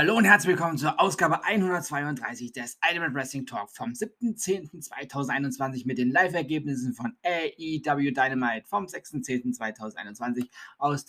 Hallo 0.00 0.16
und 0.16 0.24
herzlich 0.24 0.56
willkommen 0.56 0.78
zur 0.78 0.98
Ausgabe 0.98 1.44
132 1.44 2.52
des 2.52 2.78
Ultimate 2.88 3.12
Wrestling 3.12 3.44
Talk 3.44 3.70
vom 3.70 3.90
7.10.2021 3.90 5.86
mit 5.86 5.98
den 5.98 6.10
Live-Ergebnissen 6.10 6.94
von 6.94 7.18
AEW 7.22 8.10
Dynamite 8.10 8.66
vom 8.66 8.86
6.10.2021 8.86 10.48
aus 10.78 11.04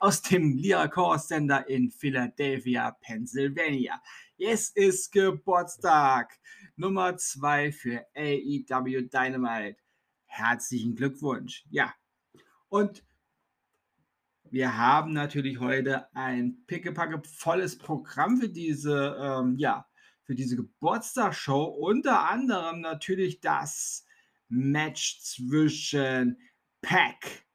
aus 0.00 0.20
dem 0.20 0.52
Lia 0.58 0.86
Koros 0.88 1.26
Center 1.28 1.66
in 1.66 1.90
Philadelphia, 1.90 2.90
Pennsylvania. 3.00 3.98
Es 4.36 4.68
ist 4.68 5.12
Geburtstag 5.12 6.38
Nummer 6.76 7.16
2 7.16 7.72
für 7.72 8.06
AEW 8.14 9.08
Dynamite. 9.08 9.78
Herzlichen 10.26 10.94
Glückwunsch. 10.94 11.64
Ja. 11.70 11.94
Und 12.68 13.02
wir 14.52 14.76
haben 14.76 15.14
natürlich 15.14 15.60
heute 15.60 16.14
ein 16.14 16.58
pickepacke 16.66 17.22
volles 17.26 17.78
Programm 17.78 18.36
für 18.36 18.50
diese, 18.50 19.16
ähm, 19.18 19.56
ja, 19.56 19.86
für 20.24 20.34
diese 20.34 20.56
Geburtstagsshow. 20.56 21.64
Unter 21.64 22.28
anderem 22.28 22.82
natürlich 22.82 23.40
das 23.40 24.04
Match 24.50 25.20
zwischen 25.22 26.36
Pack 26.82 27.46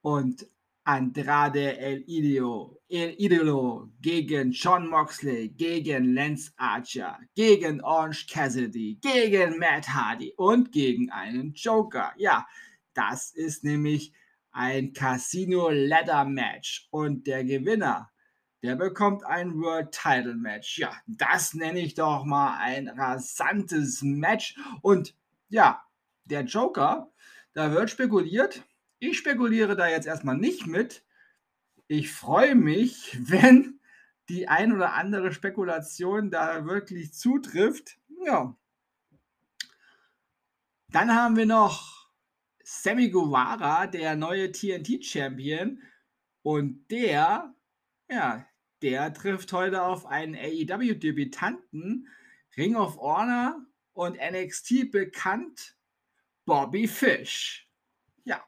und 0.00 0.46
Andrade 0.84 1.76
El 1.76 2.04
Idolo, 2.06 2.80
El 2.88 3.14
Idolo 3.18 3.90
gegen 4.00 4.52
John 4.52 4.88
Moxley, 4.88 5.50
gegen 5.50 6.14
Lance 6.14 6.52
Archer, 6.56 7.18
gegen 7.34 7.82
Orange 7.82 8.26
Cassidy, 8.28 8.98
gegen 9.02 9.58
Matt 9.58 9.90
Hardy 9.90 10.32
und 10.38 10.72
gegen 10.72 11.10
einen 11.10 11.52
Joker. 11.52 12.14
Ja, 12.16 12.46
das 12.94 13.30
ist 13.30 13.62
nämlich 13.62 14.14
ein 14.54 14.92
Casino 14.92 15.68
Ladder 15.68 16.24
Match 16.24 16.88
und 16.90 17.26
der 17.26 17.44
Gewinner, 17.44 18.10
der 18.62 18.76
bekommt 18.76 19.24
ein 19.26 19.60
World 19.60 19.90
Title 19.92 20.36
Match. 20.36 20.78
Ja, 20.78 20.94
das 21.06 21.54
nenne 21.54 21.80
ich 21.80 21.94
doch 21.94 22.24
mal 22.24 22.56
ein 22.58 22.88
rasantes 22.88 24.00
Match. 24.02 24.56
Und 24.80 25.14
ja, 25.48 25.82
der 26.24 26.44
Joker, 26.44 27.12
da 27.52 27.72
wird 27.72 27.90
spekuliert. 27.90 28.62
Ich 29.00 29.18
spekuliere 29.18 29.76
da 29.76 29.88
jetzt 29.88 30.06
erstmal 30.06 30.38
nicht 30.38 30.66
mit. 30.66 31.04
Ich 31.88 32.10
freue 32.10 32.54
mich, 32.54 33.18
wenn 33.28 33.80
die 34.28 34.48
ein 34.48 34.72
oder 34.72 34.94
andere 34.94 35.32
Spekulation 35.32 36.30
da 36.30 36.64
wirklich 36.64 37.12
zutrifft. 37.12 37.98
Ja. 38.24 38.56
Dann 40.88 41.14
haben 41.14 41.36
wir 41.36 41.44
noch 41.44 41.93
Sammy 42.82 43.08
Guevara, 43.08 43.86
der 43.86 44.16
neue 44.16 44.50
TNT-Champion. 44.50 45.82
Und 46.42 46.90
der, 46.90 47.54
ja, 48.10 48.46
der 48.82 49.14
trifft 49.14 49.52
heute 49.52 49.82
auf 49.82 50.06
einen 50.06 50.34
AEW-Debütanten, 50.34 52.08
Ring 52.56 52.76
of 52.76 52.98
Honor 52.98 53.64
und 53.92 54.18
NXT 54.18 54.90
bekannt, 54.90 55.76
Bobby 56.44 56.86
Fish. 56.86 57.70
Ja, 58.24 58.44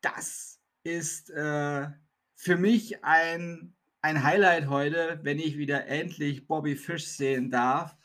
das 0.00 0.60
ist 0.84 1.30
äh, 1.30 1.88
für 2.34 2.56
mich 2.56 3.04
ein, 3.04 3.74
ein 4.02 4.22
Highlight 4.22 4.68
heute, 4.68 5.20
wenn 5.22 5.38
ich 5.38 5.58
wieder 5.58 5.86
endlich 5.86 6.46
Bobby 6.46 6.76
Fish 6.76 7.06
sehen 7.06 7.50
darf. 7.50 7.96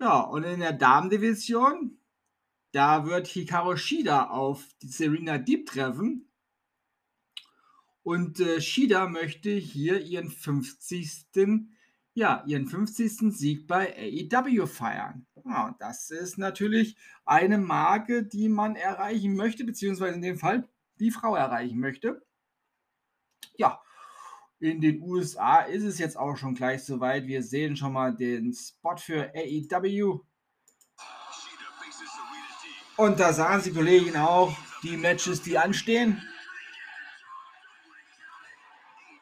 Ja, 0.00 0.20
und 0.22 0.42
in 0.42 0.60
der 0.60 0.72
Damendivision, 0.72 2.01
da 2.72 3.06
wird 3.06 3.28
Hikaru 3.28 3.76
Shida 3.76 4.28
auf 4.28 4.64
Serena 4.80 5.38
Deep 5.38 5.66
treffen. 5.66 6.28
Und 8.02 8.40
äh, 8.40 8.60
Shida 8.60 9.08
möchte 9.08 9.50
hier 9.50 10.00
ihren 10.00 10.30
50. 10.30 11.26
Ja, 12.14 12.44
ihren 12.46 12.66
50. 12.66 13.32
Sieg 13.32 13.66
bei 13.66 13.94
AEW 13.96 14.66
feiern. 14.66 15.26
Ja, 15.44 15.76
das 15.78 16.10
ist 16.10 16.36
natürlich 16.38 16.96
eine 17.24 17.58
Marke, 17.58 18.24
die 18.24 18.48
man 18.48 18.76
erreichen 18.76 19.36
möchte, 19.36 19.64
beziehungsweise 19.64 20.14
in 20.14 20.22
dem 20.22 20.38
Fall 20.38 20.68
die 20.98 21.10
Frau 21.10 21.36
erreichen 21.36 21.78
möchte. 21.78 22.24
Ja, 23.56 23.80
in 24.58 24.80
den 24.80 25.00
USA 25.02 25.60
ist 25.60 25.84
es 25.84 25.98
jetzt 25.98 26.16
auch 26.16 26.36
schon 26.36 26.54
gleich 26.54 26.84
soweit. 26.84 27.26
Wir 27.26 27.42
sehen 27.42 27.76
schon 27.76 27.92
mal 27.92 28.14
den 28.14 28.52
Spot 28.52 28.96
für 28.96 29.32
AEW. 29.34 30.20
Und 32.96 33.20
da 33.20 33.32
sagen 33.32 33.62
die 33.64 33.72
Kollegen 33.72 34.16
auch, 34.16 34.56
die 34.82 34.96
Matches, 34.96 35.42
die 35.42 35.56
anstehen. 35.56 36.22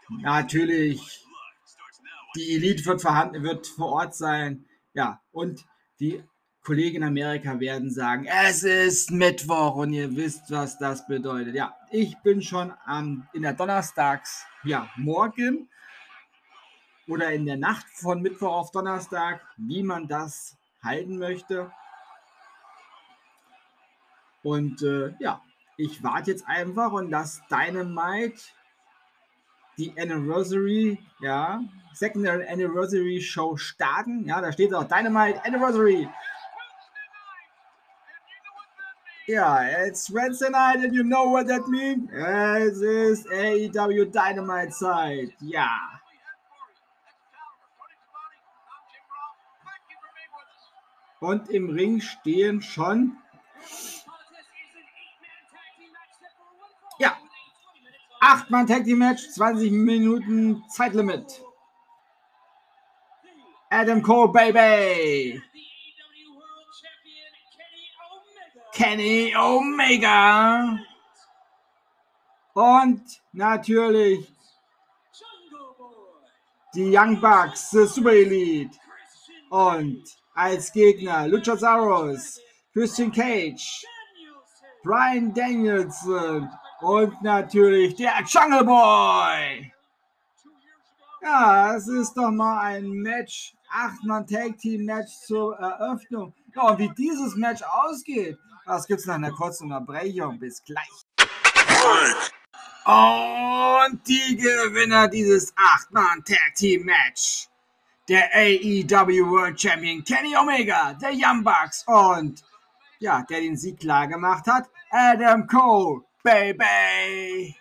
Natürlich, 0.09 1.25
die 2.35 2.55
Elite 2.55 2.85
wird 2.85 3.01
vorhanden, 3.01 3.43
wird 3.43 3.67
vor 3.67 3.93
Ort 3.93 4.15
sein. 4.15 4.65
Ja, 4.93 5.23
und 5.31 5.65
die 6.01 6.23
Kollegen 6.63 6.97
in 6.97 7.05
Amerika 7.05 7.59
werden 7.61 7.91
sagen, 7.91 8.27
es 8.27 8.65
ist 8.65 9.11
Mittwoch 9.11 9.77
und 9.77 9.93
ihr 9.93 10.15
wisst, 10.17 10.51
was 10.51 10.79
das 10.79 11.07
bedeutet. 11.07 11.55
Ja, 11.55 11.77
ich 11.91 12.17
bin 12.19 12.43
schon 12.43 12.73
am, 12.85 13.29
in 13.33 13.43
der 13.43 13.55
Donnerstags, 13.55 14.45
ja, 14.65 14.91
morgen 14.97 15.71
oder 17.07 17.33
in 17.33 17.47
der 17.47 17.57
Nacht 17.57 17.87
von 17.95 18.21
Mittwoch 18.21 18.53
auf 18.53 18.71
Donnerstag, 18.73 19.41
wie 19.57 19.83
man 19.83 20.09
das 20.09 20.57
halten 20.83 21.19
möchte. 21.19 21.73
Und 24.43 24.83
äh, 24.83 25.13
ja, 25.21 25.43
ich 25.77 26.03
warte 26.03 26.31
jetzt 26.31 26.47
einfach 26.47 26.93
und 26.93 27.11
lasse 27.11 27.43
Dynamite 27.51 28.43
die 29.79 29.95
Anniversary, 29.99 30.99
ja, 31.21 31.63
Secondary 31.95 32.47
Anniversary 32.47 33.21
Show 33.21 33.57
starten. 33.57 34.25
Ja, 34.27 34.41
da 34.41 34.53
steht 34.53 34.75
auch 34.75 34.85
Dynamite 34.85 35.45
Anniversary. 35.45 36.09
Ja, 39.27 39.63
it's 39.87 40.13
Wednesday 40.13 40.51
night 40.51 40.85
and 40.85 40.93
you 40.93 41.05
know 41.05 41.31
what 41.31 41.47
that 41.47 41.67
means? 41.69 42.11
Es 42.13 42.81
ist 42.81 43.29
AEW 43.31 44.07
Dynamite 44.07 44.71
Zeit. 44.71 45.31
Ja. 45.41 45.79
Und 51.21 51.49
im 51.51 51.71
Ring 51.71 52.01
stehen 52.01 52.61
schon 52.61 53.17
Acht-Mann 58.23 58.67
Tag 58.67 58.85
Team 58.85 58.99
Match, 58.99 59.29
20 59.31 59.73
Minuten 59.73 60.63
Zeitlimit. 60.69 61.43
Adam 63.71 64.03
Cole, 64.03 64.29
Baby. 64.29 65.43
Kenny 68.75 69.35
Omega. 69.35 70.79
Und 72.53 73.03
natürlich 73.33 74.27
die 76.75 76.95
Young 76.95 77.21
Bucks, 77.21 77.71
the 77.71 77.87
Super 77.87 78.13
Elite. 78.13 78.77
Und 79.49 80.05
als 80.35 80.71
Gegner 80.73 81.27
Luchasaurus, 81.27 82.39
Christian 82.73 83.11
Cage, 83.11 83.85
Brian 84.83 85.33
Danielson 85.33 86.51
und 86.81 87.23
natürlich 87.23 87.95
der 87.97 88.23
Jungle 88.27 88.65
Boy. 88.65 89.73
Ja, 91.23 91.77
es 91.77 91.87
ist 91.87 92.15
doch 92.15 92.31
mal 92.31 92.61
ein 92.61 92.89
Match, 92.89 93.55
Acht-Mann 93.71 94.27
Tag 94.27 94.59
Team 94.59 94.87
Match 94.87 95.13
zur 95.27 95.57
Eröffnung. 95.59 96.33
Ja, 96.55 96.71
und 96.71 96.79
wie 96.79 96.91
dieses 96.97 97.37
Match 97.37 97.63
ausgeht, 97.63 98.39
das 98.65 98.87
gibt's 98.87 99.07
nach 99.07 99.17
einer 99.17 99.33
kurzen 99.33 99.65
Unterbrechung. 99.65 100.39
Bis 100.39 100.63
gleich. 100.65 100.89
Und 102.85 104.07
die 104.07 104.37
Gewinner 104.37 105.09
dieses 105.09 105.53
Acht-Mann 105.57 106.25
Tag 106.25 106.55
Team 106.57 106.85
Match. 106.85 107.49
Der 108.09 108.31
AEW 108.35 109.31
World 109.31 109.61
Champion 109.61 110.03
Kenny 110.03 110.35
Omega, 110.37 110.95
der 110.95 111.13
Young 111.13 111.45
Bucks 111.45 111.85
und 111.87 112.43
ja, 112.99 113.23
der 113.29 113.41
den 113.41 113.57
Sieg 113.57 113.79
klar 113.79 114.09
gemacht 114.09 114.47
hat, 114.47 114.69
Adam 114.91 115.47
Cole. 115.47 116.03
Baby! 116.23 117.57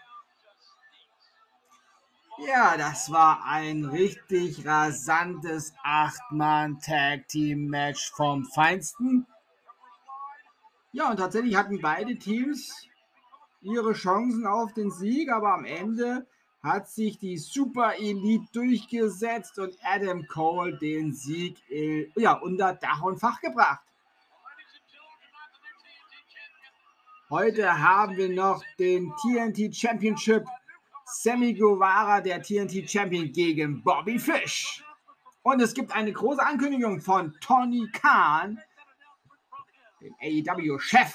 Ja, 2.45 2.77
das 2.77 3.11
war 3.11 3.43
ein 3.45 3.85
richtig 3.85 4.65
rasantes 4.65 5.73
Acht-Mann-Tag-Team-Match 5.83 8.11
vom 8.11 8.45
Feinsten. 8.45 9.25
Ja, 10.91 11.11
und 11.11 11.17
tatsächlich 11.17 11.55
hatten 11.55 11.79
beide 11.81 12.17
Teams 12.17 12.87
ihre 13.61 13.93
Chancen 13.93 14.47
auf 14.47 14.73
den 14.73 14.89
Sieg, 14.91 15.29
aber 15.29 15.53
am 15.53 15.65
Ende 15.65 16.25
hat 16.61 16.89
sich 16.89 17.17
die 17.17 17.37
Super 17.37 17.93
Elite 17.97 18.47
durchgesetzt 18.51 19.59
und 19.59 19.77
Adam 19.83 20.25
Cole 20.27 20.77
den 20.77 21.13
Sieg 21.13 21.57
ja, 22.15 22.33
unter 22.33 22.73
Dach 22.73 23.03
und 23.03 23.19
Fach 23.19 23.39
gebracht. 23.41 23.83
Heute 27.31 27.79
haben 27.79 28.17
wir 28.17 28.27
noch 28.27 28.63
den 28.79 29.13
TNT 29.17 29.75
Championship 29.75 30.47
Sammy 31.05 31.53
Guevara, 31.53 32.21
der 32.21 32.41
TNT 32.41 32.89
Champion, 32.89 33.31
gegen 33.31 33.83
Bobby 33.83 34.17
Fish. 34.17 34.83
Und 35.43 35.61
es 35.61 35.75
gibt 35.75 35.91
eine 35.91 36.11
große 36.11 36.43
Ankündigung 36.43 36.99
von 37.01 37.37
Tony 37.39 37.87
Khan, 37.93 38.59
dem 40.01 40.15
AEW-Chef. 40.19 41.13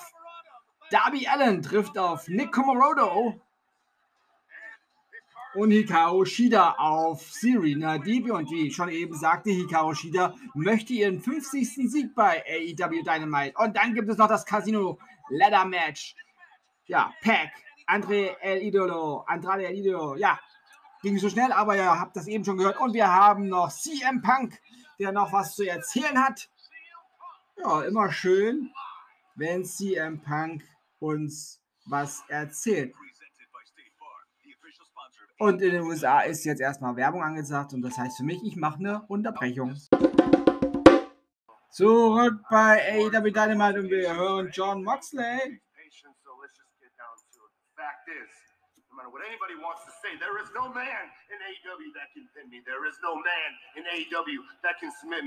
Darby 0.93 1.27
Allen 1.27 1.63
trifft 1.63 1.99
auf 1.99 2.29
Nick 2.29 2.53
Comorodo 2.53 3.41
und 5.57 5.73
Hikaru 5.73 6.25
Shida 6.25 6.77
auf 6.79 7.23
Serena 7.23 7.99
Deeb. 7.99 8.31
Und 8.31 8.49
wie 8.53 8.69
ich 8.69 8.77
schon 8.77 8.89
eben 8.89 9.17
sagte, 9.17 9.51
Hikaru 9.51 9.95
Shida 9.95 10.37
möchte 10.55 10.93
ihren 10.93 11.21
50. 11.21 11.91
Sieg 11.91 12.15
bei 12.15 12.45
AEW 12.47 13.03
Dynamite. 13.03 13.59
Und 13.59 13.77
dann 13.77 13.95
gibt 13.95 14.09
es 14.09 14.17
noch 14.17 14.29
das 14.29 14.47
Casino 14.47 14.99
Ladder 15.31 15.65
Match. 15.65 16.15
Ja, 16.87 17.13
Pack, 17.23 17.51
Andre 17.87 18.37
El 18.41 18.63
Idolo, 18.63 19.25
Andrade 19.27 19.67
El 19.67 19.77
Idolo. 19.77 20.17
Ja, 20.17 20.39
ging 21.03 21.19
so 21.19 21.29
schnell, 21.29 21.53
aber 21.53 21.77
ihr 21.77 21.99
habt 21.99 22.17
das 22.17 22.27
eben 22.27 22.45
schon 22.45 22.57
gehört. 22.57 22.79
Und 22.79 22.95
wir 22.95 23.13
haben 23.13 23.49
noch 23.49 23.71
CM 23.71 24.23
Punk, 24.23 24.61
der 24.99 25.13
noch 25.13 25.33
was 25.33 25.55
zu 25.55 25.67
erzählen 25.67 26.23
hat. 26.23 26.49
Ja, 27.57 27.83
immer 27.83 28.11
schön, 28.11 28.73
wenn 29.35 29.65
CM 29.65 30.21
Punk 30.21 30.65
uns 30.99 31.61
was 31.87 32.25
erzählt. 32.29 32.95
Und 35.39 35.61
in 35.61 35.73
den 35.73 35.83
USA 35.83 36.21
ist 36.21 36.45
jetzt 36.45 36.61
erstmal 36.61 36.97
Werbung 36.97 37.23
angesagt 37.23 37.75
und 37.75 37.83
das 37.83 37.99
heißt 37.99 38.17
für 38.17 38.23
mich, 38.23 38.43
ich 38.45 38.57
mache 38.57 38.79
eine 38.79 39.03
Unterbrechung. 39.09 39.77
Zurück 41.75 42.35
bei 42.49 42.81
AEW 43.03 43.33
Dynamite 43.33 43.81
und 43.81 43.91
wir 43.91 44.15
hören 44.15 44.49
John 44.53 44.85
Moxley. 44.85 45.61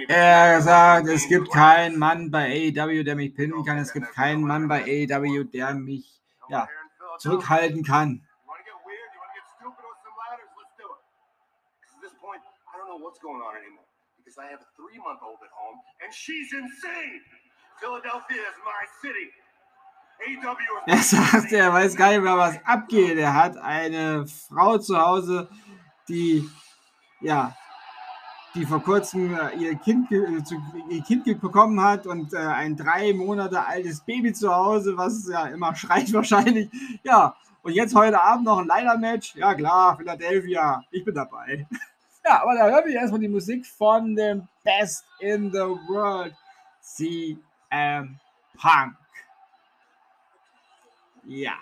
Er 0.08 0.62
sagt, 0.62 1.08
es 1.10 1.28
gibt 1.28 1.52
keinen 1.52 2.00
Mann 2.00 2.32
bei 2.32 2.46
AEW, 2.46 3.04
der 3.04 3.18
mich 3.18 3.36
pinnen 3.36 3.66
kann. 3.66 3.80
Es 3.80 3.92
gibt 3.92 4.10
keinen 4.14 4.44
Mann 4.44 4.70
bei 4.70 4.84
AEW, 4.84 5.44
der 5.52 5.74
mich 5.74 6.22
ja, 6.48 6.66
zurückhalten 7.20 7.84
kann. 7.84 8.24
what's 13.00 13.20
going 13.20 13.42
on 13.42 13.56
anymore 13.56 13.88
because 14.28 14.38
I 14.44 14.52
have 14.52 14.60
a 14.60 14.70
three 14.76 15.00
month 15.00 15.20
old 15.24 15.40
at 15.42 15.54
home 15.56 15.80
and 16.04 16.14
she's 16.14 16.52
insane. 16.52 17.22
Philadelphia 17.80 18.44
is 18.44 18.58
my 18.66 18.84
city. 19.02 19.32
Er 20.88 20.98
sagt, 20.98 21.52
er 21.52 21.72
weiß 21.72 21.96
gar 21.96 22.10
nicht 22.10 22.24
mehr, 22.24 22.36
was 22.36 22.58
abgeht. 22.66 23.20
Er 23.20 23.36
hat 23.36 23.56
eine 23.58 24.26
Frau 24.26 24.80
zu 24.80 25.00
Hause, 25.00 25.48
die, 26.10 26.50
ja, 27.22 27.56
die 28.56 28.66
vor 28.66 28.82
kurzem 28.82 29.38
äh, 29.38 29.56
ihr 29.58 29.76
Kind, 29.76 30.10
ihr 30.10 31.04
Kind 31.04 31.24
bekommen 31.40 31.80
hat 31.80 32.08
und 32.08 32.34
äh, 32.34 32.38
ein 32.38 32.76
drei 32.76 33.14
Monate 33.14 33.64
altes 33.64 34.02
Baby 34.02 34.34
zu 34.34 34.52
Hause, 34.52 34.98
was 34.98 35.30
ja 35.30 35.46
immer 35.50 35.76
schreit 35.76 36.12
wahrscheinlich. 36.14 36.68
Ja, 37.04 37.36
und 37.62 37.74
jetzt 37.74 37.94
heute 37.94 38.20
Abend 38.20 38.46
noch 38.46 38.58
ein 38.58 38.66
Leiter-Match. 38.66 39.36
Ja 39.36 39.54
klar, 39.54 39.98
Philadelphia, 39.98 40.82
ich 40.90 41.06
bin 41.06 41.14
dabei. 41.14 41.68
Ja, 42.28 42.42
aber 42.42 42.56
da 42.56 42.70
hören 42.70 42.86
wir 42.86 42.96
erstmal 42.96 43.22
die 43.22 43.30
Musik 43.30 43.66
von 43.66 44.14
dem 44.14 44.50
Best 44.62 45.06
in 45.20 45.50
the 45.50 45.60
World, 45.60 46.36
CM 46.82 48.20
Punk. 48.60 48.98
Ja. 51.24 51.54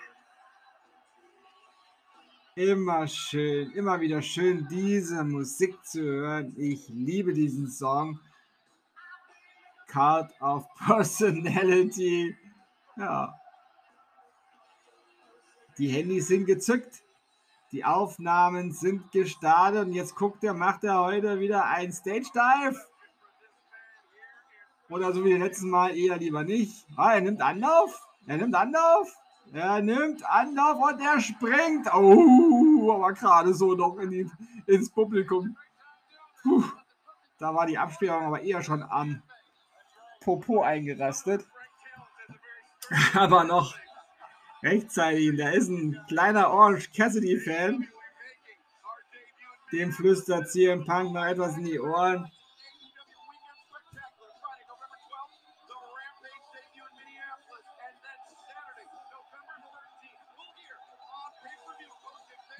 Immer 2.56 3.06
schön, 3.06 3.70
immer 3.72 4.00
wieder 4.00 4.20
schön, 4.22 4.66
diese 4.68 5.22
Musik 5.22 5.84
zu 5.84 6.02
hören. 6.02 6.52
Ich 6.56 6.88
liebe 6.88 7.32
diesen 7.32 7.70
Song. 7.70 8.18
Card 9.86 10.32
of 10.40 10.66
Personality. 10.84 12.36
Ja. 12.96 13.38
Die 15.78 15.88
Handys 15.88 16.26
sind 16.26 16.46
gezückt. 16.46 17.04
Die 17.72 17.84
Aufnahmen 17.84 18.72
sind 18.72 19.10
gestartet 19.10 19.86
und 19.86 19.92
jetzt 19.92 20.14
guckt 20.14 20.44
er, 20.44 20.54
macht 20.54 20.84
er 20.84 21.00
heute 21.00 21.40
wieder 21.40 21.64
ein 21.64 21.92
Stage 21.92 22.28
Dive? 22.32 22.80
Oder 24.88 25.12
so 25.12 25.24
wie 25.24 25.32
das 25.32 25.40
letzte 25.40 25.66
Mal 25.66 25.96
eher 25.96 26.16
lieber 26.16 26.44
nicht. 26.44 26.86
Ah, 26.96 27.14
er 27.14 27.20
nimmt 27.20 27.42
Anlauf. 27.42 28.06
Er 28.26 28.36
nimmt 28.36 28.54
Anlauf. 28.54 29.12
Er 29.52 29.80
nimmt 29.80 30.24
Anlauf 30.24 30.78
und 30.78 31.00
er 31.00 31.20
springt. 31.20 31.92
Oh, 31.92 32.92
aber 32.92 33.12
gerade 33.12 33.52
so 33.52 33.74
noch 33.74 33.98
in 33.98 34.10
die, 34.10 34.30
ins 34.66 34.90
Publikum. 34.90 35.56
Puh, 36.42 36.64
da 37.38 37.54
war 37.54 37.66
die 37.66 37.78
Absperrung 37.78 38.26
aber 38.26 38.42
eher 38.42 38.62
schon 38.62 38.82
am 38.84 39.22
Popo 40.20 40.62
eingerastet. 40.62 41.44
aber 43.14 43.44
noch 43.44 43.74
rechtzeitig. 44.66 45.36
Da 45.36 45.50
ist 45.50 45.68
ein 45.68 45.98
kleiner 46.08 46.50
Orange 46.50 46.90
Cassidy-Fan. 46.92 47.88
Dem 49.72 49.92
flüstert 49.92 50.50
CM 50.50 50.84
Punk 50.84 51.12
noch 51.12 51.24
etwas 51.24 51.56
in 51.56 51.64
die 51.64 51.80
Ohren. 51.80 52.30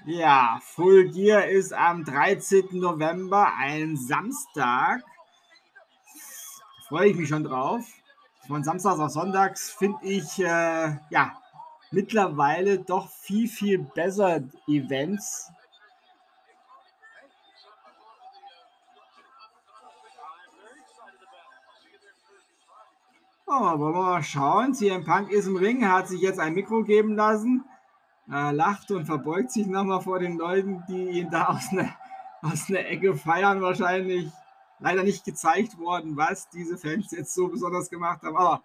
Ja, 0.08 0.60
Full 0.62 1.10
Gear 1.10 1.46
ist 1.46 1.72
am 1.72 2.04
13. 2.04 2.68
November, 2.78 3.52
ein 3.58 3.96
Samstag. 3.96 5.02
Freue 6.86 7.08
ich 7.08 7.16
mich 7.16 7.28
schon 7.28 7.42
drauf. 7.42 7.84
Von 8.46 8.62
Samstags 8.62 9.00
auf 9.00 9.10
Sonntags 9.10 9.72
finde 9.72 9.98
ich, 10.02 10.38
äh, 10.38 10.96
ja, 11.10 11.36
mittlerweile 11.90 12.78
doch 12.78 13.08
viel, 13.08 13.48
viel 13.48 13.78
besser 13.78 14.40
Events. 14.66 15.50
Oh, 23.48 23.78
wollen 23.78 23.94
wir 23.94 24.02
mal 24.02 24.22
schauen. 24.22 24.74
CM 24.74 25.04
Punk 25.04 25.30
ist 25.30 25.46
im 25.46 25.56
Ring, 25.56 25.88
hat 25.88 26.08
sich 26.08 26.20
jetzt 26.20 26.40
ein 26.40 26.54
Mikro 26.54 26.82
geben 26.82 27.14
lassen, 27.14 27.64
er 28.28 28.52
lacht 28.52 28.90
und 28.90 29.06
verbeugt 29.06 29.52
sich 29.52 29.68
nochmal 29.68 30.00
vor 30.00 30.18
den 30.18 30.36
Leuten, 30.36 30.82
die 30.88 31.20
ihn 31.20 31.30
da 31.30 31.46
aus 31.46 31.70
einer, 31.70 31.94
aus 32.42 32.68
einer 32.68 32.86
Ecke 32.86 33.16
feiern 33.16 33.60
wahrscheinlich. 33.60 34.30
Leider 34.80 35.04
nicht 35.04 35.24
gezeigt 35.24 35.78
worden, 35.78 36.16
was 36.16 36.50
diese 36.50 36.76
Fans 36.76 37.12
jetzt 37.12 37.32
so 37.32 37.48
besonders 37.48 37.88
gemacht 37.88 38.22
haben, 38.22 38.36
aber 38.36 38.62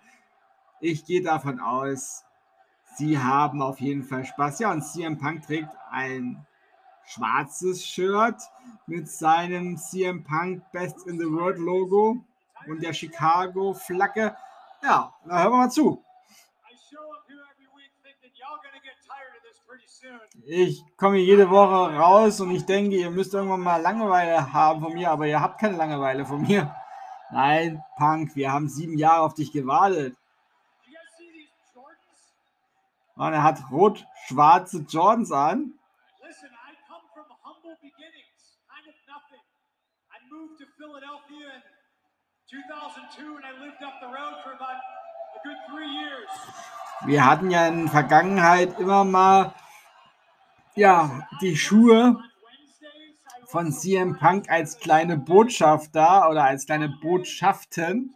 ich 0.81 1.05
gehe 1.05 1.21
davon 1.21 1.59
aus, 1.59 2.25
Sie 2.95 3.17
haben 3.17 3.61
auf 3.61 3.79
jeden 3.79 4.03
Fall 4.03 4.25
Spaß. 4.25 4.59
Ja, 4.59 4.71
und 4.71 4.81
CM 4.81 5.17
Punk 5.17 5.45
trägt 5.45 5.69
ein 5.91 6.45
schwarzes 7.05 7.85
Shirt 7.85 8.41
mit 8.85 9.09
seinem 9.09 9.77
CM 9.77 10.23
Punk 10.23 10.63
Best 10.71 11.07
in 11.07 11.19
the 11.19 11.25
World 11.25 11.57
Logo 11.57 12.23
und 12.67 12.83
der 12.83 12.93
Chicago 12.93 13.73
Flagge. 13.73 14.35
Ja, 14.83 15.13
da 15.25 15.41
hören 15.41 15.51
wir 15.53 15.57
mal 15.57 15.69
zu. 15.69 16.03
Ich 20.45 20.83
komme 20.97 21.17
jede 21.17 21.49
Woche 21.49 21.95
raus 21.95 22.41
und 22.41 22.51
ich 22.51 22.65
denke, 22.65 22.95
ihr 22.95 23.11
müsst 23.11 23.33
irgendwann 23.33 23.61
mal 23.61 23.81
Langeweile 23.81 24.51
haben 24.51 24.81
von 24.81 24.93
mir, 24.93 25.11
aber 25.11 25.27
ihr 25.27 25.39
habt 25.39 25.59
keine 25.59 25.77
Langeweile 25.77 26.25
von 26.25 26.41
mir. 26.41 26.75
Nein, 27.31 27.81
Punk, 27.97 28.35
wir 28.35 28.51
haben 28.51 28.67
sieben 28.67 28.97
Jahre 28.97 29.21
auf 29.21 29.35
dich 29.35 29.51
gewartet. 29.51 30.17
Und 33.21 33.33
er 33.33 33.43
hat 33.43 33.59
rot-schwarze 33.69 34.79
Jordans 34.89 35.31
an. 35.31 35.75
Listen, 36.25 36.49
I 36.49 36.73
come 36.89 37.05
from 37.13 37.27
humble 37.43 37.77
beginnings, 37.79 38.57
kind 38.67 38.87
of 38.89 38.95
nothing. 39.05 39.43
I 40.09 40.17
moved 40.33 40.57
to 40.57 40.65
Philadelphia 40.75 41.53
in 41.53 41.61
2002 42.49 43.35
and 43.35 43.45
I 43.45 43.51
lived 43.63 43.83
up 43.83 43.93
the 44.01 44.07
road 44.07 44.41
for 44.43 44.53
about 44.53 44.81
a 45.37 45.39
good 45.43 45.57
three 45.69 45.85
years. 45.85 46.29
Wir 47.05 47.23
hatten 47.23 47.51
ja 47.51 47.67
in 47.67 47.83
der 47.83 47.91
Vergangenheit 47.91 48.79
immer 48.79 49.03
mal 49.03 49.53
ja, 50.73 51.27
die 51.41 51.55
Schuhe 51.55 52.17
von 53.45 53.71
CM 53.71 54.17
Punk 54.17 54.49
als 54.49 54.79
kleine 54.79 55.17
Botschaft 55.17 55.95
da 55.95 56.27
oder 56.27 56.45
als 56.45 56.65
kleine 56.65 56.89
Botschaften 56.89 58.15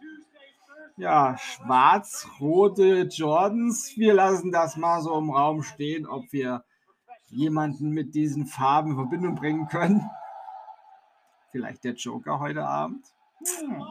ja, 0.98 1.36
schwarz-rote 1.36 3.02
Jordans. 3.02 3.98
Wir 3.98 4.14
lassen 4.14 4.50
das 4.50 4.78
mal 4.78 5.02
so 5.02 5.18
im 5.18 5.30
Raum 5.30 5.62
stehen, 5.62 6.06
ob 6.06 6.32
wir 6.32 6.64
jemanden 7.26 7.90
mit 7.90 8.14
diesen 8.14 8.46
Farben 8.46 8.92
in 8.92 8.96
Verbindung 8.96 9.34
bringen 9.34 9.68
können. 9.68 10.10
Vielleicht 11.50 11.84
der 11.84 11.92
Joker 11.92 12.40
heute 12.40 12.64
Abend. 12.66 13.04
Hm. 13.60 13.84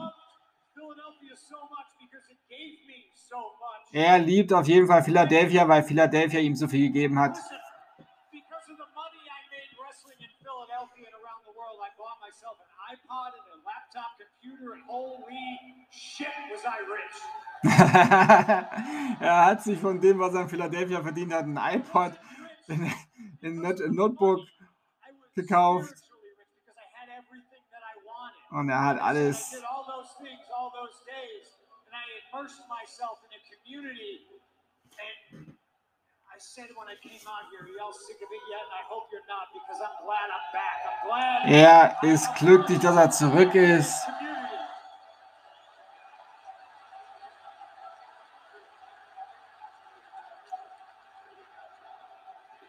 Er 3.91 4.17
liebt 4.17 4.51
auf 4.51 4.67
jeden 4.67 4.88
Fall 4.88 5.03
Philadelphia, 5.03 5.67
weil 5.67 5.83
Philadelphia 5.83 6.39
ihm 6.39 6.55
so 6.55 6.67
viel 6.67 6.88
gegeben 6.88 7.19
hat. 7.19 7.38
Because 8.31 8.71
of 8.71 8.77
the 8.77 8.89
money 8.95 9.21
I 9.29 9.41
made 9.53 9.71
wrestling 9.77 10.17
in 10.19 10.31
Philadelphia 10.41 11.05
and 11.05 11.15
around 11.21 11.45
the 11.45 11.53
world, 11.53 11.79
I 11.79 11.93
bought 11.97 12.19
myself 12.19 12.57
an 12.59 12.97
iPod 12.97 13.38
and 13.38 13.45
a 13.53 13.54
er 19.20 19.46
hat 19.46 19.64
sich 19.64 19.80
von 19.80 20.00
dem, 20.00 20.20
was 20.20 20.34
er 20.34 20.42
in 20.42 20.50
Philadelphia 20.50 21.02
verdient 21.02 21.34
hat, 21.34 21.46
ein 21.46 21.58
iPod, 21.58 22.12
ein, 22.68 23.96
Notebook 23.96 24.42
gekauft. 25.34 25.94
Und 28.52 28.70
er 28.70 28.84
hat 28.84 29.00
alles. 29.00 29.62
Er 41.48 41.98
ist 42.04 42.36
glücklich, 42.36 42.80
dass 42.80 42.96
er 42.96 43.10
zurück 43.12 43.56
ist. 43.56 44.08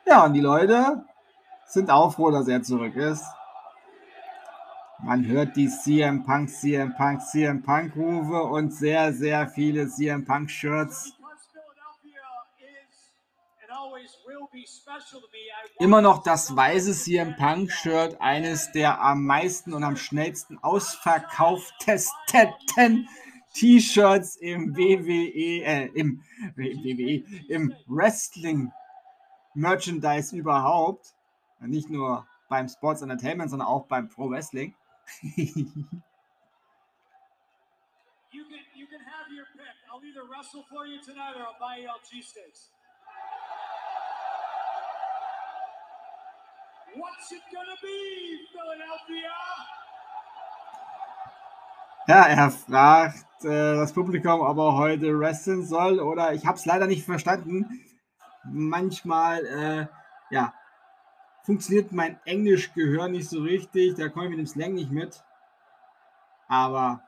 Ja, 0.06 0.24
und 0.24 0.34
die 0.34 0.40
Leute 0.40 1.04
sind 1.66 1.90
auch 1.90 2.14
froh, 2.14 2.30
dass 2.30 2.46
er 2.46 2.62
zurück 2.62 2.94
ist. 2.94 3.24
Man 5.02 5.26
hört 5.26 5.56
die 5.56 5.68
CM 5.68 6.24
Punk, 6.24 6.48
CM 6.48 6.94
Punk, 6.94 7.20
CM 7.20 7.62
Punk 7.62 7.96
Rufe 7.96 8.42
und 8.44 8.72
sehr, 8.72 9.12
sehr 9.12 9.48
viele 9.48 9.88
CM 9.88 10.24
Punk 10.24 10.50
Shirts. 10.50 11.15
Immer 15.78 16.00
noch 16.00 16.22
das 16.22 16.56
weiße 16.56 16.92
CM 16.92 17.36
Punk 17.36 17.70
Shirt, 17.70 18.18
eines 18.20 18.72
der 18.72 19.00
am 19.00 19.24
meisten 19.24 19.74
und 19.74 19.84
am 19.84 19.96
schnellsten 19.96 20.58
ausverkauftesten 20.58 23.08
T-Shirts 23.54 24.36
im 24.36 24.76
WWE, 24.76 25.64
äh, 25.64 25.86
im 25.94 26.22
WWE, 26.56 27.24
im 27.48 27.74
Wrestling 27.86 28.72
Merchandise 29.54 30.36
überhaupt. 30.36 31.14
Nicht 31.60 31.88
nur 31.88 32.26
beim 32.48 32.68
Sports 32.68 33.02
Entertainment, 33.02 33.50
sondern 33.50 33.68
auch 33.68 33.86
beim 33.86 34.08
Pro 34.08 34.28
Wrestling. 34.28 34.74
you 35.22 35.64
can 38.44 38.60
you 38.74 38.86
can 38.86 39.00
have 39.00 39.30
your 39.32 39.46
pick. 39.56 39.64
I'll 39.90 40.04
either 40.04 40.24
wrestle 40.28 40.64
for 40.68 40.86
you 40.86 41.00
tonight 41.00 41.34
or 41.36 41.46
I'll 41.46 41.58
buy 41.58 41.78
you 41.80 41.88
all 41.88 42.00
cheesesteaks. 42.00 42.70
What's 46.94 47.32
it 47.32 47.42
gonna 47.52 47.76
be, 47.82 48.46
Philadelphia? 48.52 49.32
Ja, 52.08 52.22
er 52.22 52.50
fragt 52.50 53.44
äh, 53.44 53.76
das 53.76 53.92
Publikum, 53.92 54.40
ob 54.40 54.56
er 54.58 54.76
heute 54.76 55.18
wrestlen 55.18 55.66
soll 55.66 55.98
oder 55.98 56.32
ich 56.34 56.46
habe 56.46 56.56
es 56.56 56.64
leider 56.64 56.86
nicht 56.86 57.04
verstanden 57.04 57.82
manchmal, 58.50 59.44
äh, 59.46 59.86
ja, 60.34 60.54
funktioniert 61.44 61.92
mein 61.92 62.18
Englisch-Gehör 62.24 63.08
nicht 63.08 63.28
so 63.28 63.42
richtig. 63.42 63.94
Da 63.94 64.08
komme 64.08 64.26
ich 64.26 64.30
mit 64.30 64.38
dem 64.40 64.46
Slang 64.46 64.74
nicht 64.74 64.90
mit. 64.90 65.22
Aber 66.48 67.02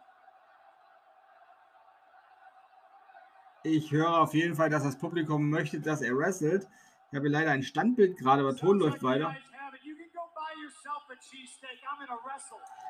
ich 3.62 3.90
höre 3.92 4.18
auf 4.18 4.34
jeden 4.34 4.54
Fall, 4.54 4.70
dass 4.70 4.84
das 4.84 4.98
Publikum 4.98 5.50
möchte, 5.50 5.80
dass 5.80 6.00
er 6.00 6.16
wrestelt. 6.16 6.68
Ich 7.10 7.16
habe 7.16 7.28
leider 7.28 7.50
ein 7.50 7.62
Standbild 7.62 8.18
gerade, 8.18 8.42
aber 8.42 8.56
Ton 8.56 8.78
läuft 8.78 9.02
weiter. 9.02 9.34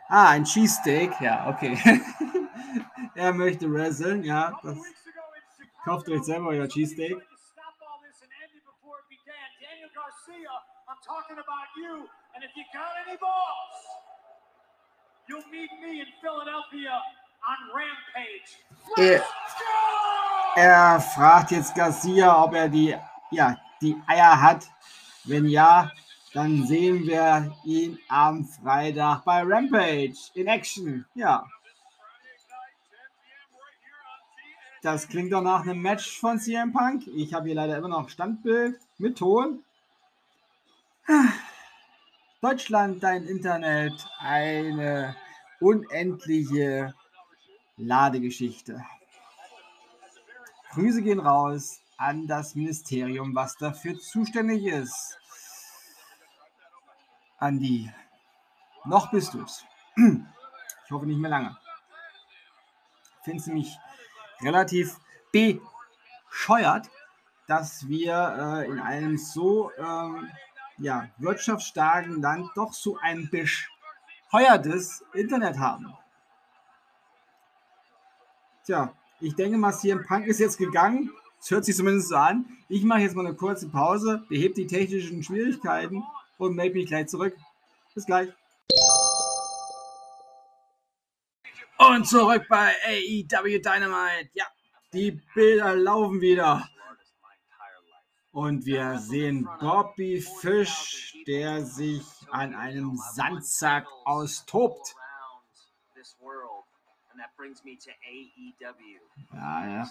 Ah, 0.09 0.31
ein 0.31 0.45
Cheesesteak, 0.45 1.21
ja, 1.21 1.49
okay. 1.49 1.79
er 3.15 3.33
möchte 3.33 3.71
wresteln, 3.73 4.25
ja. 4.25 4.59
Das 4.63 4.79
kauft 5.85 6.09
euch 6.09 6.23
selber 6.23 6.49
euer 6.49 6.69
Cheesesteak. 6.69 7.19
talking 11.09 11.39
about 11.39 11.69
you. 11.77 12.05
And 12.35 12.45
if 12.45 12.51
you 12.55 12.65
got 12.73 12.93
any 13.07 13.17
balls, 13.17 13.79
you'll 15.29 15.49
meet 15.51 15.71
me 15.81 16.01
in 16.01 16.11
Philadelphia 16.21 17.01
on 17.51 17.59
Rampage. 17.73 18.51
Er, 18.97 19.23
er 20.57 21.01
fragt 21.01 21.51
jetzt 21.51 21.75
Garcia, 21.75 22.43
ob 22.45 22.55
er 22.55 22.69
die, 22.69 22.95
ja, 23.31 23.57
die 23.81 23.97
Eier 24.07 24.41
hat. 24.41 24.67
Wenn 25.25 25.47
ja, 25.47 25.91
dann 26.35 26.67
sehen 26.67 27.07
wir 27.07 27.55
ihn 27.65 27.99
am 28.09 28.45
Freitag 28.45 29.25
bei 29.25 29.43
Rampage 29.43 30.17
in 30.35 30.47
Action. 30.47 31.07
Ja. 31.15 31.47
Das 34.83 35.09
klingt 35.09 35.33
doch 35.33 35.43
nach 35.43 35.63
einem 35.63 35.83
Match 35.83 36.21
von 36.21 36.39
CM 36.39 36.73
Punk. 36.73 37.07
Ich 37.09 37.35
habe 37.35 37.47
hier 37.47 37.57
leider 37.57 37.79
immer 37.79 37.89
noch 37.89 38.09
Standbild 38.09 38.79
mit 38.99 39.19
Ton. 39.19 39.65
Deutschland, 42.41 43.03
dein 43.03 43.25
Internet, 43.25 44.07
eine 44.21 45.17
unendliche 45.61 46.95
Ladegeschichte. 47.77 48.85
Grüße 50.73 51.03
gehen 51.03 51.19
raus 51.19 51.81
an 51.97 52.27
das 52.27 52.55
Ministerium, 52.55 53.35
was 53.35 53.57
dafür 53.57 53.99
zuständig 53.99 54.65
ist. 54.65 55.19
Andi, 57.41 57.89
noch 58.85 59.11
bist 59.11 59.35
du 59.35 59.43
es. 59.43 59.65
Ich 60.85 60.93
hoffe 60.93 61.05
nicht 61.05 61.21
mehr 61.21 61.29
lange. 61.29 61.55
Finde 63.23 63.41
es 63.41 63.47
nämlich 63.47 63.79
relativ 64.41 64.97
bescheuert, 65.31 66.89
dass 67.47 67.87
wir 67.89 68.15
äh, 68.15 68.71
in 68.71 68.81
einem 68.81 69.19
so 69.19 69.71
ähm, 69.77 70.31
ja, 70.79 71.11
wirtschaftsstarken 71.19 72.23
Land 72.23 72.49
doch 72.55 72.73
so 72.73 72.97
ein 73.03 73.29
bescheuertes 73.29 75.05
Internet 75.13 75.59
haben. 75.59 75.93
Tja, 78.65 78.95
ich 79.21 79.35
denke 79.35 79.59
mal, 79.59 79.75
CM 79.75 80.07
Punk 80.07 80.27
ist 80.27 80.41
jetzt 80.41 80.57
gegangen. 80.57 81.13
Es 81.39 81.51
hört 81.51 81.67
sich 81.67 81.77
zumindest 81.77 82.09
so 82.09 82.17
an. 82.17 82.47
Ich 82.71 82.83
mache 82.83 83.01
jetzt 83.01 83.15
mal 83.15 83.27
eine 83.27 83.37
kurze 83.37 83.69
Pause, 83.69 84.25
behebe 84.31 84.55
die 84.55 84.67
technischen 84.67 85.23
Schwierigkeiten 85.23 86.03
und 86.39 86.55
melde 86.55 86.77
mich 86.77 86.87
gleich 86.87 87.09
zurück. 87.09 87.37
Bis 87.95 88.07
gleich. 88.07 88.33
Und 91.79 92.09
zurück 92.09 92.47
bei 92.49 92.75
AEW 92.87 93.61
Dynamite. 93.61 94.31
Ja, 94.33 94.47
die 94.93 95.21
Bilder 95.35 95.77
laufen 95.77 96.21
wieder. 96.21 96.69
Und 98.33 98.65
wir 98.67 98.99
sehen 98.99 99.49
Bobby 99.61 100.21
Fish, 100.41 101.17
der 101.27 101.65
sich 101.65 102.05
an 102.31 102.55
einem 102.55 102.97
Sandsack 102.97 103.87
austobt. 104.05 104.95
Ja, 109.33 109.67
ja. 109.67 109.91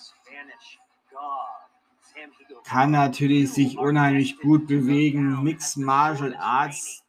Kann 2.63 2.91
natürlich 2.91 3.53
sich 3.53 3.77
unheimlich 3.77 4.39
gut 4.39 4.67
bewegen. 4.67 5.43
Mixed 5.43 5.77
Martial 5.77 6.35
Arts. 6.35 7.03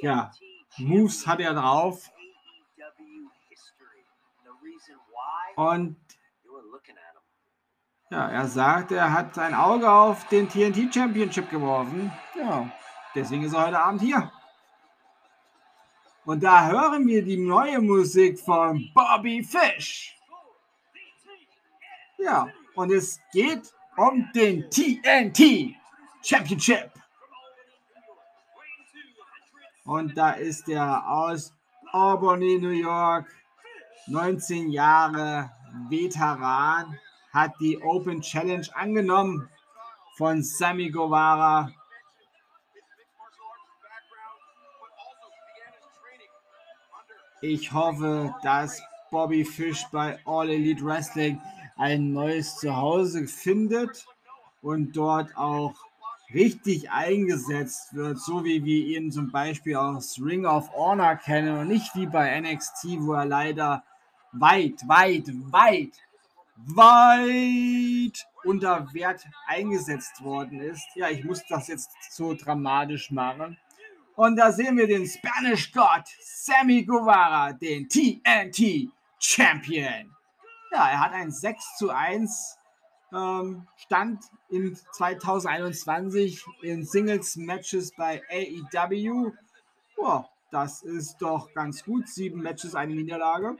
Ja, 0.00 0.30
Moves 0.78 1.26
hat 1.26 1.40
er 1.40 1.54
drauf. 1.54 2.10
Und 5.56 5.96
ja, 8.10 8.28
er 8.28 8.46
sagt, 8.46 8.92
er 8.92 9.12
hat 9.12 9.34
sein 9.34 9.54
Auge 9.54 9.90
auf 9.90 10.28
den 10.28 10.48
TNT 10.48 10.92
Championship 10.92 11.48
geworfen. 11.48 12.12
Ja, 12.38 12.70
deswegen 13.14 13.44
ist 13.44 13.54
er 13.54 13.66
heute 13.66 13.78
Abend 13.78 14.02
hier. 14.02 14.30
Und 16.24 16.42
da 16.42 16.68
hören 16.68 17.06
wir 17.06 17.24
die 17.24 17.38
neue 17.38 17.80
Musik 17.80 18.38
von 18.38 18.90
Bobby 18.94 19.42
Fish. 19.42 20.16
Ja, 22.18 22.46
und 22.74 22.92
es 22.92 23.18
geht 23.32 23.72
um 23.96 24.28
den 24.34 24.68
TNT 24.70 25.74
Championship. 26.22 26.90
Und 29.84 30.16
da 30.16 30.32
ist 30.32 30.68
er 30.68 31.08
aus 31.08 31.52
Albany, 31.92 32.58
New 32.58 32.70
York, 32.70 33.26
19 34.06 34.70
Jahre 34.70 35.50
Veteran 35.88 36.98
hat 37.32 37.52
die 37.60 37.80
Open 37.82 38.20
Challenge 38.20 38.66
angenommen 38.74 39.48
von 40.16 40.42
Sammy 40.42 40.90
Guevara. 40.90 41.72
Ich 47.40 47.72
hoffe, 47.72 48.34
dass 48.42 48.80
Bobby 49.10 49.44
Fish 49.44 49.84
bei 49.90 50.18
All 50.24 50.48
Elite 50.48 50.84
Wrestling 50.84 51.40
ein 51.76 52.12
neues 52.12 52.56
Zuhause 52.56 53.26
findet 53.26 54.06
und 54.60 54.96
dort 54.96 55.36
auch 55.36 55.74
richtig 56.32 56.90
eingesetzt 56.90 57.94
wird, 57.94 58.18
so 58.18 58.44
wie 58.44 58.64
wir 58.64 58.86
ihn 58.86 59.12
zum 59.12 59.30
Beispiel 59.30 59.76
aus 59.76 60.18
Ring 60.22 60.46
of 60.46 60.70
Honor 60.74 61.16
kennen 61.16 61.58
und 61.58 61.68
nicht 61.68 61.94
wie 61.94 62.06
bei 62.06 62.40
NXT, 62.40 63.00
wo 63.00 63.12
er 63.12 63.26
leider 63.26 63.84
weit, 64.32 64.80
weit, 64.86 65.28
weit, 65.50 65.92
weit 66.56 68.26
unter 68.44 68.92
Wert 68.92 69.26
eingesetzt 69.46 70.22
worden 70.22 70.60
ist. 70.60 70.86
Ja, 70.94 71.10
ich 71.10 71.24
muss 71.24 71.42
das 71.48 71.68
jetzt 71.68 71.90
so 72.10 72.34
dramatisch 72.34 73.10
machen. 73.10 73.58
Und 74.14 74.36
da 74.36 74.52
sehen 74.52 74.76
wir 74.76 74.86
den 74.86 75.06
Spanish 75.06 75.72
God 75.72 76.04
Sammy 76.20 76.84
Guevara, 76.84 77.52
den 77.52 77.88
TNT 77.88 78.90
Champion. 79.18 80.14
Ja, 80.72 80.88
er 80.88 81.00
hat 81.00 81.12
ein 81.12 81.30
6 81.30 81.76
zu 81.76 81.90
1 81.90 82.58
ähm, 83.12 83.68
Stand 83.76 84.24
in 84.48 84.74
2021 84.92 86.46
in 86.62 86.86
Singles-Matches 86.86 87.92
bei 87.94 88.22
AEW. 88.30 89.32
Ja, 89.98 90.28
das 90.50 90.82
ist 90.82 91.18
doch 91.18 91.52
ganz 91.52 91.84
gut. 91.84 92.08
Sieben 92.08 92.40
Matches, 92.40 92.74
eine 92.74 92.94
Niederlage. 92.94 93.58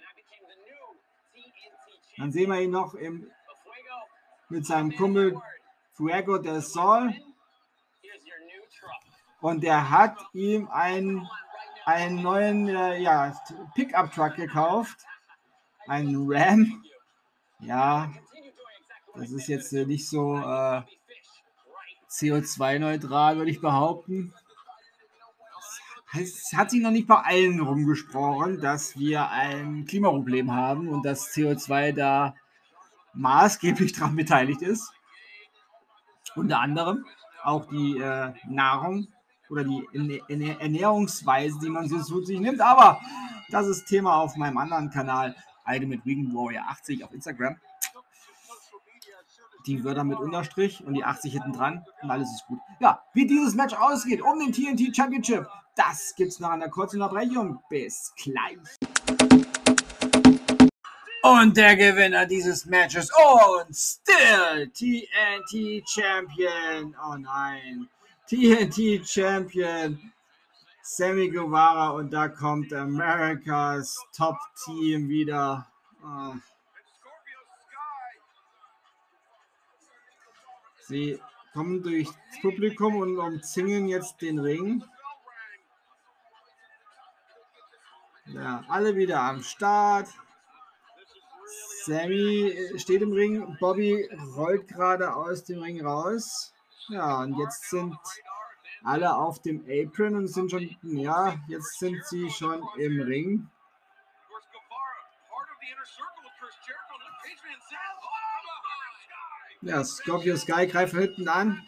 Dann 2.17 2.33
sehen 2.33 2.51
wir 2.51 2.63
ihn 2.63 2.71
noch 2.71 2.95
im, 2.95 3.31
mit 4.49 4.65
seinem 4.65 4.97
Kumpel 4.97 5.39
Fuego 5.93 6.39
del 6.39 6.63
Sol. 6.63 7.15
Und 9.43 9.65
er 9.65 9.91
hat 9.91 10.17
ihm 10.33 10.69
einen, 10.69 11.29
einen 11.85 12.23
neuen 12.23 12.69
äh, 12.69 13.03
ja, 13.03 13.35
Pickup-Truck 13.75 14.37
gekauft. 14.37 15.05
Einen 15.87 16.33
Ram. 16.33 16.83
Ja, 17.63 18.13
das 19.15 19.31
ist 19.31 19.47
jetzt 19.47 19.73
äh, 19.73 19.87
nicht 19.87 20.09
so 20.09 20.37
äh, 20.37 20.83
CO2-neutral, 22.11 23.37
würde 23.37 23.51
ich 23.51 23.61
behaupten. 23.61 24.35
Es 26.19 26.53
hat 26.55 26.71
sich 26.71 26.83
noch 26.83 26.91
nicht 26.91 27.07
bei 27.07 27.17
allen 27.17 27.61
rumgesprochen, 27.61 28.61
dass 28.61 28.99
wir 28.99 29.31
ein 29.31 29.87
Klimaproblem 29.87 30.53
haben 30.53 30.89
und 30.89 31.07
dass 31.07 31.33
CO2 31.33 31.93
da 31.93 32.35
maßgeblich 33.15 33.93
daran 33.93 34.17
beteiligt 34.17 34.61
ist. 34.63 34.93
Unter 36.35 36.61
anderem 36.61 37.07
auch 37.45 37.67
die 37.67 37.97
äh, 37.99 38.33
Nahrung 38.49 39.07
oder 39.49 39.65
die 39.65 39.87
Ernährungsweise, 40.29 41.59
die 41.61 41.71
man 41.71 41.89
so 41.89 42.01
zu 42.03 42.25
sich 42.25 42.41
nimmt. 42.41 42.61
Aber 42.61 43.01
das 43.51 43.69
ist 43.69 43.87
Thema 43.87 44.17
auf 44.17 44.37
meinem 44.37 44.59
anderen 44.59 44.91
Kanal, 44.91 45.37
Ultimate 45.67 46.03
Vegan 46.05 46.33
Warrior 46.35 46.65
80 46.69 47.05
auf 47.05 47.13
Instagram. 47.13 47.57
Die 49.67 49.85
Wörter 49.85 50.03
mit 50.05 50.19
Unterstrich 50.19 50.85
und 50.85 50.95
die 50.95 51.05
80 51.05 51.33
hinten 51.35 51.53
dran 51.53 51.85
und 52.03 52.11
alles 52.11 52.31
ist 52.31 52.47
gut. 52.47 52.59
Ja, 52.81 53.03
wie 53.15 53.27
dieses 53.27 53.55
Match 53.55 53.75
ausgeht 53.75 54.21
um 54.21 54.39
den 54.41 54.53
TNT 54.53 54.95
Championship, 54.95 55.47
das 55.77 56.15
gibt's 56.17 56.41
nach 56.41 56.51
einer 56.51 56.69
kurzen 56.69 57.01
Unterbrechung. 57.01 57.61
Bis 57.71 58.13
gleich. 58.17 58.59
Und 61.23 61.57
der 61.57 61.77
Gewinner 61.77 62.27
dieses 62.27 62.67
Matches 62.67 63.09
und 63.11 63.75
still 63.75 64.69
TNT 64.71 65.89
Champion. 65.89 66.97
Oh 67.09 67.15
nein. 67.17 67.89
TNT 68.27 69.07
Champion 69.07 70.12
Sammy 70.95 71.31
Guevara 71.31 71.89
und 71.93 72.13
da 72.13 72.29
kommt 72.29 72.71
Americas 72.75 73.99
Top 74.15 74.37
Team 74.63 75.09
wieder. 75.09 75.67
Oh. 76.05 76.35
Sie 80.81 81.19
kommen 81.55 81.83
durchs 81.83 82.13
Publikum 82.43 82.97
und 82.97 83.19
umzingeln 83.19 83.89
jetzt 83.89 84.21
den 84.21 84.39
Ring. 84.39 84.85
Ja, 88.27 88.63
alle 88.69 88.95
wieder 88.95 89.23
am 89.23 89.43
Start. 89.43 90.11
Sammy 91.87 92.55
steht 92.77 93.01
im 93.01 93.13
Ring, 93.13 93.57
Bobby 93.61 94.11
rollt 94.37 94.69
gerade 94.69 95.15
aus 95.17 95.43
dem 95.45 95.63
Ring 95.63 95.83
raus. 95.83 96.53
Ja, 96.89 97.23
und 97.23 97.39
jetzt 97.39 97.71
sind 97.71 97.97
alle 98.85 99.15
auf 99.15 99.41
dem 99.41 99.65
Apron 99.69 100.17
und 100.17 100.27
sind 100.29 100.51
schon, 100.51 100.77
ja, 100.83 101.37
jetzt 101.49 101.79
sind 101.79 102.05
sie 102.05 102.31
schon 102.31 102.63
im 102.79 103.01
Ring. 103.01 103.49
Ja, 109.61 109.85
Scorpio 109.85 110.37
Sky 110.37 110.67
greift 110.67 110.95
hinten 110.95 111.29
an. 111.29 111.63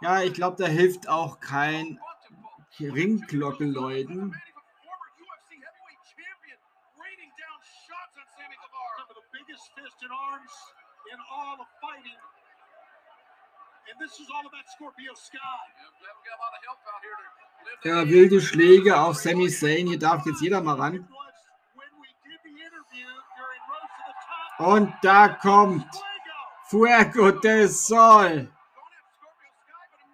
Ja, 0.00 0.22
ich 0.22 0.32
glaube, 0.32 0.56
da 0.62 0.66
hilft 0.66 1.08
auch 1.08 1.40
kein 1.40 2.00
Ringglockenläuten. 2.80 4.34
Ja, 17.84 18.08
wilde 18.08 18.40
Schläge 18.40 18.98
auf 19.00 19.16
Sami 19.16 19.48
Zayn. 19.48 19.86
Hier 19.86 19.98
darf 19.98 20.26
jetzt 20.26 20.40
jeder 20.40 20.60
mal 20.60 20.74
ran. 20.74 21.08
Und 24.58 24.92
da 25.02 25.28
kommt 25.28 25.86
Fuego 26.64 27.30
del 27.30 27.68
Sol. 27.68 28.50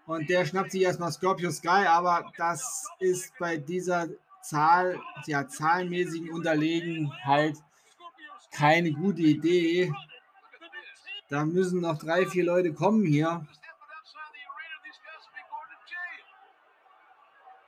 Und 0.07 0.29
der 0.29 0.45
schnappt 0.45 0.73
sich 0.73 0.83
erstmal 0.83 1.13
Scorpio 1.13 1.51
Sky, 1.51 1.87
aber 1.87 2.31
das 2.37 2.87
ist 2.99 3.33
bei 3.39 3.57
dieser 3.57 4.07
Zahl, 4.43 5.01
ja, 5.27 5.49
zahlenmäßigen 5.49 6.31
Unterlegenheit 6.31 7.57
keine 8.55 8.93
gute 8.93 9.23
Idee. 9.23 9.93
Da 11.29 11.45
müssen 11.45 11.81
noch 11.81 11.99
drei, 11.99 12.27
vier 12.27 12.45
Leute 12.45 12.73
kommen 12.73 13.05
hier. 13.05 13.47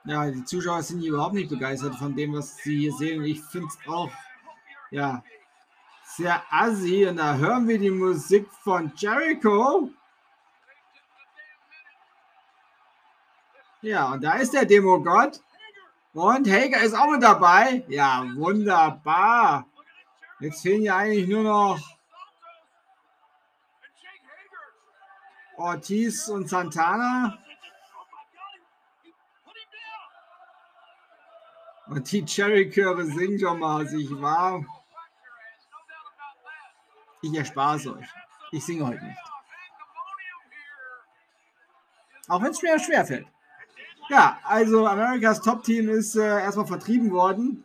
Ja, 0.07 0.31
die 0.31 0.45
Zuschauer 0.45 0.83
sind 0.83 1.03
überhaupt 1.03 1.35
nicht 1.35 1.51
begeistert 1.51 1.97
von 1.97 2.15
dem, 2.15 2.35
was 2.35 2.57
sie 2.59 2.79
hier 2.79 2.93
sehen. 2.93 3.25
Ich 3.25 3.43
finde 3.43 3.67
es 3.67 3.89
auch, 3.89 4.11
ja, 4.91 5.25
sehr 6.05 6.43
assi. 6.49 7.07
Und 7.07 7.17
da 7.17 7.35
hören 7.35 7.67
wir 7.67 7.79
die 7.79 7.91
Musik 7.91 8.49
von 8.63 8.93
Jericho. 8.97 9.91
Ja, 13.83 14.13
und 14.13 14.23
da 14.23 14.35
ist 14.35 14.55
der 14.55 14.65
Demogott. 14.65 15.41
Und 16.13 16.49
Hager 16.49 16.81
ist 16.83 16.95
auch 16.95 17.11
mit 17.11 17.23
dabei. 17.23 17.85
Ja, 17.89 18.25
wunderbar. 18.37 19.67
Jetzt 20.39 20.63
fehlen 20.63 20.83
ja 20.83 20.97
eigentlich 20.97 21.27
nur 21.29 21.43
noch 21.43 21.79
Ortiz 25.57 26.29
und 26.29 26.49
Santana. 26.49 27.39
Und 31.86 31.86
die 32.01 32.25
Cherry-Chöre 32.25 33.05
singen 33.07 33.39
schon 33.39 33.59
mal 33.59 33.87
sich 33.87 34.11
warm. 34.11 34.69
Ich 37.23 37.35
erspare 37.35 37.77
es 37.77 37.87
euch. 37.87 38.07
Ich 38.53 38.65
singe 38.65 38.87
heute 38.87 39.05
nicht. 39.05 39.19
Auch 42.29 42.43
wenn 42.43 42.51
es 42.51 42.63
mir 42.63 42.79
schwer 42.79 43.05
fällt. 43.05 43.27
Ja, 44.09 44.39
also 44.45 44.87
Amerikas 44.87 45.41
Top-Team 45.41 45.89
ist 45.89 46.17
äh, 46.17 46.41
erstmal 46.41 46.67
vertrieben 46.67 47.11
worden. 47.11 47.65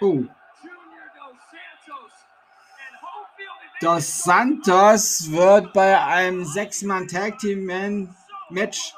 Oh. 0.00 0.24
Dos 3.80 4.18
Santos 4.18 5.30
wird 5.30 5.72
bei 5.72 5.98
einem 6.02 6.44
Sechs-Mann 6.44 7.08
Tag 7.08 7.38
Team 7.38 7.64
Match 8.50 8.94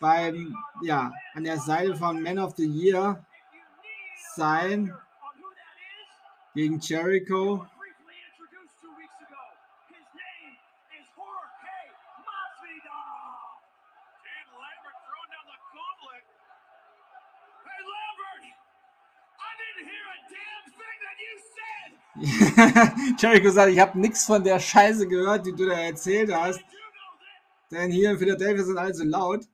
beim, 0.00 0.54
ja, 0.82 1.12
an 1.34 1.44
der 1.44 1.58
Seite 1.58 1.96
von 1.96 2.22
Man 2.22 2.38
of 2.38 2.54
the 2.56 2.66
Year 2.66 3.24
sein 4.34 4.94
gegen 6.54 6.78
Jericho. 6.80 7.66
Jericho 23.18 23.50
sagt, 23.50 23.72
ich 23.72 23.78
habe 23.78 23.98
nichts 23.98 24.24
von 24.24 24.42
der 24.42 24.58
Scheiße 24.58 25.06
gehört, 25.06 25.46
die 25.46 25.54
du 25.54 25.66
da 25.66 25.74
erzählt 25.74 26.32
hast. 26.32 26.60
Denn 27.70 27.90
hier 27.90 28.10
in 28.10 28.18
Philadelphia 28.18 28.64
sind 28.64 28.78
alle 28.78 28.94
so 28.94 29.04
laut. 29.04 29.44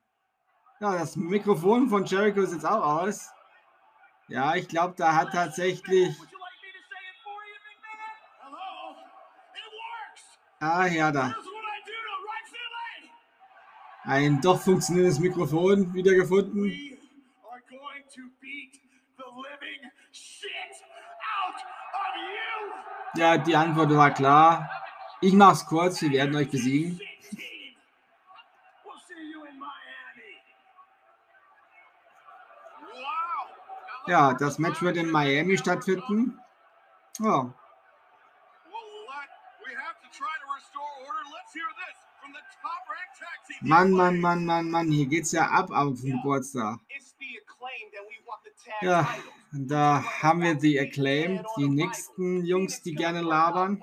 Ja, 0.81 0.99
das 0.99 1.17
Mikrofon 1.17 1.89
von 1.89 2.05
Jericho 2.05 2.41
ist 2.41 2.53
jetzt 2.53 2.67
auch 2.67 3.03
aus. 3.03 3.31
Ja, 4.29 4.55
ich 4.55 4.69
glaube, 4.69 4.95
da 4.97 5.15
hat 5.15 5.33
tatsächlich. 5.33 6.17
Ah, 10.61 10.87
ja, 10.87 11.13
da. 11.13 11.35
Ein 14.05 14.41
doch 14.41 14.61
funktionierendes 14.61 15.19
Mikrofon 15.19 15.93
wiedergefunden. 15.95 16.95
Ja, 23.17 23.39
die 23.39 23.55
Antwort 23.55 23.91
war 23.91 24.11
klar. 24.11 24.71
Ich 25.21 25.33
mach's 25.33 25.65
kurz, 25.67 26.03
wir 26.03 26.11
werden 26.11 26.35
euch 26.35 26.51
besiegen. 26.51 27.01
Ja, 34.07 34.35
das 34.35 34.59
Match 34.59 34.83
wird 34.83 34.97
in 34.97 35.11
Miami 35.11 35.57
stattfinden. 35.57 36.39
Ja. 37.19 37.55
Mann, 43.61 43.93
Mann, 43.93 44.21
Mann, 44.21 44.45
Mann, 44.45 44.71
Mann, 44.71 44.91
hier 44.91 45.07
geht's 45.07 45.33
ja 45.33 45.49
ab 45.49 45.71
auf 45.71 46.01
dem 46.01 46.17
Geburtstag. 46.17 46.81
Ja, 48.83 49.09
da 49.57 50.03
haben 50.23 50.43
wir 50.43 50.55
die 50.57 50.79
Acclaim, 50.81 51.45
die 51.57 51.69
nächsten 51.69 52.45
Jungs, 52.45 52.83
die 52.83 52.95
gerne 52.95 53.21
labern. 53.21 53.81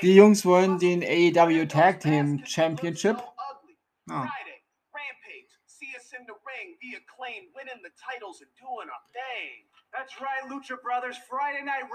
Die 0.00 0.14
Jungs 0.14 0.46
wollen 0.46 0.78
den 0.78 1.02
AEW 1.02 1.66
Tag 1.66 2.00
Team 2.00 2.42
Championship. 2.46 3.22
Oh. 4.10 4.24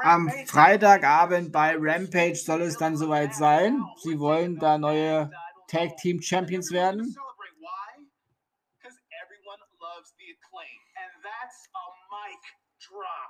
Am 0.03 0.29
Freitagabend 0.47 1.51
bei 1.51 1.75
Rampage 1.77 2.36
soll 2.36 2.62
es 2.62 2.77
dann 2.77 2.97
soweit 2.97 3.33
sein. 3.33 3.83
Sie 4.03 4.19
wollen 4.19 4.59
da 4.59 4.77
neue 4.77 5.31
Tag 5.67 5.97
Team 5.97 6.21
Champions 6.21 6.71
werden. 6.71 7.15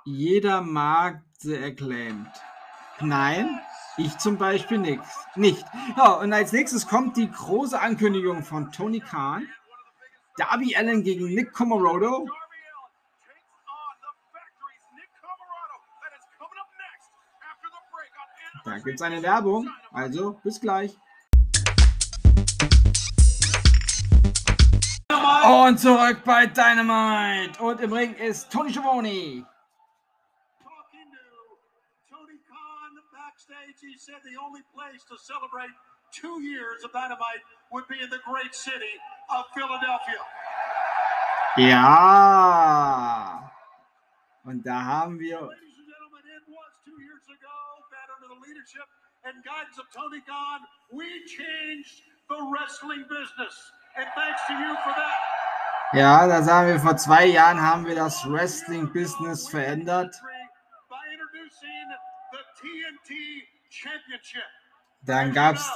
Jeder 0.04 0.60
mag 0.60 1.22
The 1.38 1.56
Acclaimed. 1.58 2.30
Nein, 3.00 3.60
ich 3.96 4.16
zum 4.18 4.38
Beispiel 4.38 4.78
nix. 4.78 5.26
nicht. 5.36 5.64
Ja, 5.96 6.14
und 6.14 6.32
als 6.32 6.52
nächstes 6.52 6.86
kommt 6.86 7.16
die 7.16 7.30
große 7.30 7.80
Ankündigung 7.80 8.42
von 8.44 8.72
Tony 8.72 9.00
Khan. 9.00 9.48
Darby 10.36 10.74
Allen 10.76 11.02
gegen 11.04 11.26
Nick 11.34 11.52
Comorodo. 11.52 12.26
Da 18.64 18.78
gibt 18.78 18.96
es 18.96 19.02
eine 19.02 19.22
Werbung. 19.22 19.70
Also 19.92 20.40
bis 20.42 20.60
gleich. 20.60 20.96
Und 25.64 25.80
zurück 25.80 26.20
bei 26.26 26.44
Dynamite. 26.44 27.58
Und 27.58 27.80
im 27.80 27.90
Ring 27.90 28.14
ist 28.16 28.52
Tony 28.52 28.70
Schiavone. 28.70 29.46
backstage, 33.16 33.80
he 33.80 33.96
said 33.96 34.20
the 34.28 34.36
only 34.36 34.60
place 34.76 35.02
to 35.08 35.16
celebrate 35.16 35.72
two 36.12 36.42
years 36.42 36.84
of 36.84 36.92
Dynamite 36.92 37.40
would 37.72 37.88
be 37.88 37.96
in 37.96 38.10
the 38.10 38.20
great 38.28 38.54
city 38.54 39.00
of 39.32 39.46
Philadelphia. 39.54 40.20
Ja. 41.56 43.50
Und 44.44 44.62
da 44.66 44.84
haben 44.84 45.18
wir. 45.18 45.40
Ladies 45.40 45.80
and 45.80 45.88
gentlemen, 45.88 46.24
it 46.28 46.44
was 46.46 46.72
two 46.84 47.00
years 47.00 47.24
ago 47.24 47.56
that 47.88 48.12
under 48.12 48.28
the 48.28 48.40
leadership 48.46 48.84
and 49.24 49.42
guidance 49.42 49.78
of 49.78 49.88
Tony 49.96 50.20
Khan, 50.28 50.60
we 50.92 51.24
changed 51.24 52.04
the 52.28 52.36
wrestling 52.52 53.08
business. 53.08 53.56
And 53.96 54.06
thanks 54.14 54.42
to 54.48 54.52
you 54.52 54.76
for 54.84 54.92
that. 54.92 55.33
Ja, 55.94 56.26
da 56.26 56.42
sagen 56.42 56.68
wir, 56.68 56.80
vor 56.80 56.96
zwei 56.96 57.26
Jahren 57.26 57.62
haben 57.62 57.86
wir 57.86 57.94
das 57.94 58.28
Wrestling-Business 58.28 59.48
verändert. 59.48 60.20
Dann 65.02 65.32
gab 65.32 65.54
es 65.54 65.70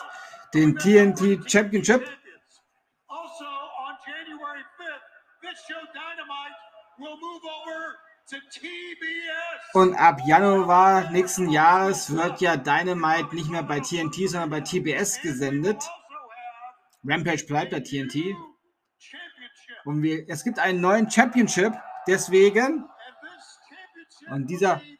den 0.54 0.76
TNT 0.76 1.48
Championship. 1.48 2.04
Und 9.74 9.94
ab 9.94 10.20
Januar 10.26 11.10
nächsten 11.10 11.48
Jahres 11.50 12.12
wird 12.12 12.40
ja 12.40 12.56
Dynamite 12.56 13.34
nicht 13.36 13.50
mehr 13.50 13.62
bei 13.62 13.78
TNT, 13.78 14.28
sondern 14.28 14.50
bei 14.50 14.60
TBS 14.62 15.22
gesendet. 15.22 15.88
Rampage 17.04 17.46
bleibt 17.46 17.70
bei 17.70 17.80
TNT. 17.80 18.34
Und 19.88 20.02
wir, 20.02 20.28
es 20.28 20.44
gibt 20.44 20.58
einen 20.58 20.82
neuen 20.82 21.10
Championship, 21.10 21.72
deswegen. 22.06 22.86
Und 24.28 24.46
dieser 24.46 24.76
Division. 24.76 24.98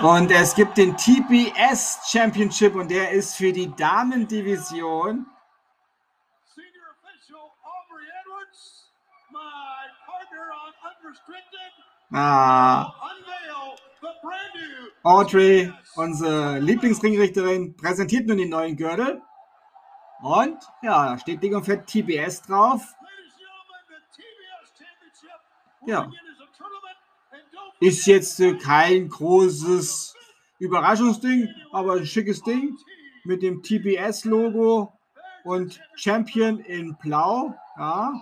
Und 0.00 0.30
es 0.30 0.54
gibt 0.54 0.78
den 0.78 0.96
TBS 0.96 2.00
Championship 2.10 2.76
und 2.76 2.90
der 2.90 3.10
ist 3.10 3.36
für 3.36 3.52
die 3.52 3.70
Damendivision. 3.76 5.26
Ah. 12.10 12.90
Audrey, 15.02 15.72
unsere 15.96 16.60
Lieblingsringrichterin, 16.60 17.76
präsentiert 17.76 18.26
nun 18.26 18.38
den 18.38 18.50
neuen 18.50 18.76
Gürtel. 18.76 19.20
Und 20.22 20.56
ja, 20.82 21.06
da 21.06 21.18
steht 21.18 21.42
Ding 21.42 21.54
und 21.56 21.64
Fett 21.64 21.86
TBS 21.86 22.42
drauf. 22.42 22.94
Ja. 25.84 26.10
Ist 27.80 28.06
jetzt 28.06 28.38
äh, 28.38 28.54
kein 28.54 29.08
großes 29.08 30.14
Überraschungsding, 30.60 31.48
aber 31.72 31.94
ein 31.94 32.06
schickes 32.06 32.42
Ding 32.42 32.76
mit 33.24 33.42
dem 33.42 33.62
TBS-Logo 33.62 34.92
und 35.42 35.80
Champion 35.96 36.60
in 36.60 36.96
Blau. 37.02 37.56
Ja. 37.76 38.12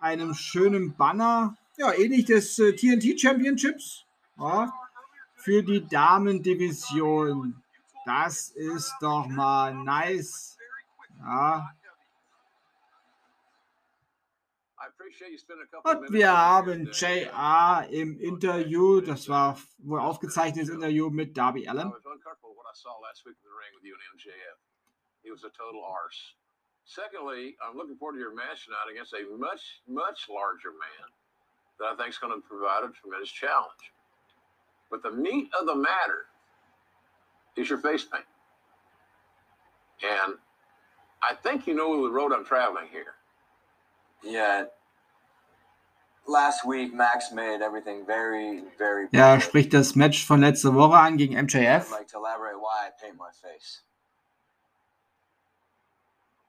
Einem 0.00 0.32
schönen 0.32 0.96
Banner. 0.96 1.54
Ja, 1.76 1.92
ähnlich 1.92 2.24
des 2.24 2.58
äh, 2.58 2.74
TNT 2.74 3.20
Championships. 3.20 4.05
Ja, 4.38 4.72
für 5.36 5.62
die 5.62 5.86
Damendivision. 5.86 7.62
Das 8.04 8.50
ist 8.50 8.94
doch 9.00 9.26
mal 9.26 9.74
nice. 9.74 10.56
Ja. 11.18 11.72
Und 15.82 16.12
wir 16.12 16.36
haben 16.36 16.90
JR 16.92 17.86
im 17.90 18.18
Interview, 18.20 19.00
das 19.00 19.28
war 19.28 19.58
wohl 19.78 20.00
aufgezeichnetes 20.00 20.68
Interview 20.68 21.10
mit 21.10 21.36
Darby 21.36 21.68
Allen. 21.68 21.92
Secondly, 26.88 27.56
I'm 27.60 27.74
looking 27.74 27.96
forward 27.98 28.14
to 28.14 28.22
your 28.22 28.32
match 28.32 28.64
tonight 28.64 28.86
against 28.88 29.12
a 29.12 29.18
much, 29.36 29.82
much 29.88 30.28
larger 30.30 30.70
man 30.70 31.10
that 31.80 31.90
I 31.90 31.96
think 31.96 32.10
is 32.14 32.18
going 32.18 32.32
to 32.32 32.40
provide 32.46 32.84
a 32.86 32.92
tremendous 32.94 33.32
challenge. 33.32 33.90
But 34.90 35.02
the 35.02 35.10
meat 35.10 35.50
of 35.58 35.66
the 35.66 35.74
matter 35.74 36.26
is 37.56 37.68
your 37.68 37.78
face 37.78 38.04
paint. 38.04 38.24
And 40.02 40.34
I 41.22 41.34
think 41.34 41.66
you 41.66 41.74
know 41.74 42.02
the 42.04 42.12
road 42.12 42.32
I'm 42.32 42.44
traveling 42.44 42.86
here. 42.90 43.14
Yeah. 44.22 44.64
Last 46.28 46.66
week, 46.66 46.92
Max 46.92 47.30
made 47.32 47.62
everything 47.62 48.04
very, 48.04 48.64
very. 48.78 49.06
Ja, 49.12 49.38
spricht 49.40 49.72
das 49.72 49.94
Match 49.94 50.26
von 50.26 50.40
letzter 50.40 50.74
Woche 50.74 50.98
an 50.98 51.16
gegen 51.16 51.36
MJF. 51.36 51.90
Like 51.92 52.08
to 52.08 52.18
elaborate 52.18 52.60
why 52.60 52.88
I 52.88 52.90
paint 53.00 53.16
my 53.16 53.30
face. 53.30 53.82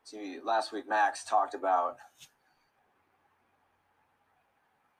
See, 0.03 0.39
last 0.43 0.71
week 0.71 0.87
Max 0.87 1.23
talked 1.23 1.53
about 1.53 1.97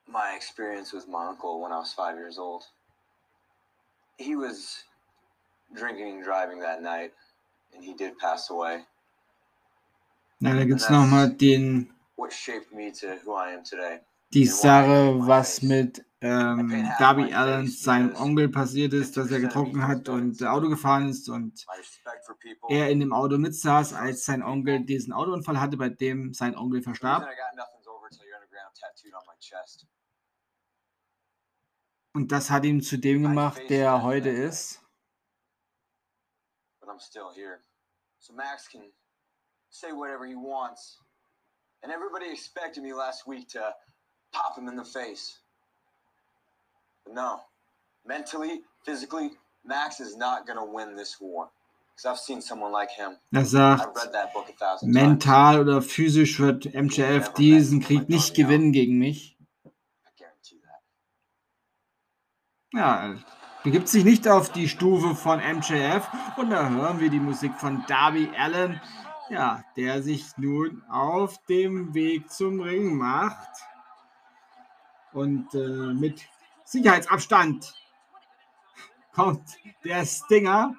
my 0.08 0.34
experience 0.36 0.93
with 0.93 1.08
my 1.08 1.26
uncle 1.28 1.62
when 1.62 1.71
I 1.71 1.80
was 1.80 1.93
five 1.93 2.15
years 2.15 2.38
old. 2.38 2.63
He 4.17 4.36
was 4.36 4.84
drinking 5.75 6.15
and 6.15 6.23
driving 6.23 6.60
that 6.62 6.82
night, 6.82 7.13
and 7.73 7.84
he 7.84 7.93
did 7.93 8.17
pass 8.17 8.49
away. 8.49 8.84
Na, 10.39 10.53
da 10.53 10.65
gibt's 10.65 10.89
nochmal 10.89 11.38
den 11.38 11.89
What 12.15 12.32
shaped 12.34 12.73
me 12.73 12.91
to 12.91 13.17
who 13.23 13.34
I 13.34 13.53
am 13.53 13.63
today. 13.63 13.99
die 14.34 14.45
Sache, 14.45 15.15
was 15.27 15.62
mit 15.62 16.03
ähm, 16.21 16.89
Darby 16.99 17.32
Allen, 17.34 17.67
seinem 17.67 18.15
Onkel, 18.15 18.49
passiert 18.49 18.93
ist, 18.93 19.15
dass 19.17 19.32
er 19.32 19.39
getrunken 19.39 19.88
hat 19.88 20.10
und 20.10 20.43
Auto 20.43 20.67
gefahren 20.67 21.10
ist 21.10 21.30
und 21.30 21.65
er 22.69 22.89
in 22.89 22.99
dem 22.99 23.13
Auto 23.13 23.38
mitsaß, 23.38 23.93
als 23.93 24.25
sein 24.25 24.41
Onkel 24.43 24.84
diesen 24.84 25.13
Autounfall 25.13 25.60
hatte, 25.60 25.77
bei 25.77 25.89
dem 25.89 26.34
sein 26.34 26.56
Onkel 26.58 26.82
verstarb. 26.82 27.23
I 27.23 27.25
got 27.25 27.56
nothing's 27.56 27.88
over 27.88 28.10
till 28.10 28.25
you're 28.25 28.36
underground 28.36 28.73
tattooed 28.75 29.13
on 29.13 29.21
my 29.27 29.36
chest. 29.39 29.86
Und 32.17 32.32
das 32.32 32.49
hat 32.49 32.65
ihn 32.65 32.82
zu 32.82 32.97
dem 32.97 33.21
gemacht, 33.21 33.62
der 33.69 33.86
er 33.86 34.01
heute 34.01 34.30
ist. 34.30 34.82
but 36.82 36.89
I'm 36.89 36.99
still 36.99 37.30
here. 37.32 37.60
So 38.19 38.34
Max 38.34 38.67
can 38.67 38.82
say 39.69 39.91
whatever 39.91 40.25
he 40.25 40.34
wants. 40.36 40.97
And 41.84 41.91
everybody 41.91 42.32
expected 42.32 42.82
me 42.82 42.93
last 42.93 43.27
week 43.27 43.47
to 43.49 43.60
pop 44.32 44.58
him 44.58 44.67
in 44.67 44.75
the 44.75 44.84
face. 44.84 45.39
But 47.06 47.13
no, 47.13 47.41
mentally, 48.03 48.62
physically, 48.84 49.32
Max 49.63 49.99
is 49.99 50.17
not 50.17 50.47
going 50.47 50.58
to 50.58 50.65
win 50.65 50.95
this 50.95 51.17
war. 51.21 51.49
Because 51.91 52.06
I've 52.06 52.19
seen 52.19 52.41
someone 52.41 52.71
like 52.71 52.89
him. 52.89 53.17
Er 53.32 53.45
sagt, 53.45 53.95
mental 54.82 55.60
oder 55.62 55.84
physisch 55.84 56.39
wird 56.39 56.65
MJF 56.73 57.34
diesen 57.34 57.80
Krieg 57.82 58.10
nicht 58.10 58.34
gewinnen 58.36 58.71
gegen 58.71 58.97
mich. 58.97 59.38
I 59.65 60.10
guarantee 60.17 60.60
that. 60.63 60.82
Ja, 62.73 63.15
begibt 63.63 63.88
sich 63.88 64.03
nicht 64.03 64.27
auf 64.27 64.51
die 64.51 64.67
Stufe 64.67 65.15
von 65.15 65.39
MJF 65.39 66.08
und 66.36 66.49
da 66.49 66.69
hören 66.69 66.99
wir 66.99 67.10
die 67.10 67.19
Musik 67.19 67.53
von 67.60 67.84
Darby 67.88 68.30
Allen, 68.38 68.82
ja, 69.30 69.63
der 69.77 70.03
sich 70.03 70.38
nun 70.38 70.84
auf 70.89 71.38
dem 71.45 71.93
Weg 71.93 72.30
zum 72.30 72.60
Ring 72.60 72.95
macht 72.95 73.49
und 75.13 75.53
äh, 75.53 75.93
mit 75.93 76.27
Sicherheitsabstand 76.65 77.73
kommt 79.13 79.58
der 79.84 80.06
Stinger. 80.06 80.75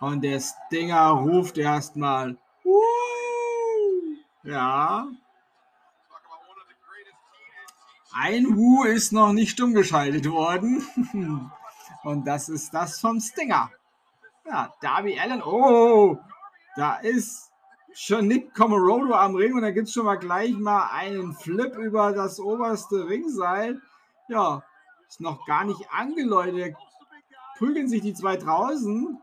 Und 0.00 0.22
der 0.22 0.40
Stinger 0.40 1.10
ruft 1.10 1.58
erstmal. 1.58 2.36
Ja. 4.42 5.06
Ein 8.14 8.56
Wu 8.56 8.84
ist 8.84 9.12
noch 9.12 9.32
nicht 9.32 9.60
umgeschaltet 9.60 10.28
worden. 10.28 10.86
Und 12.02 12.26
das 12.26 12.48
ist 12.48 12.74
das 12.74 13.00
vom 13.00 13.20
Stinger. 13.20 13.70
Ja, 14.46 14.72
Darby 14.80 15.18
Allen. 15.18 15.42
Oh, 15.42 16.18
da 16.76 16.96
ist 16.96 17.50
schon 17.94 18.26
Nick 18.26 18.54
Comorodo 18.54 19.14
am 19.14 19.36
Ring 19.36 19.54
und 19.54 19.62
da 19.62 19.70
gibt 19.70 19.86
es 19.86 19.94
schon 19.94 20.06
mal 20.06 20.16
gleich 20.16 20.52
mal 20.54 20.88
einen 20.90 21.34
Flip 21.34 21.76
über 21.76 22.12
das 22.12 22.40
oberste 22.40 23.08
Ringseil. 23.08 23.80
Ja, 24.28 24.64
ist 25.08 25.20
noch 25.20 25.46
gar 25.46 25.64
nicht 25.64 25.88
angeläutet. 25.92 26.74
Prügeln 27.58 27.88
sich 27.88 28.02
die 28.02 28.14
zwei 28.14 28.36
draußen. 28.36 29.20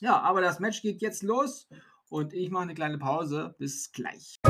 Ja, 0.00 0.20
aber 0.20 0.40
das 0.40 0.58
Match 0.58 0.82
geht 0.82 1.00
jetzt 1.02 1.22
los 1.22 1.68
und 2.08 2.32
ich 2.32 2.50
mache 2.50 2.64
eine 2.64 2.74
kleine 2.74 2.98
Pause. 2.98 3.54
Bis 3.58 3.92
gleich. 3.92 4.40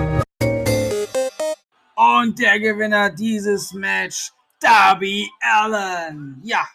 Und 1.96 2.38
der 2.38 2.60
Gewinner 2.60 3.08
dieses 3.08 3.72
Match, 3.72 4.30
Darby 4.60 5.30
Allen. 5.40 6.38
Ja, 6.44 6.68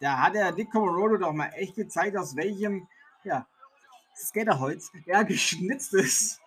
da 0.00 0.18
hat 0.18 0.34
der 0.34 0.50
Dick 0.50 0.72
Comorodo 0.72 1.16
doch 1.16 1.32
mal 1.32 1.52
echt 1.54 1.76
gezeigt, 1.76 2.16
aus 2.16 2.34
welchem 2.34 2.88
ja, 3.22 3.46
Skaterholz 4.16 4.90
er 5.06 5.24
geschnitzt 5.24 5.94
ist. 5.94 6.40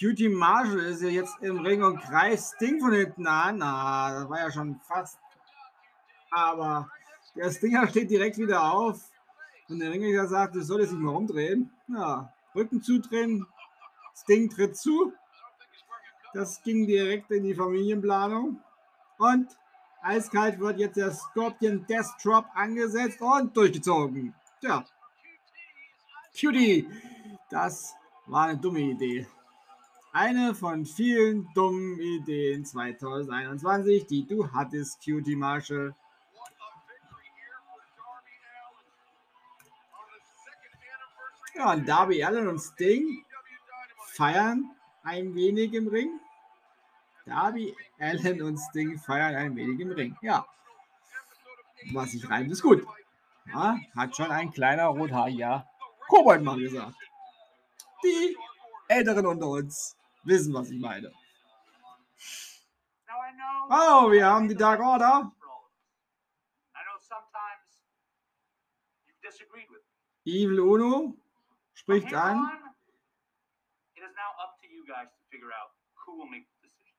Cutie 0.00 0.30
Marshall 0.30 0.80
ist 0.80 1.02
ja 1.02 1.08
jetzt 1.08 1.36
im 1.42 1.58
Ring 1.58 1.82
und 1.82 2.00
greift 2.00 2.44
Sting 2.56 2.80
von 2.80 2.94
hinten 2.94 3.26
an. 3.26 3.58
Na, 3.58 4.20
das 4.20 4.28
war 4.30 4.38
ja 4.38 4.50
schon 4.50 4.80
fast. 4.88 5.18
Aber 6.30 6.90
der 7.36 7.50
Stinger 7.52 7.86
steht 7.88 8.10
direkt 8.10 8.38
wieder 8.38 8.72
auf. 8.72 9.00
Und 9.68 9.80
der 9.80 9.92
Ringrichter 9.92 10.28
sagt, 10.28 10.54
du 10.54 10.62
solltest 10.62 10.92
dich 10.92 10.98
mal 10.98 11.12
rumdrehen. 11.12 11.70
Ja, 11.88 12.32
Rücken 12.54 12.82
zudrehen. 12.82 13.46
Sting 14.16 14.48
tritt 14.48 14.78
zu. 14.78 15.12
Das 16.34 16.60
ging 16.62 16.86
direkt 16.86 17.30
in 17.30 17.44
die 17.44 17.54
Familienplanung. 17.54 18.60
Und 19.18 19.56
eiskalt 20.02 20.58
wird 20.58 20.80
jetzt 20.80 20.96
der 20.96 21.12
Scorpion 21.12 21.86
Death 21.86 22.12
Drop 22.22 22.46
angesetzt 22.54 23.20
und 23.20 23.56
durchgezogen. 23.56 24.34
Tja. 24.60 24.84
Cutie, 26.38 26.88
das 27.48 27.94
war 28.26 28.48
eine 28.48 28.58
dumme 28.58 28.80
Idee. 28.80 29.28
Eine 30.12 30.54
von 30.54 30.84
vielen 30.84 31.48
dummen 31.54 32.00
Ideen 32.00 32.64
2021, 32.64 34.06
die 34.06 34.26
du 34.26 34.50
hattest, 34.52 35.04
Cutie 35.04 35.36
Marshall. 35.36 35.94
Ja, 41.54 41.72
und 41.72 41.88
Darby 41.88 42.24
Allen 42.24 42.48
und 42.48 42.58
Sting 42.58 43.24
feiern 44.08 44.70
ein 45.04 45.34
wenig 45.34 45.72
im 45.74 45.86
Ring. 45.86 46.20
Darby 47.26 47.74
Allen 47.98 48.42
und 48.42 48.58
Sting 48.58 48.98
feiern 48.98 49.34
ein 49.34 49.56
wenig 49.56 49.80
im 49.80 49.92
Ring. 49.92 50.16
Ja. 50.22 50.46
Was 51.92 52.12
sich 52.12 52.28
reimt, 52.28 52.50
ist 52.50 52.62
gut. 52.62 52.86
Ja, 53.46 53.78
hat 53.96 54.16
schon 54.16 54.30
ein 54.30 54.50
kleiner 54.50 54.86
rothaariger 54.86 55.68
Kobold 56.08 56.42
mal 56.42 56.58
gesagt. 56.58 56.96
Die 58.02 58.36
Älteren 58.88 59.26
unter 59.26 59.48
uns 59.48 59.96
wissen, 60.22 60.52
was 60.54 60.70
ich 60.70 60.80
meine. 60.80 61.12
Oh, 63.70 64.10
wir 64.10 64.26
haben 64.26 64.48
die 64.48 64.54
Dark 64.54 64.80
Order. 64.80 65.32
Evil 70.26 70.60
Uno 70.60 71.14
spricht 71.74 72.14
an. 72.14 72.48
it 73.94 74.00
is 74.00 74.14
now 74.16 74.32
up 74.40 74.56
to 74.56 74.66
you 74.66 74.80
guys 74.88 75.12
to 75.12 75.20
figure 75.30 75.52
out 75.52 75.76
who 76.00 76.16
will 76.16 76.28
the 76.32 76.40
decisions. 76.64 76.96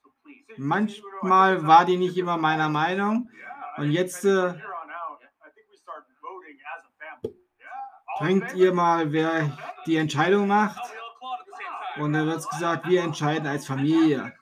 So 0.00 0.08
please. 0.21 0.21
Manchmal 0.56 1.66
war 1.66 1.84
die 1.84 1.96
nicht 1.96 2.16
immer 2.16 2.36
meiner 2.36 2.68
Meinung. 2.68 3.30
Und 3.76 3.90
jetzt 3.90 4.24
äh, 4.24 4.54
ihr 8.54 8.72
mal, 8.72 9.12
wer 9.12 9.56
die 9.86 9.96
Entscheidung 9.96 10.46
macht. 10.48 10.80
Und 11.96 12.12
dann 12.14 12.26
wird 12.26 12.44
Uh, 12.44 12.48
gesagt, 12.48 12.88
wir 12.88 13.02
entscheiden 13.02 13.46
als 13.46 13.66
Familie. 13.66 14.32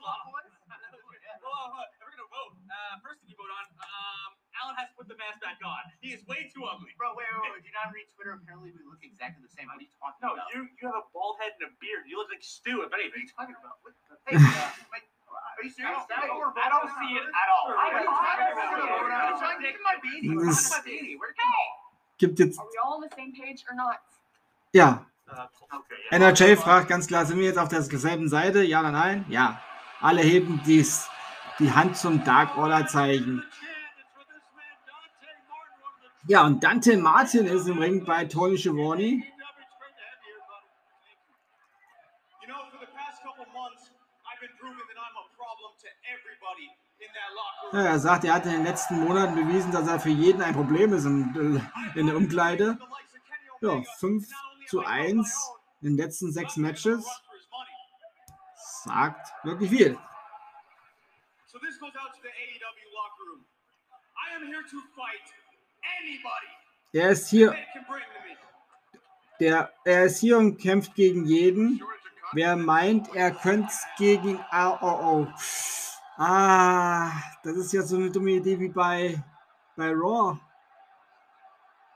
He 6.00 6.12
is 6.16 6.24
way 6.26 6.48
too 6.54 6.64
ugly. 6.64 6.90
Bro, 6.96 7.12
wait, 7.16 7.26
wait, 7.28 7.52
wait. 7.52 7.60
Did 7.60 7.68
you 7.68 7.76
not 7.76 7.92
read 7.92 8.08
Twitter? 8.16 8.32
Apparently, 8.40 8.72
we 8.72 8.80
look 8.88 9.02
exactly 9.04 9.44
the 9.44 9.52
same. 9.52 9.68
What 9.68 9.76
are 9.76 9.84
you 9.84 9.92
talking 10.00 10.20
No, 10.24 10.32
about? 10.32 10.48
you 10.54 10.64
you 10.80 10.84
have 10.88 10.96
a 10.96 11.06
bald 11.12 11.36
head 11.40 11.52
and 11.60 11.68
a 11.68 11.72
beard. 11.76 12.08
You 12.08 12.16
look 12.16 12.32
like 12.32 12.40
Stu, 12.40 12.80
if 12.82 12.88
What 12.88 12.96
are 12.96 13.04
you 13.04 13.12
anything. 13.12 13.28
talking 13.36 13.56
about? 13.58 13.76
What 13.84 13.92
Hey, 14.24 14.36
uh, 14.36 14.40
you 14.40 15.19
I 15.30 15.62
don't, 15.62 16.90
see 16.98 17.14
it 17.14 17.22
at 17.22 17.48
all. 17.52 17.74
Gibt 22.18 22.38
jetzt, 22.38 22.58
Are 22.58 22.66
we 22.66 22.78
all 22.82 22.94
on 22.94 23.02
the 23.02 23.08
same 23.14 23.32
page 23.32 23.64
or 23.68 23.74
not? 23.76 23.98
ja, 24.72 25.06
Uh. 25.32 25.46
NRJ 26.10 26.56
fragt 26.56 26.88
ganz 26.88 27.06
klar, 27.06 27.24
sind 27.24 27.38
wir 27.38 27.44
jetzt 27.46 27.58
auf 27.58 27.68
derselben 27.68 28.28
Seite? 28.28 28.64
Ja 28.64 28.80
oder 28.80 28.90
nein? 28.90 29.24
Ja. 29.28 29.62
Alle 30.00 30.22
heben 30.22 30.60
dies, 30.66 31.08
die 31.60 31.70
Hand 31.72 31.96
zum 31.96 32.24
Dark 32.24 32.56
Order 32.58 32.86
Zeichen. 32.88 33.44
Ja, 36.26 36.44
und 36.46 36.64
Dante 36.64 36.96
Martin 36.96 37.46
ist 37.46 37.68
im 37.68 37.78
Ring 37.78 38.04
bei 38.04 38.24
Tony 38.24 38.58
Schiavone. 38.58 39.02
You 39.02 39.22
know, 42.46 42.58
for 42.70 42.78
the 42.80 42.86
past 42.92 43.22
couple 43.22 43.46
months, 43.54 43.90
I've 43.90 43.90
been 43.90 43.90
proving 43.90 43.94
that 43.94 43.96
I'm 43.96 43.96
a 43.96 43.96
problem 43.96 43.96
to 43.96 43.96
everybody 43.96 43.96
in 43.96 43.98
that 43.98 43.98
locker 44.00 44.18
room. 44.20 44.29
Ja, 47.72 47.82
er 47.82 47.98
sagt, 47.98 48.24
er 48.24 48.34
hat 48.34 48.46
in 48.46 48.52
den 48.52 48.64
letzten 48.64 49.00
Monaten 49.00 49.34
bewiesen, 49.34 49.70
dass 49.70 49.88
er 49.88 50.00
für 50.00 50.10
jeden 50.10 50.42
ein 50.42 50.54
Problem 50.54 50.92
ist 50.92 51.04
im, 51.04 51.60
in 51.94 52.06
der 52.06 52.16
Umkleide. 52.16 52.78
Ja, 53.60 53.70
Omega, 53.70 53.90
5 53.98 54.28
not 54.30 54.38
only 54.52 54.66
zu 54.66 54.80
am 54.80 54.86
I 54.86 55.10
on 55.10 55.16
my 55.16 55.20
1 55.20 55.48
own, 55.50 55.58
in 55.82 55.88
den 55.88 55.96
letzten 55.96 56.32
sechs 56.32 56.56
Matches. 56.56 57.06
Sagt 58.84 59.32
wirklich 59.44 59.70
viel. 59.70 59.98
So 61.46 61.58
this 61.58 61.78
goes 61.78 61.94
out 61.96 62.12
to 62.14 62.20
the 62.22 62.28
AEW 62.28 62.86
locker 62.94 63.24
room. 63.30 63.44
I 64.16 64.36
am 64.36 64.46
here 64.48 64.62
to 64.62 64.78
fight 64.94 65.26
anybody 66.00 66.50
Er 66.92 67.10
ist 67.10 67.28
hier, 67.28 67.54
der, 69.38 69.72
er 69.84 70.04
ist 70.06 70.18
hier 70.18 70.38
und 70.38 70.58
kämpft 70.58 70.94
gegen 70.94 71.24
jeden. 71.24 71.80
Wer 72.32 72.56
meint, 72.56 73.14
er 73.14 73.32
könnte 73.32 73.68
es 73.68 73.84
gegen. 73.98 74.38
Oh. 74.52 75.26
Ah, 76.16 77.10
das 77.42 77.56
ist 77.56 77.72
ja 77.72 77.82
so 77.82 77.96
eine 77.96 78.10
dumme 78.10 78.32
Idee 78.32 78.58
wie 78.60 78.68
bei, 78.68 79.22
bei 79.76 79.90
Raw. 79.90 80.38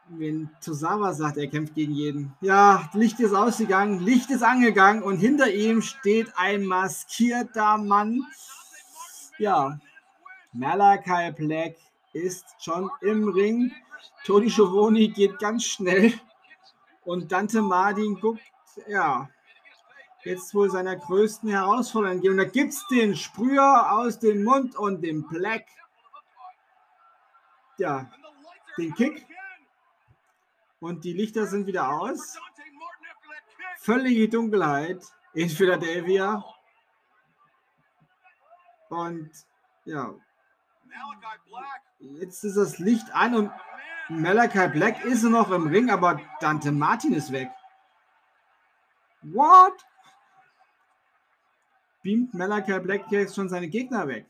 Wenn 0.08 0.50
Tosawa 0.62 1.12
sagt, 1.12 1.36
er 1.36 1.46
kämpft 1.46 1.74
gegen 1.74 1.94
jeden. 1.94 2.34
Ja, 2.40 2.90
Licht 2.94 3.20
ist 3.20 3.34
ausgegangen, 3.34 4.00
Licht 4.00 4.30
ist 4.30 4.42
angegangen 4.42 5.02
und 5.02 5.18
hinter 5.18 5.50
ihm 5.50 5.80
steht 5.82 6.32
ein 6.36 6.64
maskierter 6.64 7.78
Mann. 7.78 8.20
Ja, 9.38 9.78
Malachi 10.52 11.32
Black 11.32 11.76
ist 12.12 12.44
schon 12.58 12.90
im 13.00 13.28
Ring. 13.28 13.72
Tony 14.24 14.50
Schiavone 14.50 15.08
geht 15.08 15.38
ganz 15.38 15.64
schnell. 15.64 16.12
Und 17.04 17.30
Dante 17.30 17.60
Martin 17.60 18.18
guckt, 18.20 18.40
ja, 18.88 19.28
jetzt 20.24 20.54
wohl 20.54 20.70
seiner 20.70 20.96
größten 20.96 21.48
Herausforderung 21.48 22.20
gehen. 22.20 22.32
Und 22.32 22.38
da 22.38 22.44
gibt 22.44 22.72
es 22.72 22.87
den 22.88 23.14
Sprüher 23.14 23.92
aus 23.92 24.18
dem 24.18 24.44
Mund 24.44 24.76
und 24.76 25.02
den 25.02 25.26
Black. 25.28 25.66
Ja, 27.76 28.10
den 28.78 28.94
Kick. 28.94 29.26
Und 30.80 31.04
die 31.04 31.12
Lichter 31.12 31.46
sind 31.46 31.66
wieder 31.66 31.88
aus. 31.88 32.38
Völlige 33.78 34.28
Dunkelheit 34.28 35.02
in 35.34 35.48
Philadelphia. 35.48 36.44
Und 38.88 39.30
ja, 39.84 40.14
jetzt 41.98 42.44
ist 42.44 42.56
das 42.56 42.78
Licht 42.78 43.10
an 43.12 43.34
und 43.34 43.50
Malachi 44.08 44.68
Black 44.68 45.04
ist 45.04 45.22
noch 45.24 45.50
im 45.50 45.66
Ring, 45.66 45.90
aber 45.90 46.20
Dante 46.40 46.70
Martin 46.70 47.14
ist 47.14 47.32
weg. 47.32 47.50
What? 49.22 49.72
Beamt 52.04 52.34
Malachi 52.34 52.78
Black 52.80 53.10
jetzt 53.10 53.34
schon 53.34 53.48
seine 53.48 53.66
Gegner 53.66 54.06
weg? 54.06 54.26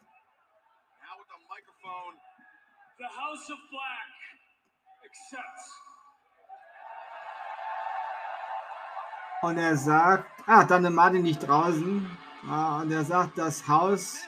Und 9.42 9.58
er 9.58 9.76
sagt, 9.76 10.30
ah, 10.46 10.64
Dante 10.64 10.88
Martin 10.88 11.22
nicht 11.22 11.40
draußen. 11.40 12.08
Ah, 12.48 12.80
und 12.80 12.92
er 12.92 13.04
sagt, 13.04 13.37
das 13.38 13.66
Haus 13.66 14.20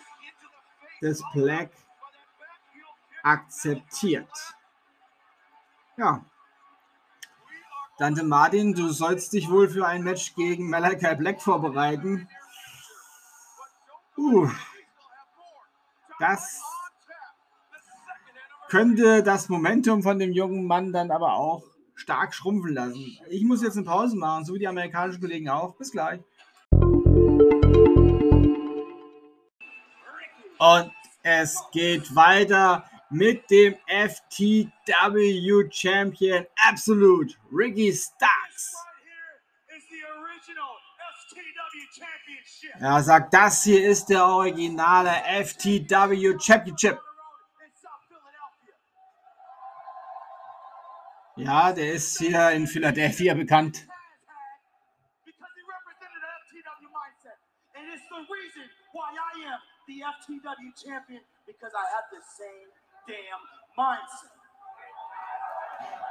des 1.00 1.22
Black 1.32 1.70
akzeptiert. 3.22 4.28
Ja. 5.96 6.24
Dante 7.96 8.24
Martin, 8.24 8.74
du 8.74 8.88
sollst 8.88 9.32
dich 9.32 9.48
wohl 9.48 9.68
für 9.68 9.86
ein 9.86 10.02
Match 10.02 10.34
gegen 10.34 10.68
Malachi 10.68 11.14
Black 11.14 11.40
vorbereiten. 11.40 12.28
Uh, 14.16 14.48
das 16.18 16.62
könnte 18.68 19.22
das 19.22 19.48
Momentum 19.48 20.02
von 20.02 20.18
dem 20.18 20.32
jungen 20.32 20.66
Mann 20.66 20.92
dann 20.92 21.10
aber 21.10 21.34
auch 21.34 21.62
stark 21.94 22.34
schrumpfen 22.34 22.74
lassen. 22.74 23.18
Ich 23.28 23.44
muss 23.44 23.62
jetzt 23.62 23.76
eine 23.76 23.86
Pause 23.86 24.16
machen, 24.16 24.44
so 24.44 24.54
wie 24.54 24.58
die 24.58 24.68
amerikanischen 24.68 25.20
Kollegen 25.20 25.48
auch. 25.48 25.76
Bis 25.76 25.92
gleich. 25.92 26.20
Und 30.58 30.90
es 31.22 31.62
geht 31.72 32.14
weiter 32.14 32.88
mit 33.10 33.50
dem 33.50 33.76
FTW 33.86 35.68
Champion 35.70 36.46
Absolute 36.68 37.34
Ricky 37.52 37.92
Starks. 37.92 38.74
Er 42.78 43.02
sagt, 43.02 43.32
das 43.32 43.64
hier 43.64 43.88
ist 43.88 44.06
der 44.06 44.24
originale 44.26 45.10
FTW 45.44 46.38
Championship. 46.38 47.00
Ja, 51.36 51.72
der 51.72 51.92
ist 51.92 52.18
hier 52.18 52.50
in 52.50 52.66
Philadelphia 52.66 53.34
bekannt. 53.34 53.86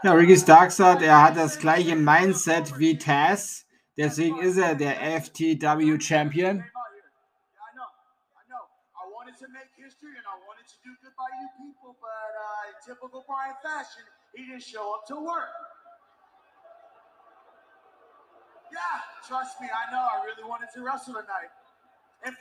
Ja, 0.03 0.13
Ricky 0.13 0.37
Starks 0.37 0.77
sagt, 0.77 1.01
er 1.01 1.21
hat 1.23 1.35
das 1.35 1.57
gleiche 1.57 1.95
Mindset 1.95 2.77
wie 2.77 2.97
Taz. 2.97 3.65
Deswegen 3.97 4.39
ist 4.39 4.57
er 4.57 4.75
der 4.75 5.21
FTW 5.21 5.99
Champion. 5.99 6.63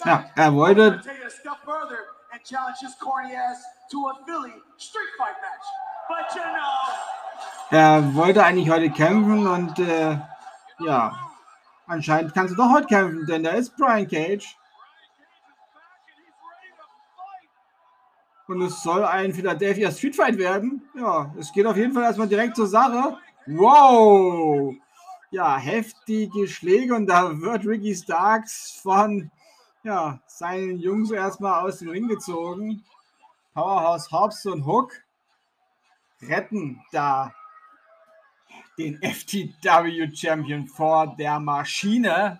Ja, 0.04 0.24
er 0.34 0.54
wollte, 0.54 1.00
er 7.70 8.14
wollte 8.14 8.44
eigentlich 8.44 8.70
heute 8.70 8.90
kämpfen 8.90 9.46
und 9.46 9.78
äh, 9.78 10.18
ja, 10.80 11.12
anscheinend 11.86 12.34
kannst 12.34 12.52
du 12.52 12.56
doch 12.56 12.72
heute 12.72 12.86
kämpfen, 12.86 13.26
denn 13.26 13.42
da 13.42 13.50
ist 13.50 13.76
Brian 13.76 14.08
Cage. 14.08 14.56
Und 18.46 18.60
es 18.60 18.82
soll 18.82 19.04
ein 19.04 19.32
Philadelphia 19.32 19.90
Street 19.90 20.16
Fight 20.16 20.36
werden. 20.36 20.82
Ja, 20.94 21.34
es 21.38 21.52
geht 21.52 21.66
auf 21.66 21.76
jeden 21.76 21.92
Fall 21.92 22.02
erstmal 22.02 22.28
direkt 22.28 22.56
zur 22.56 22.66
Sache. 22.66 23.16
Wow! 23.46 24.74
Ja, 25.30 25.56
heftige 25.56 26.46
Schläge 26.46 26.94
und 26.94 27.06
da 27.06 27.40
wird 27.40 27.66
Ricky 27.66 27.94
Starks 27.94 28.78
von 28.82 29.30
ja, 29.82 30.20
seinen 30.26 30.78
Jungs 30.78 31.10
erstmal 31.10 31.66
aus 31.66 31.78
dem 31.78 31.88
Ring 31.88 32.06
gezogen. 32.06 32.84
Powerhouse 33.54 34.10
Hobbs 34.10 34.44
und 34.46 34.66
Hook 34.66 34.92
retten 36.22 36.80
da 36.92 37.32
den 38.78 39.00
FTW 39.02 40.14
Champion 40.14 40.66
vor 40.66 41.14
der 41.16 41.38
Maschine, 41.38 42.38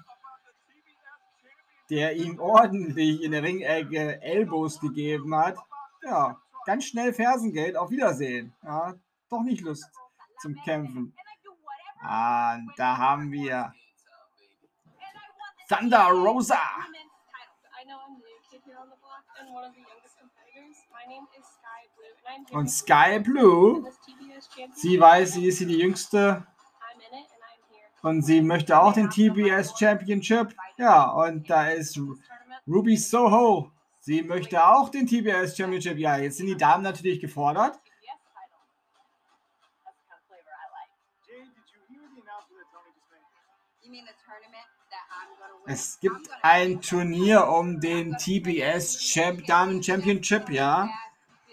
der 1.90 2.16
ihm 2.16 2.38
ordentlich 2.40 3.22
in 3.22 3.32
der 3.32 3.42
Ringecke 3.42 4.20
Elbows 4.22 4.80
gegeben 4.80 5.34
hat. 5.34 5.56
Ja, 6.02 6.40
ganz 6.66 6.86
schnell 6.86 7.12
Fersengeld. 7.12 7.76
Auf 7.76 7.90
Wiedersehen. 7.90 8.54
Ja, 8.62 8.94
doch 9.28 9.42
nicht 9.42 9.60
Lust 9.62 9.88
zum 10.40 10.54
Kämpfen. 10.64 11.14
Ah, 12.00 12.58
da 12.76 12.98
haben 12.98 13.30
wir 13.32 13.72
Thunder 15.68 16.08
Rosa. 16.08 16.60
Und 22.52 22.68
Sky 22.68 23.20
Blue, 23.20 23.84
sie 24.74 24.98
weiß, 24.98 25.34
sie 25.34 25.46
ist 25.46 25.58
hier 25.58 25.66
die 25.66 25.78
Jüngste 25.78 26.46
und 28.02 28.22
sie 28.22 28.42
möchte 28.42 28.78
auch 28.78 28.92
den 28.92 29.08
TBS 29.10 29.78
Championship. 29.78 30.54
Ja, 30.76 31.10
und 31.10 31.48
da 31.48 31.68
ist 31.68 31.98
Ruby 32.66 32.96
Soho. 32.96 33.70
Sie 34.00 34.22
möchte 34.22 34.62
auch 34.66 34.90
den 34.90 35.06
TBS 35.06 35.56
Championship. 35.56 35.98
Ja, 35.98 36.18
jetzt 36.18 36.36
sind 36.36 36.46
die 36.46 36.56
Damen 36.56 36.82
natürlich 36.82 37.20
gefordert. 37.20 37.80
Es 45.66 45.98
gibt 45.98 46.28
ein 46.42 46.82
Turnier 46.82 47.48
um 47.48 47.80
den 47.80 48.16
TBS 48.18 48.98
Champ 48.98 49.46
Damen 49.46 49.82
Championship, 49.82 50.50
ja. 50.50 50.90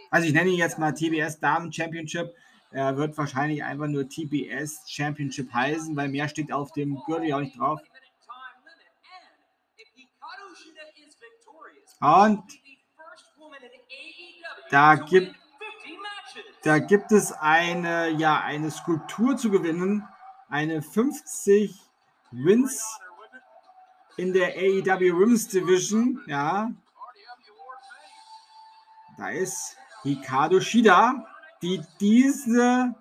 Also 0.10 0.28
ich 0.28 0.34
nenne 0.34 0.50
ihn 0.50 0.58
jetzt 0.58 0.78
mal 0.78 0.92
TBS 0.92 1.40
Damen 1.40 1.72
Championship. 1.72 2.36
Er 2.72 2.98
wird 2.98 3.18
wahrscheinlich 3.18 3.64
einfach 3.64 3.88
nur 3.88 4.10
TBS 4.10 4.84
Championship 4.86 5.54
heißen, 5.54 5.96
weil 5.96 6.10
mehr 6.10 6.28
steht 6.28 6.52
auf 6.52 6.74
dem 6.74 7.02
Gürtel 7.06 7.34
auch 7.34 7.40
nicht 7.40 7.58
drauf. 7.58 7.80
Und 12.02 12.44
da 14.72 14.96
gibt, 14.96 15.36
da 16.64 16.80
gibt 16.80 17.14
es 17.14 17.32
eine, 17.32 18.10
ja, 18.10 18.42
eine 18.42 18.72
Skulptur 18.72 19.38
zu 19.38 19.52
gewinnen. 19.52 20.06
Eine 20.50 20.82
50 20.82 21.80
Wins 22.32 23.00
in 24.22 24.34
der 24.34 24.50
AEW 24.56 25.14
Women's 25.20 25.48
Division. 25.48 26.22
Ja. 26.28 26.72
Da 29.18 29.30
ist 29.30 29.76
Hikaru 30.04 30.62
Shida, 30.62 31.26
die 31.64 31.82
diese, 32.00 32.94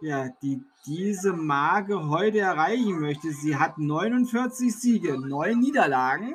ja, 0.00 0.28
die 0.42 0.64
diese 0.84 1.32
Marke 1.32 2.08
heute 2.08 2.40
erreichen 2.40 2.98
möchte. 2.98 3.30
Sie 3.32 3.56
hat 3.56 3.78
49 3.78 4.74
Siege, 4.74 5.16
9 5.16 5.60
Niederlagen. 5.60 6.34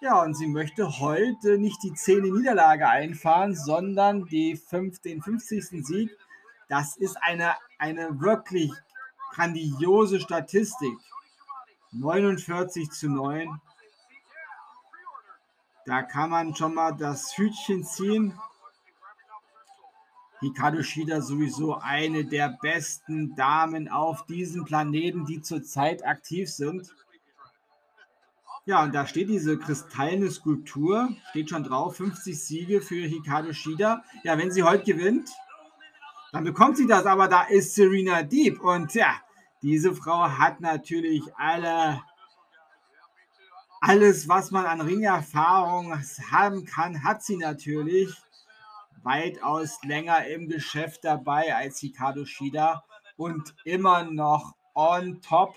Ja, 0.00 0.22
und 0.22 0.34
sie 0.34 0.46
möchte 0.46 1.00
heute 1.00 1.56
nicht 1.58 1.82
die 1.82 1.94
10. 1.94 2.22
Niederlage 2.22 2.88
einfahren, 2.88 3.54
sondern 3.54 4.26
die 4.26 4.54
5, 4.56 5.00
den 5.00 5.22
50. 5.22 5.86
Sieg. 5.86 6.10
Das 6.68 6.96
ist 6.98 7.16
eine, 7.22 7.54
eine 7.78 8.20
wirklich 8.20 8.70
grandiose 9.32 10.20
Statistik. 10.20 10.94
49 11.92 12.90
zu 12.90 13.08
9. 13.08 13.60
Da 15.86 16.02
kann 16.02 16.30
man 16.30 16.54
schon 16.54 16.74
mal 16.74 16.92
das 16.92 17.36
Hütchen 17.36 17.84
ziehen. 17.84 18.38
Hikaru 20.40 20.82
Shida 20.82 21.20
sowieso 21.20 21.78
eine 21.78 22.24
der 22.24 22.56
besten 22.60 23.34
Damen 23.34 23.88
auf 23.88 24.26
diesem 24.26 24.64
Planeten, 24.64 25.24
die 25.24 25.40
zurzeit 25.40 26.06
aktiv 26.06 26.50
sind. 26.50 26.94
Ja, 28.66 28.82
und 28.82 28.94
da 28.94 29.06
steht 29.06 29.30
diese 29.30 29.58
kristallene 29.58 30.30
Skulptur, 30.30 31.08
steht 31.30 31.48
schon 31.48 31.64
drauf, 31.64 31.96
50 31.96 32.38
Siege 32.38 32.80
für 32.82 33.06
Hikaru 33.06 33.54
Shida. 33.54 34.04
Ja, 34.24 34.36
wenn 34.36 34.52
sie 34.52 34.62
heute 34.62 34.84
gewinnt, 34.84 35.30
dann 36.32 36.44
bekommt 36.44 36.76
sie 36.76 36.86
das, 36.86 37.06
aber 37.06 37.28
da 37.28 37.44
ist 37.44 37.74
Serena 37.74 38.22
Deep 38.22 38.60
und 38.60 38.92
ja, 38.94 39.14
diese 39.62 39.94
Frau 39.94 40.28
hat 40.28 40.60
natürlich 40.60 41.22
alle, 41.36 42.02
alles, 43.80 44.28
was 44.28 44.50
man 44.50 44.66
an 44.66 44.80
Ringerfahrung 44.80 45.94
haben 46.30 46.64
kann, 46.64 47.02
hat 47.02 47.22
sie 47.22 47.36
natürlich 47.36 48.14
weitaus 49.02 49.78
länger 49.82 50.26
im 50.26 50.48
Geschäft 50.48 51.04
dabei 51.04 51.54
als 51.54 51.78
Hikaru 51.78 52.24
Shida 52.24 52.84
und 53.16 53.54
immer 53.64 54.04
noch 54.04 54.54
on 54.74 55.20
top. 55.22 55.54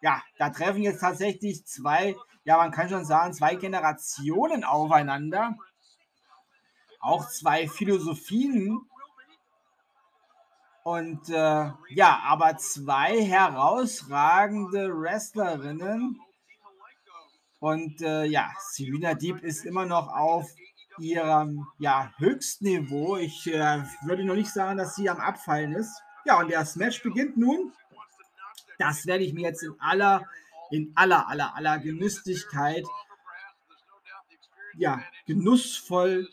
Ja, 0.00 0.22
da 0.38 0.50
treffen 0.50 0.82
jetzt 0.82 1.00
tatsächlich 1.00 1.64
zwei, 1.66 2.16
ja, 2.44 2.56
man 2.56 2.72
kann 2.72 2.88
schon 2.88 3.04
sagen, 3.04 3.34
zwei 3.34 3.54
Generationen 3.56 4.64
aufeinander. 4.64 5.56
Auch 6.98 7.28
zwei 7.28 7.68
Philosophien. 7.68 8.80
Und 10.84 11.28
äh, 11.28 11.70
ja, 11.90 12.22
aber 12.24 12.56
zwei 12.56 13.22
herausragende 13.22 14.90
Wrestlerinnen. 14.92 16.20
Und 17.60 18.02
äh, 18.02 18.24
ja, 18.24 18.50
Serena 18.70 19.14
Deep 19.14 19.42
ist 19.44 19.64
immer 19.64 19.86
noch 19.86 20.08
auf 20.08 20.50
ihrem 20.98 21.66
ja, 21.78 22.12
Höchstniveau. 22.18 23.16
Ich 23.16 23.46
äh, 23.46 23.84
würde 24.04 24.24
noch 24.24 24.34
nicht 24.34 24.52
sagen, 24.52 24.78
dass 24.78 24.96
sie 24.96 25.08
am 25.08 25.20
Abfallen 25.20 25.72
ist. 25.72 26.02
Ja, 26.24 26.40
und 26.40 26.50
das 26.50 26.74
Match 26.74 27.02
beginnt 27.02 27.36
nun. 27.36 27.72
Das 28.78 29.06
werde 29.06 29.22
ich 29.22 29.32
mir 29.32 29.42
jetzt 29.42 29.62
in 29.62 29.74
aller, 29.78 30.26
in 30.70 30.90
aller, 30.96 31.28
aller, 31.28 31.54
aller 31.54 31.78
Genüsslichkeit, 31.78 32.84
ja, 34.76 35.00
genussvoll 35.26 36.28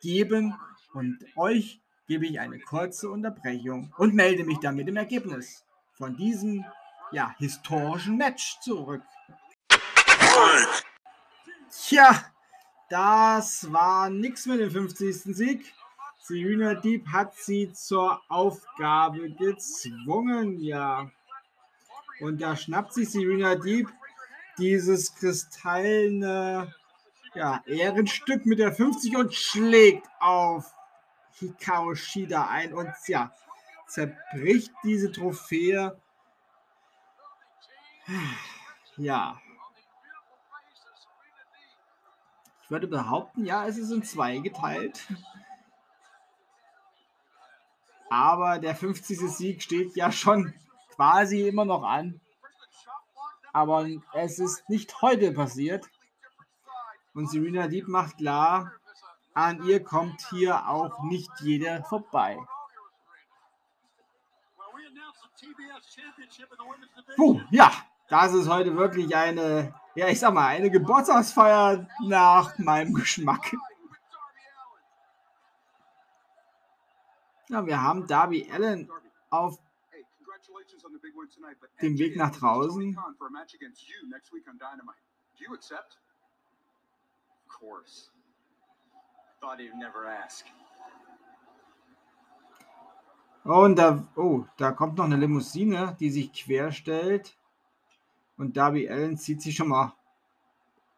geben. 0.00 0.58
Und 0.92 1.24
euch 1.36 1.80
gebe 2.10 2.26
ich 2.26 2.40
eine 2.40 2.58
kurze 2.58 3.08
Unterbrechung 3.08 3.94
und 3.96 4.16
melde 4.16 4.42
mich 4.42 4.58
dann 4.58 4.74
mit 4.74 4.88
dem 4.88 4.96
Ergebnis 4.96 5.64
von 5.92 6.16
diesem, 6.16 6.64
ja, 7.12 7.32
historischen 7.38 8.16
Match 8.16 8.58
zurück. 8.58 9.02
Tja, 11.70 12.24
das 12.88 13.72
war 13.72 14.10
nichts 14.10 14.46
mit 14.46 14.58
dem 14.58 14.72
50. 14.72 15.36
Sieg. 15.36 15.72
Serena 16.18 16.74
Deep 16.74 17.06
hat 17.06 17.36
sie 17.36 17.72
zur 17.72 18.20
Aufgabe 18.28 19.30
gezwungen, 19.30 20.58
ja. 20.58 21.08
Und 22.18 22.42
da 22.42 22.56
schnappt 22.56 22.92
sich 22.92 23.08
Serena 23.08 23.54
Deep 23.54 23.88
dieses 24.58 25.14
kristallene 25.14 26.74
ja, 27.36 27.62
Ehrenstück 27.66 28.46
mit 28.46 28.58
der 28.58 28.72
50 28.72 29.16
und 29.16 29.32
schlägt 29.32 30.08
auf 30.18 30.74
Hikaru 31.40 31.94
Shida 31.94 32.46
ein 32.48 32.72
und 32.72 32.92
ja, 33.06 33.32
zerbricht 33.86 34.72
diese 34.84 35.10
Trophäe. 35.10 36.00
Ja, 38.96 39.40
Ich 42.70 42.72
würde 42.72 42.86
behaupten, 42.86 43.44
ja, 43.44 43.66
es 43.66 43.78
ist 43.78 43.90
in 43.90 44.04
zwei 44.04 44.38
geteilt. 44.38 45.08
Aber 48.08 48.60
der 48.60 48.76
50. 48.76 49.18
Sieg 49.18 49.60
steht 49.60 49.96
ja 49.96 50.12
schon 50.12 50.54
quasi 50.94 51.48
immer 51.48 51.64
noch 51.64 51.82
an. 51.82 52.20
Aber 53.52 53.88
es 54.14 54.38
ist 54.38 54.68
nicht 54.68 55.02
heute 55.02 55.32
passiert. 55.32 55.90
Und 57.12 57.28
Serena 57.28 57.66
Deep 57.66 57.88
macht 57.88 58.18
klar, 58.18 58.70
an 59.34 59.64
ihr 59.64 59.82
kommt 59.82 60.20
hier 60.30 60.68
auch 60.68 61.02
nicht 61.04 61.30
jeder 61.40 61.82
vorbei. 61.84 62.38
Puh, 67.16 67.40
ja, 67.50 67.70
das 68.08 68.34
ist 68.34 68.48
heute 68.48 68.76
wirklich 68.76 69.14
eine 69.16 69.74
ja, 69.94 70.08
ich 70.08 70.20
sag 70.20 70.32
mal, 70.32 70.46
eine 70.46 70.70
Geburtstagsfeier 70.70 71.86
nach 72.06 72.56
meinem 72.58 72.94
Geschmack. 72.94 73.56
Ja, 77.48 77.66
wir 77.66 77.82
haben 77.82 78.06
Darby 78.06 78.48
Allen 78.52 78.88
auf 79.30 79.58
dem 81.82 81.98
Weg 81.98 82.16
nach 82.16 82.30
draußen. 82.30 82.96
Und 93.44 93.76
da, 93.76 94.06
oh, 94.16 94.44
da 94.58 94.72
kommt 94.72 94.98
noch 94.98 95.06
eine 95.06 95.16
Limousine, 95.16 95.96
die 95.98 96.10
sich 96.10 96.32
querstellt. 96.32 97.36
Und 98.36 98.56
Darby 98.56 98.88
Allen 98.88 99.16
zieht 99.16 99.40
sich 99.40 99.56
schon 99.56 99.68
mal 99.68 99.94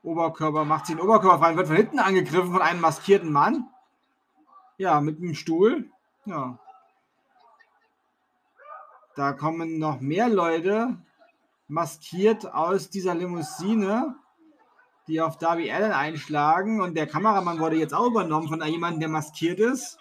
Oberkörper, 0.02 0.64
macht 0.64 0.86
sich 0.86 0.96
den 0.96 1.04
Oberkörper 1.04 1.38
frei, 1.38 1.56
wird 1.56 1.68
von 1.68 1.76
hinten 1.76 2.00
angegriffen 2.00 2.52
von 2.52 2.62
einem 2.62 2.80
maskierten 2.80 3.30
Mann. 3.30 3.68
Ja, 4.76 5.00
mit 5.00 5.18
einem 5.18 5.34
Stuhl. 5.34 5.90
Ja. 6.24 6.58
Da 9.14 9.32
kommen 9.32 9.78
noch 9.78 10.00
mehr 10.00 10.28
Leute 10.28 10.96
maskiert 11.68 12.52
aus 12.52 12.90
dieser 12.90 13.14
Limousine, 13.14 14.16
die 15.06 15.20
auf 15.20 15.38
Darby 15.38 15.70
Allen 15.70 15.92
einschlagen. 15.92 16.80
Und 16.80 16.94
der 16.94 17.06
Kameramann 17.06 17.58
wurde 17.58 17.76
jetzt 17.76 17.94
auch 17.94 18.06
übernommen 18.06 18.48
von 18.48 18.62
jemandem, 18.64 19.00
der 19.00 19.08
maskiert 19.08 19.58
ist. 19.58 19.98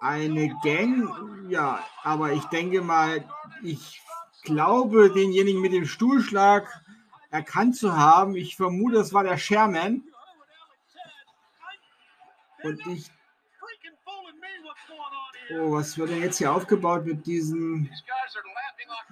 Eine 0.00 0.48
Gang, 0.64 1.48
ja, 1.48 1.78
aber 2.02 2.32
ich 2.32 2.44
denke 2.46 2.80
mal, 2.80 3.24
ich 3.62 4.02
glaube, 4.42 5.10
denjenigen 5.10 5.60
mit 5.60 5.72
dem 5.72 5.86
Stuhlschlag 5.86 6.68
erkannt 7.30 7.76
zu 7.76 7.96
haben. 7.96 8.36
Ich 8.36 8.56
vermute, 8.56 8.98
es 8.98 9.12
war 9.12 9.24
der 9.24 9.38
Sherman. 9.38 10.02
Und 12.62 12.86
ich. 12.86 13.10
Oh, 15.54 15.72
was 15.72 15.98
wird 15.98 16.10
denn 16.10 16.22
jetzt 16.22 16.38
hier 16.38 16.52
aufgebaut 16.52 17.04
mit 17.04 17.26
diesen. 17.26 17.90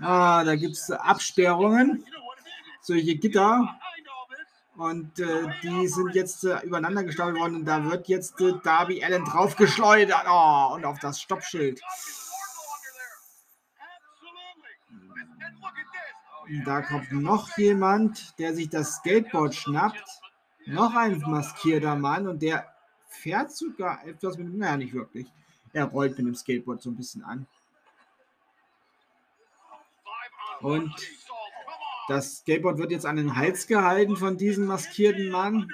Ah, 0.01 0.45
da 0.45 0.55
gibt 0.55 0.77
es 0.77 0.91
Absperrungen. 0.91 2.05
Solche 2.81 3.17
Gitter. 3.17 3.79
Und 4.77 5.19
äh, 5.21 5.49
die 5.63 5.89
sind 5.89 6.15
jetzt 6.15 6.45
äh, 6.45 6.59
übereinander 6.61 7.05
gestapelt 7.05 7.39
worden. 7.39 7.57
Und 7.57 7.65
da 7.67 7.85
wird 7.85 8.09
jetzt 8.09 8.41
äh, 8.41 8.55
Darby 8.63 9.05
Allen 9.05 9.25
draufgeschleudert. 9.25 10.25
Oh, 10.27 10.75
und 10.75 10.85
auf 10.85 10.99
das 10.99 11.21
Stoppschild. 11.21 11.81
Da 16.65 16.83
kommt 16.83 17.13
noch 17.13 17.57
jemand, 17.59 18.39
der 18.39 18.55
sich 18.55 18.69
das 18.71 18.97
Skateboard 18.97 19.55
schnappt. 19.55 20.05
Noch 20.67 20.95
ein 20.95 21.21
maskierter 21.21 21.95
Mann 21.95 22.27
und 22.27 22.43
der 22.43 22.67
fährt 23.09 23.53
sogar 23.53 24.05
etwas 24.07 24.37
mit, 24.37 24.55
naja, 24.55 24.77
nicht 24.77 24.93
wirklich. 24.93 25.27
Er 25.73 25.85
rollt 25.85 26.19
mit 26.19 26.27
dem 26.27 26.35
Skateboard 26.35 26.83
so 26.83 26.91
ein 26.91 26.97
bisschen 26.97 27.23
an. 27.23 27.47
Und 30.61 30.95
das 32.11 32.39
Skateboard 32.39 32.79
wird 32.79 32.91
jetzt 32.91 33.07
an 33.07 33.15
den 33.15 33.37
Hals 33.37 33.69
gehalten 33.69 34.17
von 34.17 34.37
diesem 34.37 34.67
maskierten 34.67 35.31
Mann. 35.31 35.71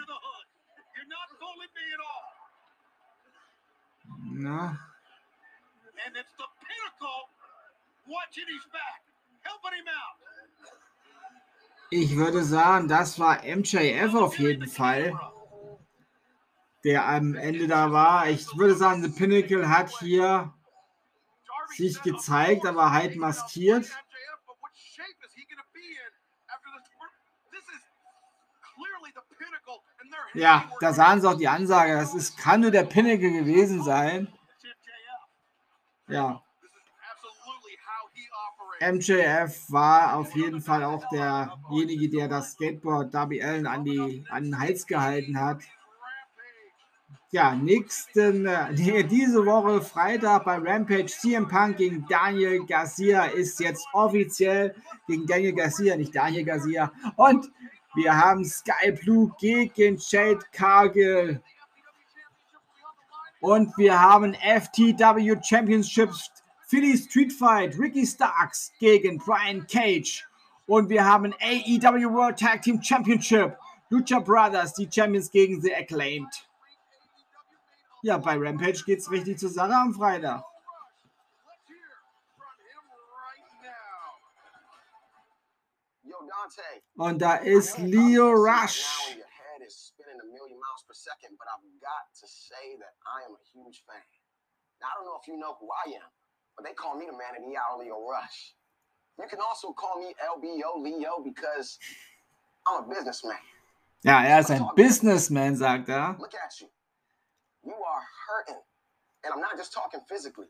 Na. 4.32 4.78
Ich 11.88 12.16
würde 12.16 12.44
sagen, 12.44 12.88
das 12.88 13.18
war 13.18 13.42
MJF 13.42 14.14
auf 14.14 14.38
jeden 14.38 14.68
Fall, 14.68 15.18
der 16.84 17.08
am 17.08 17.34
Ende 17.34 17.66
da 17.66 17.92
war. 17.92 18.28
Ich 18.28 18.46
würde 18.58 18.74
sagen, 18.74 19.02
The 19.02 19.08
Pinnacle 19.08 19.70
hat 19.70 19.88
hier 20.00 20.52
sich 21.68 22.02
gezeigt, 22.02 22.66
aber 22.66 22.92
halt 22.92 23.16
maskiert. 23.16 23.90
Ja, 30.34 30.70
da 30.80 30.92
sahen 30.92 31.20
sie 31.20 31.28
auch 31.28 31.36
die 31.36 31.48
Ansage. 31.48 31.94
Das 31.94 32.14
ist, 32.14 32.36
kann 32.36 32.60
nur 32.60 32.70
der 32.70 32.84
Pinnacle 32.84 33.32
gewesen 33.32 33.82
sein. 33.82 34.28
Ja. 36.08 36.42
MJF 38.80 39.70
war 39.70 40.16
auf 40.16 40.34
jeden 40.36 40.60
Fall 40.60 40.84
auch 40.84 41.02
derjenige, 41.08 42.10
der 42.10 42.28
das 42.28 42.52
Skateboard 42.52 43.14
Darby 43.14 43.42
Allen 43.42 43.66
an, 43.66 43.84
die, 43.84 44.24
an 44.28 44.44
den 44.44 44.60
Hals 44.60 44.86
gehalten 44.86 45.40
hat. 45.40 45.62
Ja, 47.30 47.54
nächsten, 47.54 48.46
äh, 48.46 48.72
diese 49.10 49.44
Woche 49.44 49.82
Freitag 49.82 50.44
bei 50.44 50.58
Rampage 50.58 51.06
CM 51.06 51.48
Punk 51.48 51.78
gegen 51.78 52.06
Daniel 52.08 52.64
Garcia 52.66 53.24
ist 53.24 53.58
jetzt 53.60 53.86
offiziell 53.92 54.74
gegen 55.06 55.26
Daniel 55.26 55.54
Garcia, 55.54 55.96
nicht 55.96 56.14
Daniel 56.14 56.44
Garcia. 56.44 56.92
Und 57.16 57.50
wir 57.96 58.16
haben 58.16 58.44
Sky 58.44 58.92
Blue 58.92 59.32
gegen 59.38 59.98
Jade 59.98 60.44
Cargill. 60.52 61.42
Und 63.40 63.76
wir 63.78 63.98
haben 63.98 64.34
FTW 64.34 65.36
Championships 65.42 66.30
Philly 66.68 66.96
Street 66.98 67.32
Fight, 67.32 67.78
Ricky 67.78 68.06
Starks 68.06 68.72
gegen 68.78 69.18
Brian 69.18 69.66
Cage. 69.66 70.26
Und 70.66 70.88
wir 70.88 71.04
haben 71.04 71.32
AEW 71.40 72.12
World 72.12 72.38
Tag 72.38 72.62
Team 72.62 72.82
Championship, 72.82 73.56
Lucha 73.88 74.18
Brothers, 74.18 74.74
die 74.74 74.88
Champions 74.90 75.30
gegen 75.30 75.60
The 75.62 75.74
Acclaimed. 75.74 76.48
Ja, 78.02 78.18
bei 78.18 78.36
Rampage 78.36 78.82
geht 78.84 78.98
es 78.98 79.10
richtig 79.10 79.38
zur 79.38 79.50
Sache 79.50 79.74
am 79.74 79.94
Freitag. 79.94 80.44
Und 86.96 87.18
da 87.20 87.36
ist 87.36 87.78
Leo 87.78 88.32
Rush. 88.32 89.16
Now, 94.78 94.88
I 94.88 94.94
don't 94.96 95.06
know 95.06 95.18
if 95.20 95.26
you 95.26 95.36
know 95.38 95.56
who 95.58 95.68
I 95.72 95.96
am, 95.96 96.10
but 96.54 96.64
they 96.64 96.74
call 96.74 96.96
me 96.98 97.06
the 97.06 97.12
man 97.12 97.34
of 97.36 97.42
the 97.48 97.56
hour, 97.56 97.78
Leo 97.82 98.06
Rush. 98.06 98.54
You 99.18 99.26
can 99.28 99.40
also 99.40 99.72
call 99.72 99.98
me 99.98 100.14
LBO 100.20 100.82
Leo 100.82 101.22
because 101.24 101.78
I'm 102.66 102.84
a 102.84 102.88
businessman. 102.88 103.40
Ja, 104.04 104.22
er 104.22 104.40
ist 104.40 104.50
ein 104.50 104.68
Businessman, 104.74 105.56
sagt 105.56 105.88
er. 105.88 106.16
Look 106.18 106.34
at 106.34 106.60
you. 106.60 106.68
You 107.62 107.74
are 107.74 108.02
hurting. 108.28 108.62
And 109.24 109.34
I'm 109.34 109.40
not 109.40 109.56
just 109.56 109.72
talking 109.72 110.00
physically. 110.08 110.48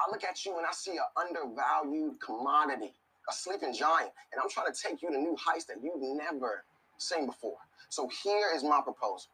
I 0.00 0.10
look 0.10 0.24
at 0.24 0.44
you 0.44 0.56
and 0.56 0.66
I 0.66 0.72
see 0.72 0.96
an 0.96 1.04
undervalued 1.16 2.20
commodity, 2.20 2.94
a 3.28 3.32
sleeping 3.32 3.72
giant. 3.72 4.10
And 4.32 4.40
I'm 4.42 4.50
trying 4.50 4.72
to 4.72 4.78
take 4.78 5.02
you 5.02 5.10
to 5.10 5.18
new 5.18 5.36
heights 5.36 5.64
that 5.66 5.76
you've 5.82 6.00
never 6.00 6.64
seen 6.98 7.26
before. 7.26 7.58
So 7.88 8.08
here 8.22 8.48
is 8.54 8.62
my 8.62 8.80
proposal. 8.82 9.30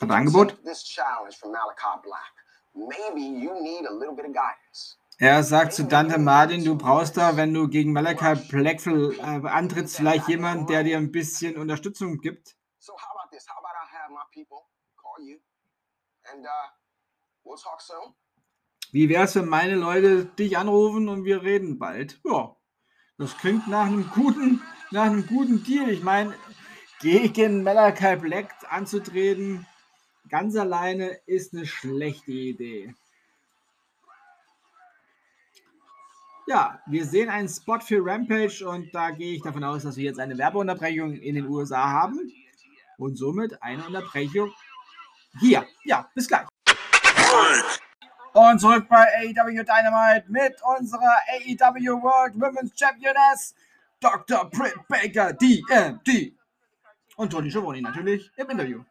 Ein 0.00 0.10
Angebot? 0.10 0.56
This 0.64 0.82
challenge 0.82 1.36
from 1.36 1.52
Malachi 1.52 2.00
Black. 2.04 2.32
Maybe 2.74 3.22
you 3.22 3.52
need 3.62 3.86
a 3.86 3.92
little 3.92 4.14
bit 4.14 4.26
of 4.26 4.34
guidance. 4.34 4.96
Er 5.18 5.42
sagt 5.42 5.72
zu 5.72 5.84
Dante 5.84 6.18
Martin, 6.18 6.62
du 6.62 6.76
brauchst 6.76 7.16
da, 7.16 7.38
wenn 7.38 7.54
du 7.54 7.68
gegen 7.68 7.94
Malachi 7.94 8.34
Blackfield 8.50 9.18
äh, 9.18 9.48
antrittst, 9.48 9.96
vielleicht 9.96 10.28
jemand, 10.28 10.68
der 10.68 10.84
dir 10.84 10.98
ein 10.98 11.10
bisschen 11.10 11.56
Unterstützung 11.56 12.18
gibt. 12.18 12.54
So 12.78 12.92
how 12.92 13.16
about 13.16 13.34
this? 13.34 13.46
How 13.48 13.56
about 13.56 13.72
I 13.82 13.86
have 13.96 14.12
my 14.12 14.24
people 14.30 14.66
call 15.00 15.24
you 15.24 15.38
and 16.32 16.44
uh, 16.44 16.68
we'll 17.44 17.56
talk 17.56 17.80
soon. 17.80 18.14
Wie 18.92 19.08
wär's, 19.08 19.34
wenn 19.34 19.48
meine 19.48 19.74
Leute 19.74 20.26
dich 20.26 20.56
anrufen 20.58 21.08
und 21.08 21.24
wir 21.24 21.42
reden 21.42 21.78
bald? 21.78 22.20
Ja, 22.24 22.54
das 23.18 23.36
klingt 23.38 23.66
nach 23.68 23.86
einem 23.86 24.08
guten, 24.10 24.62
nach 24.90 25.06
einem 25.06 25.26
guten 25.26 25.62
Deal. 25.64 25.88
Ich 25.88 26.02
meine, 26.02 26.34
gegen 27.00 27.62
Malachi 27.62 28.16
Black 28.16 28.54
anzutreten, 28.68 29.66
ganz 30.28 30.56
alleine 30.56 31.18
ist 31.26 31.54
eine 31.54 31.66
schlechte 31.66 32.32
Idee. 32.32 32.94
Ja, 36.48 36.80
wir 36.86 37.04
sehen 37.04 37.28
einen 37.28 37.48
Spot 37.48 37.80
für 37.80 38.04
Rampage 38.04 38.64
und 38.68 38.94
da 38.94 39.10
gehe 39.10 39.34
ich 39.34 39.42
davon 39.42 39.64
aus, 39.64 39.82
dass 39.82 39.96
wir 39.96 40.04
jetzt 40.04 40.20
eine 40.20 40.38
Werbeunterbrechung 40.38 41.14
in 41.14 41.34
den 41.34 41.48
USA 41.48 41.90
haben 41.90 42.32
und 42.98 43.16
somit 43.16 43.60
eine 43.62 43.84
Unterbrechung 43.84 44.52
hier. 45.40 45.66
Ja, 45.84 46.08
bis 46.14 46.28
gleich. 46.28 46.46
Und 48.36 48.60
zurück 48.60 48.86
bei 48.90 49.00
AEW 49.00 49.64
Dynamite 49.64 50.28
mit 50.28 50.60
unserer 50.60 51.24
AEW 51.40 52.02
World 52.02 52.36
Women's 52.36 52.78
Championess 52.78 53.54
Dr. 53.98 54.44
Britt 54.50 54.76
Baker, 54.88 55.32
DMD. 55.32 56.36
Und 57.16 57.32
Tony 57.32 57.50
Schiavone 57.50 57.80
natürlich 57.80 58.30
im 58.36 58.50
Interview. 58.50 58.84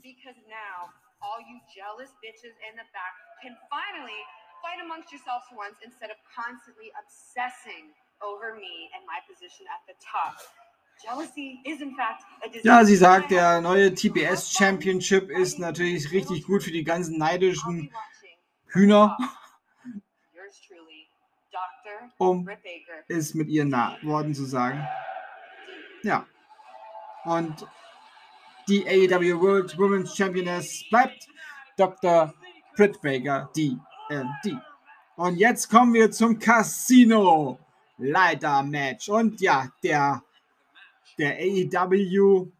Because 0.00 0.38
now 0.46 0.94
all 1.20 1.42
you 1.42 1.58
jealous 1.74 2.14
bitches 2.22 2.54
in 2.70 2.78
the 2.78 2.86
back 2.94 3.18
can 3.42 3.58
finally 3.66 4.22
fight 4.62 4.78
amongst 4.78 5.10
yourselves 5.10 5.42
for 5.50 5.56
once 5.58 5.74
instead 5.82 6.10
of 6.10 6.18
constantly 6.30 6.94
obsessing 7.02 7.90
over 8.22 8.54
me 8.54 8.86
and 8.94 9.02
my 9.10 9.18
position 9.26 9.66
at 9.74 9.82
the 9.90 9.94
top. 9.98 10.38
Jealousy 11.02 11.60
is 11.64 11.80
in 11.80 11.94
fact 11.94 12.24
a 12.44 12.48
disease. 12.48 12.66
Ja, 12.66 12.84
sie 12.84 12.96
sagt, 12.96 13.30
der 13.30 13.60
neue 13.60 13.94
TBS 13.94 14.50
Championship 14.52 15.30
ist 15.30 15.58
natürlich 15.58 16.10
richtig 16.12 16.44
gut 16.44 16.62
für 16.62 16.72
die 16.72 16.84
ganzen 16.84 17.18
neidischen. 17.18 17.90
Hühner, 18.70 19.16
um 22.18 22.48
es 23.08 23.34
mit 23.34 23.48
ihren 23.48 23.72
Worten 23.72 24.34
zu 24.34 24.44
sagen. 24.44 24.86
Ja. 26.02 26.26
Und 27.24 27.66
die 28.68 28.86
AEW 28.86 29.40
World 29.40 29.78
Women's 29.78 30.14
Championess 30.14 30.84
bleibt 30.90 31.28
Dr. 31.76 32.34
Britt 32.76 33.00
Baker, 33.00 33.50
DMD. 33.56 34.60
Und 35.16 35.36
jetzt 35.36 35.70
kommen 35.70 35.94
wir 35.94 36.10
zum 36.10 36.38
Casino 36.38 37.58
Leiter 37.96 38.62
Match. 38.62 39.08
Und 39.08 39.40
ja, 39.40 39.68
der, 39.82 40.22
der 41.18 41.36
AEW 41.36 42.52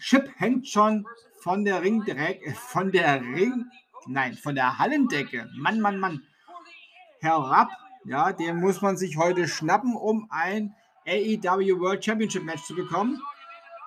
Chip 0.00 0.30
hängt 0.36 0.68
schon 0.68 1.06
von 1.40 1.64
der 1.64 1.82
Ringdreck, 1.82 2.46
äh, 2.46 2.52
von 2.52 2.92
der 2.92 3.20
Ring, 3.20 3.66
nein, 4.06 4.34
von 4.34 4.54
der 4.54 4.78
Hallendecke. 4.78 5.48
Mann, 5.56 5.80
Mann, 5.80 5.98
Mann. 5.98 6.22
Herab. 7.20 7.70
Ja, 8.04 8.32
den 8.32 8.60
muss 8.60 8.82
man 8.82 8.98
sich 8.98 9.16
heute 9.16 9.48
schnappen, 9.48 9.94
um 9.94 10.26
ein 10.30 10.74
AEW 11.06 11.80
World 11.80 12.04
Championship 12.04 12.44
Match 12.44 12.64
zu 12.64 12.74
bekommen. 12.74 13.20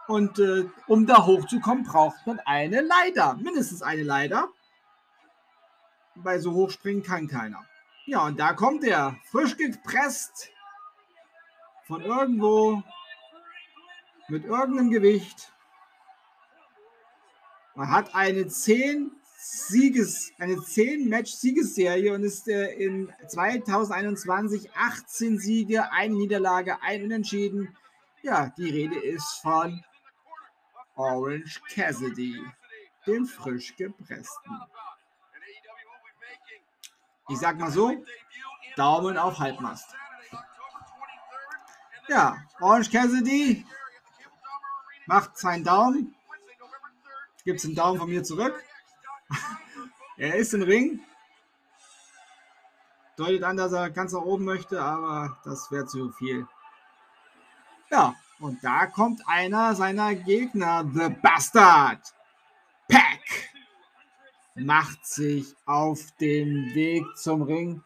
Und 0.07 0.39
äh, 0.39 0.65
um 0.88 1.05
da 1.05 1.25
hochzukommen, 1.25 1.84
braucht 1.84 2.25
man 2.25 2.39
eine 2.45 2.82
Leiter. 2.82 3.36
Mindestens 3.36 3.84
eine 3.84 4.03
Leiter. 4.03 4.47
Bei 6.15 6.39
so 6.39 6.53
hoch 6.53 6.71
springen 6.71 7.03
kann 7.03 7.28
keiner. 7.28 7.63
Ja, 8.07 8.25
und 8.25 8.39
da 8.39 8.53
kommt 8.53 8.84
er. 8.84 9.17
Frisch 9.25 9.55
gepresst. 9.55 10.49
von 11.86 12.01
irgendwo 12.01 12.82
mit 14.30 14.45
irgendeinem 14.45 14.91
Gewicht. 14.91 15.53
Man 17.75 17.89
hat 17.91 18.13
eine 18.15 18.47
10 18.47 19.11
Sieges, 19.38 20.32
eine 20.39 20.61
10 20.61 21.07
Match 21.07 21.32
Siegesserie 21.32 22.13
und 22.13 22.23
ist 22.23 22.47
äh, 22.47 22.73
in 22.73 23.13
2021 23.28 24.71
18 24.75 25.38
Siege, 25.38 25.91
eine 25.91 26.15
Niederlage, 26.15 26.82
ein 26.82 27.03
Unentschieden. 27.03 27.78
Ja, 28.23 28.51
die 28.57 28.69
Rede 28.69 28.99
ist 28.99 29.39
von 29.41 29.84
Orange 30.95 31.61
Cassidy, 31.69 32.41
dem 33.05 33.25
frisch 33.25 33.75
gepressten. 33.75 34.59
Ich 37.30 37.38
sag 37.38 37.59
mal 37.59 37.71
so, 37.71 38.03
Daumen 38.75 39.17
auf 39.17 39.38
Halbmast. 39.38 39.93
Ja, 42.07 42.38
Orange 42.59 42.89
Cassidy 42.89 43.65
macht 45.08 45.38
seinen 45.38 45.64
Daumen. 45.64 46.16
Gibt 47.43 47.60
es 47.60 47.66
einen 47.66 47.76
Daumen 47.76 47.99
von 47.99 48.10
mir 48.10 48.24
zurück. 48.24 48.62
er 50.18 50.36
ist 50.36 50.53
im 50.53 50.62
Ring. 50.62 50.99
Deutet 53.16 53.43
an, 53.43 53.58
dass 53.58 53.72
er 53.72 53.89
ganz 53.89 54.14
nach 54.14 54.22
oben 54.22 54.45
möchte, 54.45 54.80
aber 54.80 55.39
das 55.43 55.72
wäre 55.72 55.88
zu 55.88 56.12
viel. 56.12 56.47
Ja, 57.89 58.14
und 58.39 58.64
da 58.64 58.86
kommt 58.86 59.22
einer 59.28 59.74
seiner 59.74 60.14
Gegner, 60.14 60.86
The 60.93 61.10
Bastard. 61.10 62.14
Pack 62.88 63.49
macht 64.55 65.05
sich 65.05 65.55
auf 65.66 66.12
den 66.20 66.76
Weg 66.76 67.05
zum 67.18 67.41
Ring. 67.41 67.84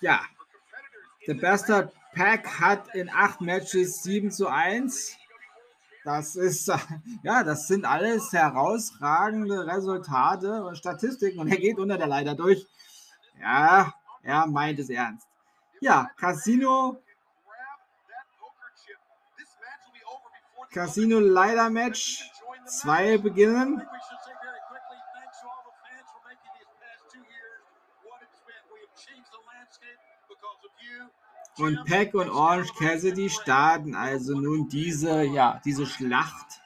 Ja, 0.00 0.20
The 1.26 1.34
Bastard 1.34 1.92
Pack 2.14 2.60
hat 2.60 2.94
in 2.94 3.10
acht 3.10 3.40
Matches 3.40 4.02
7 4.02 4.30
zu 4.30 4.46
1. 4.46 5.16
Das 6.04 6.36
ist, 6.36 6.68
ja, 7.22 7.42
das 7.42 7.66
sind 7.66 7.84
alles 7.84 8.32
herausragende 8.32 9.66
Resultate 9.66 10.64
und 10.64 10.78
Statistiken 10.78 11.40
und 11.40 11.48
er 11.48 11.58
geht 11.58 11.78
unter 11.78 11.98
der 11.98 12.06
Leiter 12.06 12.34
durch. 12.34 12.66
Ja, 13.40 13.92
er 14.22 14.46
meint 14.46 14.78
es 14.78 14.88
ernst. 14.88 15.26
Ja, 15.80 16.10
Casino. 16.16 17.02
Casino 20.70 21.18
Leiter 21.18 21.70
Match. 21.70 22.30
Zwei 22.68 23.18
beginnen. 23.18 23.82
Und 31.56 31.84
Peck 31.86 32.14
und 32.14 32.30
Orange 32.30 32.72
Cassidy 32.78 33.28
starten 33.28 33.96
also 33.96 34.38
nun 34.38 34.68
diese, 34.68 35.24
ja, 35.24 35.60
diese 35.64 35.86
Schlacht 35.86 36.60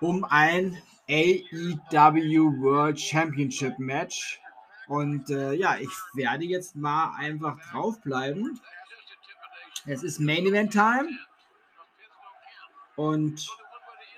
um 0.00 0.24
ein 0.24 0.76
AEW 1.08 2.60
World 2.60 3.00
Championship 3.00 3.78
Match. 3.78 4.40
Und 4.88 5.30
äh, 5.30 5.52
ja, 5.54 5.76
ich 5.78 5.90
werde 6.14 6.44
jetzt 6.44 6.76
mal 6.76 7.14
einfach 7.16 7.58
draufbleiben. 7.70 8.60
Es 9.84 10.02
ist 10.02 10.20
Main 10.20 10.46
Event 10.46 10.72
Time. 10.72 11.08
Und 12.96 13.46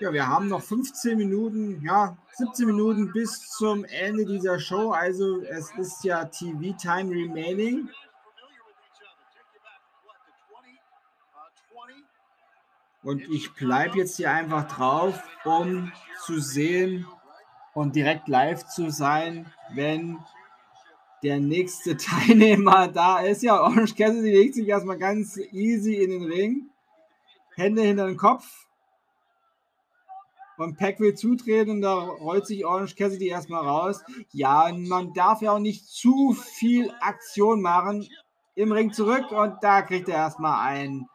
ja, 0.01 0.13
wir 0.13 0.27
haben 0.27 0.49
noch 0.49 0.63
15 0.63 1.17
Minuten, 1.17 1.83
ja, 1.83 2.17
17 2.37 2.67
Minuten 2.67 3.13
bis 3.13 3.49
zum 3.49 3.85
Ende 3.85 4.25
dieser 4.25 4.61
Show. 4.61 4.93
Also 4.93 5.43
es 5.43 5.71
ist 5.77 6.05
ja 6.05 6.25
TV 6.25 6.77
Time 6.77 7.11
remaining. 7.11 7.89
Und 13.03 13.23
ich 13.23 13.53
bleibe 13.55 13.99
jetzt 13.99 14.17
hier 14.17 14.31
einfach 14.31 14.69
drauf, 14.69 15.21
um 15.45 15.93
zu 16.25 16.41
sehen 16.41 17.07
und 17.75 17.97
direkt 17.97 18.29
live 18.29 18.67
zu 18.67 18.91
sein, 18.91 19.53
wenn 19.73 20.19
der 21.23 21.41
nächste 21.41 21.97
Teilnehmer 21.97 22.89
da 22.89 23.21
ist. 23.21 23.43
Ja, 23.43 23.63
Orange 23.63 23.95
Cassidy 23.95 24.31
legt 24.31 24.55
sich 24.55 24.69
erstmal 24.69 24.99
ganz 24.99 25.37
easy 25.53 25.97
in 25.97 26.11
den 26.11 26.25
Ring. 26.25 26.71
Hände 27.57 27.83
hinter 27.83 28.07
den 28.07 28.17
Kopf. 28.17 28.68
Und 30.59 30.77
Pack 30.77 30.99
will 30.99 31.15
zutreten 31.15 31.71
und 31.71 31.83
da 31.83 31.95
rollt 31.95 32.47
sich 32.47 32.67
Orange 32.67 32.97
Cassidy 32.97 33.29
erstmal 33.29 33.65
raus. 33.65 34.03
Ja, 34.33 34.73
man 34.75 35.15
darf 35.15 35.41
ja 35.41 35.53
auch 35.53 35.61
nicht 35.61 35.87
zu 35.87 36.33
viel 36.33 36.93
Aktion 37.01 37.63
machen. 37.63 38.09
Im 38.57 38.73
Ring 38.73 38.93
zurück 38.93 39.31
und 39.31 39.63
da 39.63 39.83
kriegt 39.83 40.09
er 40.09 40.17
erstmal 40.17 40.67
einen 40.67 41.09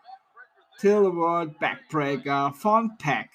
Till 0.80 1.14
World 1.14 1.60
Backbreaker 1.60 2.54
von 2.54 2.98
Pack. 2.98 3.30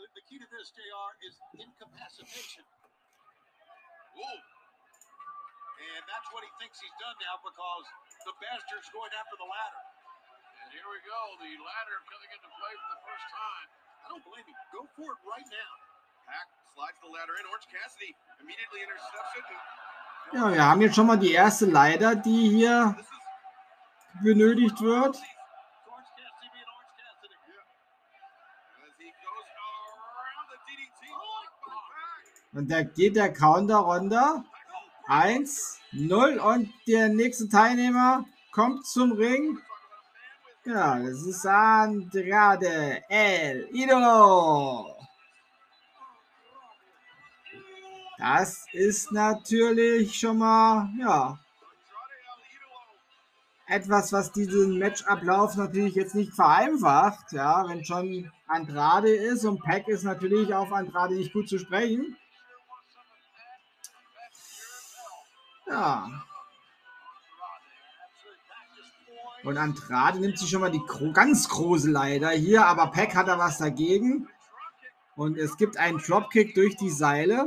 The, 0.00 0.06
the. 0.06 0.20
And 5.80 6.04
that's 6.06 6.28
what 6.32 6.44
he 6.44 6.50
thinks 6.60 6.80
he's 6.80 6.92
done 7.00 7.16
now 7.24 7.40
because 7.40 7.84
the 8.24 8.32
bastard's 8.40 8.88
going 8.92 9.12
after 9.16 9.36
the 9.36 9.48
ladder. 9.48 9.99
Here 10.70 10.86
we 10.86 11.02
go, 11.02 11.20
the 11.42 11.50
ladder 11.66 11.98
coming 12.06 12.30
into 12.30 12.46
play 12.46 12.74
for 12.78 12.88
the 12.94 13.02
first 13.02 13.26
time. 13.34 13.66
I 14.02 14.06
don't 14.06 14.22
blame 14.22 14.46
him. 14.46 14.54
Go 14.70 14.86
for 14.94 15.10
it 15.10 15.20
right 15.26 15.48
now. 15.50 15.72
Pack 16.30 16.46
slides 16.70 16.98
the 17.02 17.10
ladder 17.10 17.34
in. 17.42 17.44
Orange 17.50 17.66
Cassidy 17.74 18.14
immediately 18.38 18.80
intercepts 18.86 19.34
it. 19.34 19.50
Ja, 20.32 20.52
wir 20.52 20.64
haben 20.64 20.80
jetzt 20.80 20.94
schon 20.94 21.08
mal 21.08 21.18
die 21.18 21.32
erste 21.32 21.66
Leiter, 21.66 22.14
die 22.14 22.50
hier 22.50 22.96
benötigt 24.22 24.80
wird. 24.80 25.18
Und 32.52 32.70
da 32.70 32.82
geht 32.82 33.16
der 33.16 33.32
Counter 33.32 33.78
runter. 33.78 34.44
1, 35.08 35.80
0 35.92 36.38
und 36.38 36.72
der 36.86 37.08
nächste 37.08 37.48
Teilnehmer 37.48 38.24
kommt 38.52 38.86
zum 38.86 39.10
Ring. 39.12 39.58
Ist 40.70 41.46
Andrade 41.46 43.02
El 43.08 43.68
Idolo. 43.72 44.96
Das 48.18 48.66
ist 48.72 49.10
natürlich 49.10 50.14
schon 50.18 50.38
mal, 50.38 50.88
ja, 51.00 51.38
etwas, 53.66 54.12
was 54.12 54.32
diesen 54.32 54.78
Matchablauf 54.78 55.56
natürlich 55.56 55.94
jetzt 55.94 56.14
nicht 56.14 56.34
vereinfacht. 56.34 57.32
Ja, 57.32 57.68
wenn 57.68 57.84
schon 57.84 58.30
Andrade 58.46 59.10
ist 59.10 59.44
und 59.44 59.62
Pack 59.62 59.88
ist 59.88 60.02
natürlich 60.04 60.52
auf 60.52 60.72
Andrade 60.72 61.14
nicht 61.14 61.32
gut 61.32 61.48
zu 61.48 61.58
sprechen. 61.58 62.16
Ja. 65.68 66.08
Und 69.42 69.56
Andrade 69.56 70.20
nimmt 70.20 70.38
sich 70.38 70.50
schon 70.50 70.60
mal 70.60 70.70
die 70.70 70.82
ganz 71.12 71.48
große 71.48 71.90
Leiter 71.90 72.30
hier, 72.30 72.66
aber 72.66 72.88
Peck 72.88 73.14
hat 73.14 73.28
da 73.28 73.38
was 73.38 73.58
dagegen. 73.58 74.28
Und 75.16 75.38
es 75.38 75.56
gibt 75.56 75.76
einen 75.78 75.98
Dropkick 75.98 76.54
durch 76.54 76.76
die 76.76 76.90
Seile. 76.90 77.46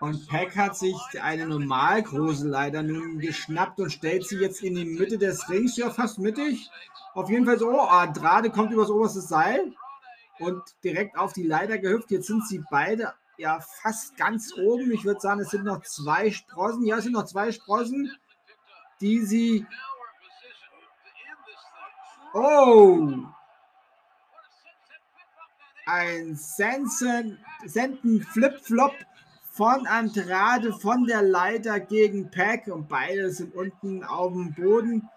Und 0.00 0.28
Peck 0.28 0.56
hat 0.56 0.76
sich 0.76 0.96
eine 1.22 1.46
normal 1.46 2.02
große 2.02 2.48
Leiter 2.48 2.82
nun 2.82 3.20
geschnappt 3.20 3.78
und 3.78 3.92
stellt 3.92 4.26
sie 4.26 4.38
jetzt 4.38 4.60
in 4.60 4.74
die 4.74 4.84
Mitte 4.84 5.16
des 5.16 5.48
Rings, 5.48 5.76
ja 5.76 5.90
fast 5.90 6.18
mittig. 6.18 6.68
Auf 7.14 7.30
jeden 7.30 7.46
Fall 7.46 7.56
so, 7.56 7.70
oh, 7.70 7.86
Andrade 7.86 8.50
kommt 8.50 8.72
übers 8.72 8.90
oberste 8.90 9.20
Seil 9.20 9.72
und 10.42 10.62
direkt 10.84 11.16
auf 11.16 11.32
die 11.32 11.46
Leiter 11.46 11.78
gehüpft. 11.78 12.10
Jetzt 12.10 12.26
sind 12.26 12.46
sie 12.46 12.62
beide 12.70 13.14
ja 13.38 13.60
fast 13.60 14.16
ganz 14.16 14.52
oben. 14.56 14.92
Ich 14.92 15.04
würde 15.04 15.20
sagen, 15.20 15.40
es 15.40 15.50
sind 15.50 15.64
noch 15.64 15.82
zwei 15.82 16.30
Sprossen. 16.30 16.84
Ja, 16.84 16.98
es 16.98 17.04
sind 17.04 17.12
noch 17.12 17.24
zwei 17.24 17.52
Sprossen, 17.52 18.10
die 19.00 19.20
sie. 19.20 19.66
Oh! 22.34 23.08
Ein 25.84 26.36
Senden 26.36 28.22
Flip-Flop 28.22 28.94
von 29.50 29.86
Andrade 29.86 30.72
von 30.72 31.04
der 31.04 31.22
Leiter 31.22 31.78
gegen 31.80 32.30
Pack 32.30 32.68
und 32.68 32.88
beide 32.88 33.30
sind 33.30 33.54
unten 33.54 34.02
auf 34.02 34.32
dem 34.32 34.54
Boden. 34.54 35.08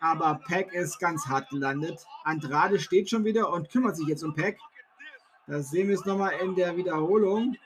Aber 0.00 0.40
Pack 0.48 0.72
ist 0.72 0.98
ganz 0.98 1.26
hart 1.26 1.50
gelandet. 1.50 2.04
Andrade 2.24 2.80
steht 2.80 3.10
schon 3.10 3.24
wieder 3.24 3.52
und 3.52 3.70
kümmert 3.70 3.96
sich 3.96 4.06
jetzt 4.08 4.24
um 4.24 4.34
Pack. 4.34 4.58
Das 5.52 5.68
sehen 5.68 5.88
wir 5.88 5.96
jetzt 5.96 6.06
nochmal 6.06 6.32
in 6.40 6.54
der 6.54 6.78
Wiederholung. 6.78 7.58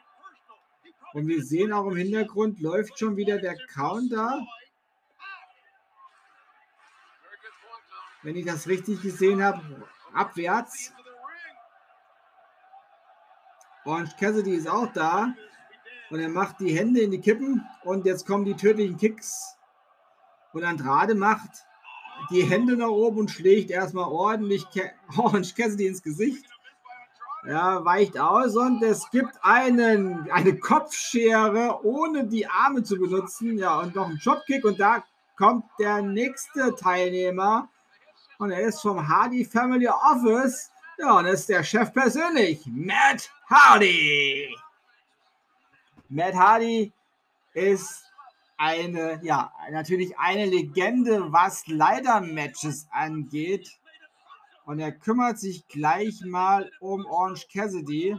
Und 1.13 1.29
wir 1.29 1.41
sehen 1.45 1.73
auch 1.73 1.87
im 1.87 1.95
Hintergrund 1.95 2.59
läuft 2.59 2.99
schon 2.99 3.17
wieder 3.17 3.39
der 3.39 3.57
Counter. 3.73 4.45
Wenn 8.25 8.35
ich 8.35 8.45
das 8.45 8.67
richtig 8.67 9.03
gesehen 9.03 9.41
habe, 9.41 9.63
abwärts. 10.13 10.93
Orange 13.85 14.17
Cassidy 14.19 14.57
ist 14.57 14.69
auch 14.69 14.93
da. 14.93 15.33
Und 16.11 16.19
er 16.19 16.29
macht 16.29 16.59
die 16.59 16.77
Hände 16.77 17.03
in 17.03 17.13
die 17.13 17.21
Kippen. 17.21 17.65
Und 17.85 18.05
jetzt 18.05 18.27
kommen 18.27 18.45
die 18.45 18.57
tödlichen 18.57 18.97
Kicks. 18.97 19.57
Und 20.53 20.65
Andrade 20.65 21.15
macht 21.15 21.65
die 22.31 22.43
Hände 22.43 22.77
nach 22.77 22.89
oben 22.89 23.21
und 23.21 23.31
schlägt 23.31 23.71
erstmal 23.71 24.11
ordentlich 24.11 24.67
Orange 25.17 25.55
Cassidy 25.55 25.87
ins 25.87 26.03
Gesicht. 26.03 26.47
Ja, 27.49 27.85
weicht 27.85 28.19
aus 28.19 28.57
und 28.57 28.83
es 28.83 29.09
gibt 29.11 29.33
einen, 29.41 30.29
eine 30.33 30.59
Kopfschere, 30.59 31.85
ohne 31.85 32.27
die 32.27 32.47
Arme 32.47 32.83
zu 32.83 32.99
benutzen. 32.99 33.57
Ja, 33.57 33.79
und 33.79 33.95
noch 33.95 34.07
einen 34.09 34.19
Dropkick 34.19 34.65
und 34.65 34.81
da 34.81 35.05
kommt 35.37 35.65
der 35.79 36.03
nächste 36.03 36.75
Teilnehmer. 36.75 37.69
Und 38.39 38.51
er 38.51 38.63
ist 38.63 38.81
vom 38.81 39.07
Hardy 39.07 39.45
Family 39.45 39.89
Office. 39.89 40.73
Ja, 40.99 41.19
und 41.19 41.27
ist 41.27 41.49
der 41.49 41.63
Chef 41.63 41.93
persönlich, 41.93 42.67
Matt 42.67 43.31
Hardy. 43.49 44.49
Matt 46.09 46.35
Hardy 46.35 46.93
ist 47.55 48.07
eine, 48.57 49.21
ja, 49.23 49.53
natürlich 49.71 50.19
eine 50.19 50.47
Legende, 50.47 51.33
was 51.33 51.67
Leider-Matches 51.67 52.89
angeht. 52.91 53.71
Und 54.67 54.81
er 54.81 54.91
kümmert 54.91 55.39
sich 55.39 55.67
gleich 55.69 56.23
mal 56.25 56.71
um 56.81 57.07
Orange 57.07 57.47
Cassidy. 57.53 58.17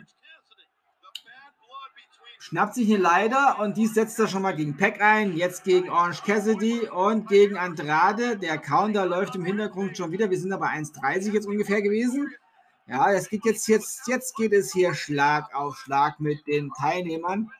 Schnappt 2.40 2.76
sich 2.76 2.88
eine 2.88 3.04
Leiter 3.04 3.60
und 3.60 3.76
die 3.76 3.86
setzt 3.86 4.18
er 4.18 4.30
schon 4.30 4.44
mal 4.44 4.56
gegen 4.56 4.78
Peck 4.78 5.02
ein. 5.02 5.36
Jetzt 5.36 5.66
gegen 5.66 5.90
Orange 5.90 6.24
Cassidy 6.24 6.88
und 6.88 7.28
gegen 7.28 7.58
Andrade. 7.58 8.38
Der 8.38 8.58
Counter 8.60 9.06
läuft 9.06 9.36
im 9.36 9.44
Hintergrund 9.44 9.98
schon 9.98 10.14
wieder. 10.14 10.30
Wir 10.30 10.40
sind 10.40 10.54
aber 10.54 10.68
1,30 10.68 11.34
jetzt 11.34 11.48
ungefähr 11.48 11.82
gewesen. 11.82 12.34
Ja, 12.88 13.12
es 13.12 13.28
geht 13.28 13.44
jetzt, 13.44 13.68
jetzt, 13.68 14.08
jetzt 14.08 14.34
geht 14.38 14.54
es 14.54 14.72
hier 14.72 14.94
Schlag 14.94 15.54
auf 15.54 15.76
Schlag 15.76 16.22
mit 16.22 16.48
den 16.48 16.72
Teilnehmern. 16.72 17.52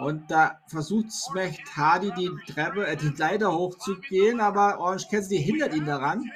Und 0.00 0.30
da 0.30 0.58
versucht 0.68 1.12
Smash 1.12 1.58
Hardy 1.76 2.12
die 2.12 2.30
Treppe, 2.52 2.86
äh, 2.86 2.96
die 2.96 3.10
Leiter 3.10 3.52
hochzugehen, 3.52 4.40
aber 4.40 4.78
Orange 4.78 5.08
Cassidy 5.10 5.42
hindert 5.42 5.74
ihn 5.74 5.84
daran. 5.84 6.30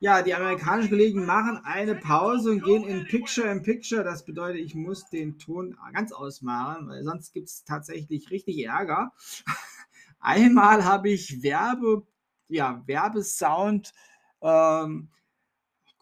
Ja, 0.00 0.20
die 0.20 0.34
amerikanischen 0.34 0.90
Kollegen 0.90 1.24
machen 1.24 1.60
eine 1.64 1.94
Pause 1.94 2.50
und 2.50 2.62
gehen 2.62 2.84
in 2.84 3.06
Picture 3.06 3.50
in 3.50 3.62
Picture. 3.62 4.04
Das 4.04 4.26
bedeutet, 4.26 4.60
ich 4.60 4.74
muss 4.74 5.08
den 5.08 5.38
Ton 5.38 5.78
ganz 5.94 6.12
ausmachen, 6.12 6.88
weil 6.88 7.02
sonst 7.04 7.32
gibt 7.32 7.48
es 7.48 7.64
tatsächlich 7.64 8.30
richtig 8.30 8.62
Ärger. 8.66 9.12
Einmal 10.20 10.84
habe 10.84 11.08
ich 11.08 11.42
Werbe, 11.42 12.06
ja, 12.48 12.82
Werbesound 12.86 13.94
ähm, 14.42 15.08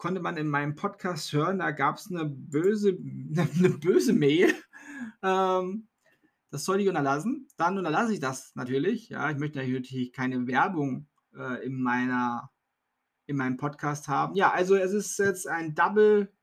konnte 0.03 0.19
man 0.19 0.35
in 0.35 0.49
meinem 0.49 0.75
Podcast 0.75 1.31
hören, 1.31 1.59
da 1.59 1.71
gab 1.71 1.95
es 1.95 2.11
eine 2.11 2.25
böse, 2.25 2.89
eine 3.37 3.69
böse 3.69 4.11
Mail. 4.11 4.53
Ähm, 5.21 5.87
das 6.51 6.65
soll 6.65 6.81
ich 6.81 6.89
unterlassen. 6.89 7.47
Dann 7.55 7.77
unterlasse 7.77 8.11
ich 8.13 8.19
das 8.19 8.53
natürlich. 8.53 9.07
Ja, 9.07 9.31
ich 9.31 9.37
möchte 9.37 9.59
natürlich 9.59 10.11
keine 10.11 10.45
Werbung 10.45 11.07
äh, 11.37 11.65
in 11.65 11.81
meiner 11.81 12.51
in 13.27 13.37
meinem 13.37 13.55
Podcast 13.55 14.09
haben. 14.09 14.35
Ja, 14.35 14.51
also 14.51 14.75
es 14.75 14.91
ist 14.91 15.17
jetzt 15.19 15.47
ein 15.47 15.73
Double, 15.73 16.33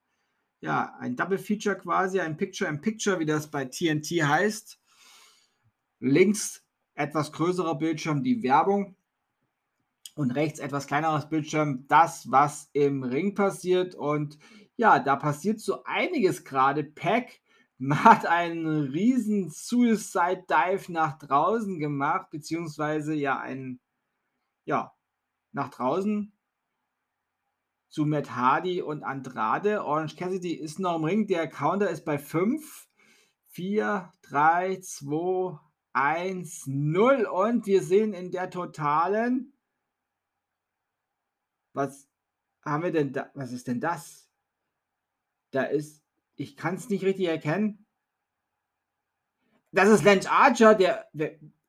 ja, 0.62 0.94
ein 0.98 1.14
Double 1.14 1.36
Feature 1.36 1.76
quasi, 1.76 2.18
ein 2.18 2.38
Picture 2.38 2.70
in 2.70 2.80
Picture, 2.80 3.20
wie 3.20 3.26
das 3.26 3.50
bei 3.50 3.66
TNT 3.66 4.22
heißt. 4.22 4.80
Links 5.98 6.64
etwas 6.94 7.30
größerer 7.30 7.74
Bildschirm 7.74 8.22
die 8.22 8.42
Werbung 8.42 8.96
und 10.20 10.32
rechts 10.32 10.58
etwas 10.58 10.86
kleineres 10.86 11.30
Bildschirm 11.30 11.86
das, 11.88 12.30
was 12.30 12.68
im 12.74 13.02
Ring 13.02 13.34
passiert. 13.34 13.94
Und 13.94 14.38
ja, 14.76 14.98
da 14.98 15.16
passiert 15.16 15.60
so 15.60 15.82
einiges 15.84 16.44
gerade. 16.44 16.84
Pack 16.84 17.40
hat 17.90 18.26
einen 18.26 18.90
riesen 18.90 19.48
Suicide 19.48 20.44
Dive 20.46 20.92
nach 20.92 21.16
draußen 21.18 21.78
gemacht, 21.78 22.28
beziehungsweise 22.30 23.14
ja 23.14 23.40
ein, 23.40 23.80
ja, 24.66 24.92
nach 25.52 25.70
draußen 25.70 26.36
zu 27.88 28.04
Matt 28.04 28.36
Hardy 28.36 28.82
und 28.82 29.02
Andrade. 29.02 29.86
Orange 29.86 30.16
Cassidy 30.16 30.52
ist 30.52 30.78
noch 30.78 30.96
im 30.96 31.04
Ring. 31.04 31.26
Der 31.28 31.48
Counter 31.48 31.88
ist 31.88 32.04
bei 32.04 32.18
5, 32.18 32.88
4, 33.48 34.12
3, 34.20 34.80
2, 34.80 35.58
1, 35.94 36.66
0. 36.66 37.24
Und 37.24 37.64
wir 37.64 37.82
sehen 37.82 38.12
in 38.12 38.30
der 38.30 38.50
totalen 38.50 39.54
was 41.72 42.08
haben 42.62 42.82
wir 42.82 42.92
denn 42.92 43.12
da? 43.12 43.30
Was 43.34 43.52
ist 43.52 43.66
denn 43.66 43.80
das? 43.80 44.28
Da 45.50 45.64
ist, 45.64 46.02
ich 46.36 46.56
kann 46.56 46.74
es 46.76 46.88
nicht 46.88 47.04
richtig 47.04 47.26
erkennen. 47.26 47.86
Das 49.72 49.88
ist 49.88 50.04
Lance 50.04 50.30
Archer, 50.30 50.74
der, 50.74 51.08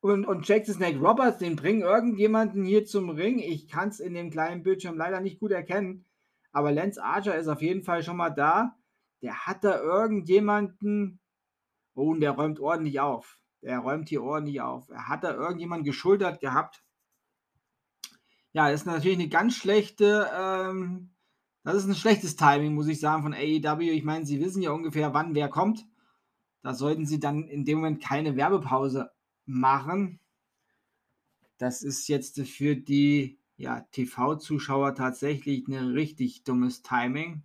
und, 0.00 0.26
und 0.26 0.46
Jack 0.46 0.66
the 0.66 0.72
Snake 0.72 0.98
Roberts, 0.98 1.38
den 1.38 1.54
bringen 1.54 1.82
irgendjemanden 1.82 2.64
hier 2.64 2.84
zum 2.84 3.10
Ring. 3.10 3.38
Ich 3.38 3.68
kann 3.68 3.88
es 3.88 4.00
in 4.00 4.14
dem 4.14 4.30
kleinen 4.30 4.64
Bildschirm 4.64 4.96
leider 4.96 5.20
nicht 5.20 5.38
gut 5.38 5.52
erkennen. 5.52 6.04
Aber 6.50 6.72
Lance 6.72 7.02
Archer 7.02 7.36
ist 7.36 7.48
auf 7.48 7.62
jeden 7.62 7.82
Fall 7.82 8.02
schon 8.02 8.16
mal 8.16 8.30
da. 8.30 8.76
Der 9.22 9.46
hat 9.46 9.62
da 9.62 9.80
irgendjemanden. 9.80 11.20
Oh, 11.94 12.10
und 12.10 12.20
der 12.20 12.32
räumt 12.32 12.58
ordentlich 12.58 12.98
auf. 12.98 13.38
Der 13.62 13.78
räumt 13.78 14.08
hier 14.08 14.24
ordentlich 14.24 14.60
auf. 14.60 14.88
Er 14.88 15.08
hat 15.08 15.22
da 15.22 15.34
irgendjemanden 15.34 15.84
geschultert 15.84 16.40
gehabt. 16.40 16.82
Ja, 18.52 18.70
das 18.70 18.82
ist 18.82 18.86
natürlich 18.86 19.18
eine 19.18 19.28
ganz 19.28 19.56
schlechte, 19.56 20.30
ähm, 20.34 21.10
das 21.64 21.76
ist 21.76 21.86
ein 21.86 21.94
schlechtes 21.94 22.36
Timing, 22.36 22.74
muss 22.74 22.88
ich 22.88 23.00
sagen, 23.00 23.22
von 23.22 23.34
AEW. 23.34 23.80
Ich 23.80 24.04
meine, 24.04 24.26
sie 24.26 24.40
wissen 24.40 24.62
ja 24.62 24.72
ungefähr, 24.72 25.14
wann 25.14 25.34
wer 25.34 25.48
kommt. 25.48 25.86
Da 26.62 26.74
sollten 26.74 27.06
sie 27.06 27.18
dann 27.18 27.48
in 27.48 27.64
dem 27.64 27.78
Moment 27.78 28.02
keine 28.02 28.36
Werbepause 28.36 29.10
machen. 29.46 30.20
Das 31.58 31.82
ist 31.82 32.08
jetzt 32.08 32.40
für 32.40 32.76
die 32.76 33.38
ja, 33.56 33.80
TV-Zuschauer 33.92 34.94
tatsächlich 34.94 35.66
ein 35.68 35.92
richtig 35.92 36.44
dummes 36.44 36.82
Timing. 36.82 37.42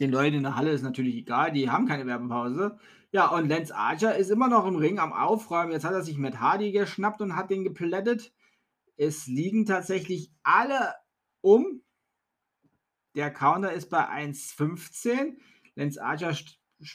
Den 0.00 0.10
Leuten 0.10 0.36
in 0.36 0.42
der 0.42 0.56
Halle 0.56 0.72
ist 0.72 0.82
natürlich 0.82 1.16
egal, 1.16 1.52
die 1.52 1.70
haben 1.70 1.86
keine 1.86 2.06
Werbepause. 2.06 2.78
Ja, 3.16 3.28
und 3.28 3.48
Lance 3.48 3.74
Archer 3.74 4.14
ist 4.14 4.30
immer 4.30 4.46
noch 4.46 4.66
im 4.66 4.76
Ring 4.76 4.98
am 4.98 5.14
Aufräumen. 5.14 5.72
Jetzt 5.72 5.86
hat 5.86 5.94
er 5.94 6.02
sich 6.02 6.18
mit 6.18 6.38
Hardy 6.38 6.70
geschnappt 6.70 7.22
und 7.22 7.34
hat 7.34 7.48
den 7.48 7.64
geplättet. 7.64 8.30
Es 8.98 9.26
liegen 9.26 9.64
tatsächlich 9.64 10.30
alle 10.42 10.92
um. 11.40 11.80
Der 13.14 13.32
Counter 13.32 13.72
ist 13.72 13.88
bei 13.88 14.06
1,15. 14.06 15.38
Lance 15.76 16.04
Archer 16.04 16.36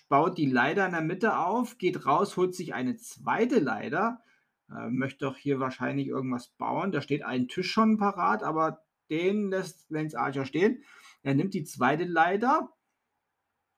baut 0.09 0.37
die 0.37 0.45
Leiter 0.45 0.85
in 0.85 0.91
der 0.91 1.01
Mitte 1.01 1.39
auf, 1.39 1.79
geht 1.79 2.05
raus, 2.05 2.37
holt 2.37 2.53
sich 2.53 2.75
eine 2.75 2.97
zweite 2.97 3.57
Leiter. 3.57 4.21
Äh, 4.69 4.91
möchte 4.91 5.25
doch 5.25 5.37
hier 5.37 5.59
wahrscheinlich 5.59 6.05
irgendwas 6.05 6.49
bauen. 6.49 6.91
Da 6.91 7.01
steht 7.01 7.25
ein 7.25 7.47
Tisch 7.47 7.71
schon 7.71 7.97
parat, 7.97 8.43
aber 8.43 8.83
den 9.09 9.49
lässt 9.49 9.89
Lance 9.89 10.19
Archer 10.19 10.45
stehen. 10.45 10.83
Er 11.23 11.33
nimmt 11.33 11.55
die 11.55 11.63
zweite 11.63 12.03
Leiter. 12.03 12.69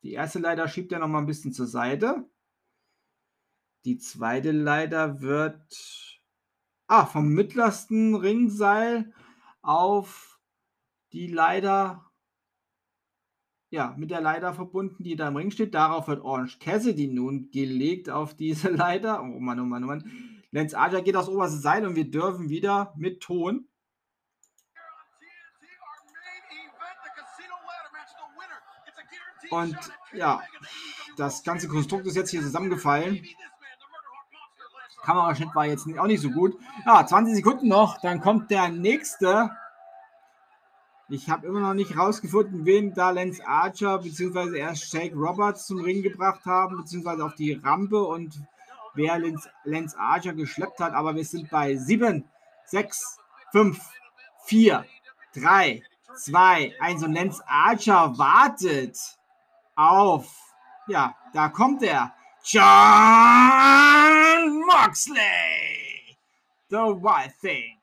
Die 0.02 0.12
erste 0.12 0.40
Leiter 0.40 0.68
schiebt 0.68 0.92
er 0.92 1.00
noch 1.00 1.08
mal 1.08 1.20
ein 1.20 1.26
bisschen 1.26 1.54
zur 1.54 1.68
Seite. 1.68 2.30
Die 3.86 3.98
zweite 3.98 4.52
Leiter 4.52 5.22
wird 5.22 6.22
ah, 6.88 7.06
vom 7.06 7.30
mittlersten 7.30 8.16
Ringseil 8.16 9.14
auf 9.62 10.40
die 11.12 11.28
Leiter, 11.28 12.10
ja, 13.70 13.94
mit 13.98 14.10
der 14.10 14.22
Leiter 14.22 14.54
verbunden, 14.54 15.04
die 15.04 15.16
da 15.16 15.28
im 15.28 15.36
Ring 15.36 15.52
steht. 15.52 15.74
Darauf 15.74 16.08
wird 16.08 16.24
Orange 16.24 16.60
Cassidy 16.60 17.08
nun 17.08 17.52
gelegt 17.52 18.10
auf 18.10 18.36
diese 18.36 18.70
Leiter. 18.72 19.22
Oh 19.22 19.40
Mann, 19.40 19.60
oh 19.60 19.66
Mann, 19.66 19.84
oh 19.84 19.88
Mann. 19.88 20.40
Lance 20.52 20.78
Archer 20.78 21.02
geht 21.02 21.16
aufs 21.16 21.30
oberste 21.30 21.58
Seil 21.58 21.86
und 21.86 21.96
wir 21.96 22.10
dürfen 22.10 22.50
wieder 22.50 22.94
mit 22.96 23.22
Ton. 23.22 23.68
Und 29.50 29.78
ja, 30.14 30.42
das 31.18 31.44
ganze 31.44 31.68
Konstrukt 31.68 32.08
ist 32.08 32.16
jetzt 32.16 32.32
hier 32.32 32.42
zusammengefallen. 32.42 33.24
Kameraschnitt 35.04 35.54
war 35.54 35.66
jetzt 35.66 35.88
auch 36.00 36.08
nicht 36.08 36.22
so 36.22 36.32
gut. 36.32 36.58
Ja, 36.86 37.06
20 37.06 37.36
Sekunden 37.36 37.68
noch, 37.68 38.00
dann 38.02 38.22
kommt 38.22 38.50
der 38.50 38.70
nächste. 38.70 39.52
Ich 41.10 41.30
habe 41.30 41.46
immer 41.46 41.60
noch 41.60 41.74
nicht 41.74 41.98
rausgefunden, 41.98 42.66
wen 42.66 42.94
da 42.94 43.12
Lance 43.12 43.46
Archer 43.46 44.00
bzw. 44.00 44.58
erst 44.58 44.92
Jake 44.92 45.16
Roberts 45.16 45.68
zum 45.68 45.82
Ring 45.82 46.02
gebracht 46.02 46.46
haben, 46.46 46.78
beziehungsweise 46.78 47.24
auf 47.24 47.36
die 47.36 47.54
Rampe 47.54 48.02
und 48.02 48.42
wer 48.96 49.20
Lance, 49.20 49.50
Lance 49.66 49.98
Archer 50.00 50.34
geschleppt 50.34 50.80
hat, 50.80 50.94
aber 50.94 51.16
wir 51.16 51.26
sind 51.26 51.50
bei 51.50 51.76
7, 51.76 52.24
6, 52.66 53.20
5, 53.52 53.80
4, 54.46 54.86
3, 55.36 55.84
2, 56.16 56.74
1 56.80 57.04
und 57.04 57.14
Lance 57.14 57.44
Archer 57.46 58.18
wartet 58.18 58.98
auf, 59.76 60.34
ja, 60.88 61.16
da 61.34 61.50
kommt 61.50 61.84
er, 61.84 62.14
John 62.46 62.62
Moxley, 64.66 66.18
the 66.70 66.76
Wild 66.76 67.32
Thing. 67.40 67.78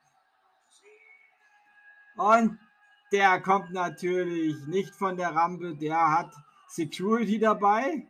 Und 2.19 2.59
der 3.11 3.41
kommt 3.41 3.71
natürlich 3.73 4.67
nicht 4.67 4.95
von 4.95 5.17
der 5.17 5.35
Rampe, 5.35 5.75
der 5.77 5.97
hat 5.97 6.35
Security 6.69 7.39
dabei. 7.39 8.07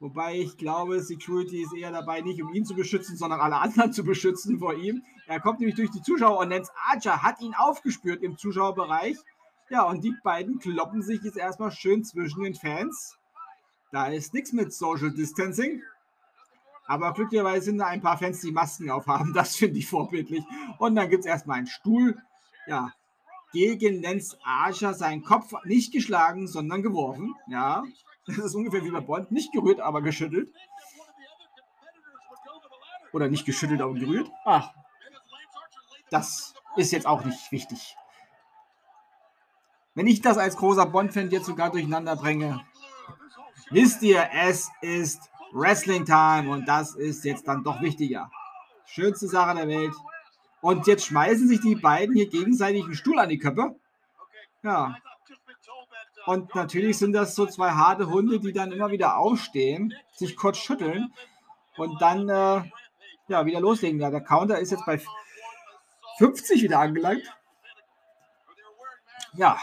Wobei 0.00 0.40
ich 0.40 0.56
glaube, 0.58 1.00
Security 1.00 1.62
ist 1.62 1.72
eher 1.72 1.92
dabei, 1.92 2.20
nicht 2.20 2.42
um 2.42 2.52
ihn 2.52 2.64
zu 2.64 2.74
beschützen, 2.74 3.16
sondern 3.16 3.40
alle 3.40 3.58
anderen 3.58 3.92
zu 3.92 4.02
beschützen 4.02 4.58
vor 4.58 4.74
ihm. 4.74 5.04
Er 5.28 5.38
kommt 5.38 5.60
nämlich 5.60 5.76
durch 5.76 5.92
die 5.92 6.02
Zuschauer 6.02 6.40
und 6.40 6.50
Lance 6.50 6.72
Archer 6.84 7.22
hat 7.22 7.40
ihn 7.40 7.54
aufgespürt 7.54 8.24
im 8.24 8.36
Zuschauerbereich. 8.36 9.16
Ja, 9.70 9.84
und 9.84 10.02
die 10.02 10.16
beiden 10.24 10.58
kloppen 10.58 11.02
sich 11.02 11.22
jetzt 11.22 11.38
erstmal 11.38 11.70
schön 11.70 12.02
zwischen 12.02 12.42
den 12.42 12.56
Fans. 12.56 13.16
Da 13.92 14.06
ist 14.08 14.34
nichts 14.34 14.52
mit 14.52 14.72
Social 14.72 15.10
Distancing. 15.10 15.82
Aber 16.86 17.12
glücklicherweise 17.12 17.66
sind 17.66 17.78
da 17.78 17.86
ein 17.86 18.00
paar 18.00 18.18
Fans, 18.18 18.40
die 18.40 18.52
Masken 18.52 18.90
aufhaben. 18.90 19.32
Das 19.32 19.56
finde 19.56 19.78
ich 19.78 19.88
vorbildlich. 19.88 20.44
Und 20.78 20.94
dann 20.94 21.08
gibt 21.08 21.20
es 21.20 21.26
erstmal 21.26 21.58
einen 21.58 21.66
Stuhl. 21.66 22.20
Ja, 22.66 22.92
gegen 23.52 24.02
Lance 24.02 24.36
Archer 24.44 24.94
seinen 24.94 25.22
Kopf 25.22 25.52
nicht 25.64 25.92
geschlagen, 25.92 26.46
sondern 26.46 26.82
geworfen. 26.82 27.34
Ja, 27.48 27.84
das 28.26 28.38
ist 28.38 28.54
ungefähr 28.54 28.84
wie 28.84 28.90
bei 28.90 29.00
Bond. 29.00 29.30
Nicht 29.32 29.52
gerührt, 29.52 29.80
aber 29.80 30.02
geschüttelt. 30.02 30.52
Oder 33.12 33.28
nicht 33.28 33.46
geschüttelt, 33.46 33.80
aber 33.80 33.94
gerührt. 33.94 34.30
Ach, 34.44 34.72
das 36.10 36.54
ist 36.76 36.92
jetzt 36.92 37.06
auch 37.06 37.24
nicht 37.24 37.50
wichtig. 37.50 37.96
Wenn 39.94 40.06
ich 40.06 40.20
das 40.20 40.36
als 40.36 40.56
großer 40.56 40.86
Bond-Fan 40.86 41.30
jetzt 41.30 41.46
sogar 41.46 41.70
durcheinander 41.70 42.16
bringe, 42.16 42.62
wisst 43.70 44.02
ihr, 44.02 44.28
es 44.32 44.70
ist 44.80 45.30
Wrestling 45.52 46.04
Time 46.04 46.50
und 46.50 46.66
das 46.66 46.94
ist 46.94 47.24
jetzt 47.24 47.46
dann 47.48 47.64
doch 47.64 47.80
wichtiger. 47.80 48.30
Schönste 48.84 49.28
Sache 49.28 49.56
der 49.56 49.68
Welt. 49.68 49.94
Und 50.60 50.86
jetzt 50.86 51.06
schmeißen 51.06 51.48
sich 51.48 51.60
die 51.60 51.76
beiden 51.76 52.14
hier 52.14 52.28
gegenseitig 52.28 52.84
einen 52.84 52.94
Stuhl 52.94 53.18
an 53.18 53.28
die 53.28 53.38
Köpfe. 53.38 53.76
Ja. 54.62 54.96
Und 56.24 56.54
natürlich 56.54 56.98
sind 56.98 57.12
das 57.12 57.34
so 57.36 57.46
zwei 57.46 57.70
harte 57.70 58.08
Hunde, 58.08 58.40
die 58.40 58.52
dann 58.52 58.72
immer 58.72 58.90
wieder 58.90 59.16
aufstehen, 59.16 59.94
sich 60.12 60.36
kurz 60.36 60.58
schütteln 60.58 61.12
und 61.76 62.00
dann 62.02 62.28
äh, 62.28 62.62
ja, 63.28 63.46
wieder 63.46 63.60
loslegen. 63.60 64.00
Ja, 64.00 64.10
der 64.10 64.22
Counter 64.22 64.58
ist 64.58 64.72
jetzt 64.72 64.86
bei 64.86 65.00
50 66.18 66.62
wieder 66.62 66.80
angelangt. 66.80 67.22
Ja. 69.34 69.58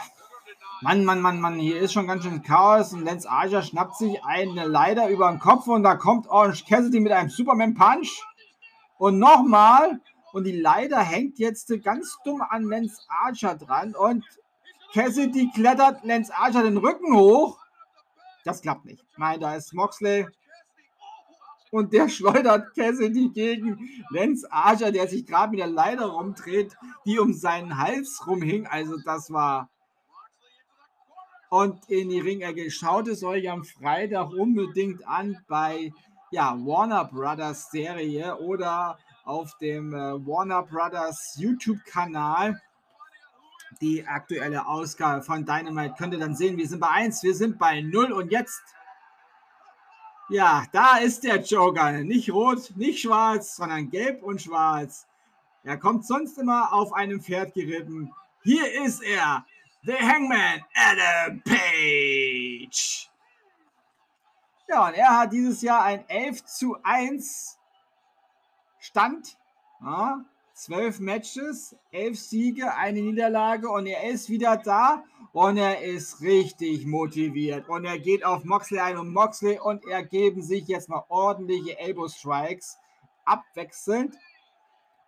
Mann, 0.84 1.06
Mann, 1.06 1.22
Mann, 1.22 1.40
Mann, 1.40 1.60
hier 1.60 1.80
ist 1.80 1.94
schon 1.94 2.08
ganz 2.08 2.26
schön 2.26 2.44
Chaos 2.44 2.92
und 2.92 3.06
Lance 3.06 3.30
Archer 3.30 3.62
schnappt 3.62 3.96
sich 3.96 4.22
eine 4.26 4.68
Leiter 4.68 5.08
über 5.08 5.30
den 5.32 5.40
Kopf 5.40 5.66
und 5.68 5.82
da 5.82 5.96
kommt 5.96 6.28
Orange 6.28 6.66
Cassidy 6.66 7.00
mit 7.00 7.14
einem 7.14 7.30
Superman 7.30 7.74
Punch. 7.74 8.22
Und 8.98 9.18
nochmal. 9.18 10.02
Und 10.34 10.44
die 10.44 10.60
Leiter 10.60 11.00
hängt 11.00 11.40
jetzt 11.40 11.72
ganz 11.86 12.18
dumm 12.26 12.42
an 12.42 12.64
Lance 12.64 13.02
Archer 13.08 13.56
dran 13.56 13.96
und 13.96 14.26
Cassidy 14.94 15.52
klettert 15.56 16.04
Lance 16.04 16.36
Archer 16.36 16.64
den 16.64 16.76
Rücken 16.76 17.16
hoch. 17.16 17.60
Das 18.44 18.62
klappt 18.62 18.84
nicht. 18.84 19.06
Nein, 19.16 19.40
da 19.40 19.56
ist 19.56 19.74
Moxley 19.74 20.28
und 21.72 21.94
der 21.94 22.10
schleudert 22.10 22.76
Cassidy 22.76 23.30
gegen 23.30 23.80
Lance 24.10 24.52
Archer, 24.52 24.92
der 24.92 25.08
sich 25.08 25.26
gerade 25.26 25.52
mit 25.52 25.62
der 25.62 25.68
Leiter 25.68 26.08
rumdreht, 26.08 26.76
die 27.06 27.20
um 27.20 27.34
seinen 27.34 27.78
Hals 27.78 28.28
rumhing. 28.28 28.68
Also 28.68 28.98
das 29.06 29.32
war... 29.32 29.70
Und 31.54 31.88
in 31.88 32.10
die 32.10 32.20
Ringecke. 32.20 32.72
Schaut 32.72 33.08
es 33.08 33.24
euch 33.24 33.48
am 33.48 33.64
Freitag 33.64 34.32
unbedingt 34.32 35.08
an 35.08 35.38
bei 35.48 35.94
ja, 36.32 36.58
Warner 36.58 37.06
Brothers 37.06 37.70
Serie 37.70 38.36
oder 38.40 38.98
auf 39.24 39.56
dem 39.60 39.94
äh, 39.94 40.14
Warner 40.26 40.64
Brothers 40.64 41.36
YouTube-Kanal. 41.38 42.60
Die 43.82 44.04
aktuelle 44.04 44.66
Ausgabe 44.66 45.22
von 45.22 45.46
Dynamite 45.46 45.94
könnt 45.96 46.16
ihr 46.16 46.20
dann 46.20 46.36
sehen. 46.36 46.58
Wir 46.58 46.68
sind 46.68 46.80
bei 46.80 46.90
1, 46.90 47.22
wir 47.22 47.36
sind 47.36 47.60
bei 47.60 47.82
0 47.82 48.14
und 48.14 48.32
jetzt 48.32 48.64
ja, 50.30 50.66
da 50.72 50.98
ist 50.98 51.24
der 51.24 51.40
Joker. 51.40 51.92
Nicht 51.92 52.34
rot, 52.34 52.74
nicht 52.78 53.00
schwarz, 53.00 53.58
sondern 53.58 53.92
gelb 53.92 54.24
und 54.24 54.42
schwarz. 54.42 55.06
Er 55.64 55.78
kommt 55.78 56.08
sonst 56.08 56.40
immer 56.40 56.74
auf 56.74 56.94
einem 56.94 57.22
Pferd 57.22 57.54
geritten. 57.54 58.12
Hier 58.42 58.84
ist 58.84 59.04
er, 59.04 59.46
der 59.86 60.00
Hangman 60.00 60.64
Adam 60.74 61.42
Page. 61.44 63.10
Ja, 64.68 64.88
und 64.88 64.94
er 64.94 65.20
hat 65.20 65.34
dieses 65.34 65.62
Jahr 65.62 65.84
ein 65.84 66.08
11 66.08 66.46
zu 66.46 66.78
1 66.84 67.60
Stand. 68.80 69.38
Ja, 69.82 70.24
12 70.54 71.00
Matches, 71.00 71.76
11 71.92 72.20
Siege, 72.20 72.76
eine 72.76 73.02
Niederlage 73.02 73.70
und 73.70 73.86
er 73.86 74.10
ist 74.10 74.30
wieder 74.30 74.56
da 74.56 75.04
und 75.34 75.58
er 75.58 75.82
ist 75.82 76.22
richtig 76.22 76.86
motiviert. 76.86 77.68
Und 77.68 77.86
er 77.86 78.00
geht 78.00 78.24
auf 78.24 78.46
Moxley 78.46 78.80
ein 78.80 78.98
und 78.98 79.12
Moxley 79.12 79.60
und 79.60 79.86
er 79.86 80.04
geben 80.04 80.42
sich 80.42 80.68
jetzt 80.68 80.90
mal 80.90 81.04
ordentliche 81.10 81.78
Elbow 81.78 82.08
Strikes 82.08 82.78
abwechselnd. 83.26 84.16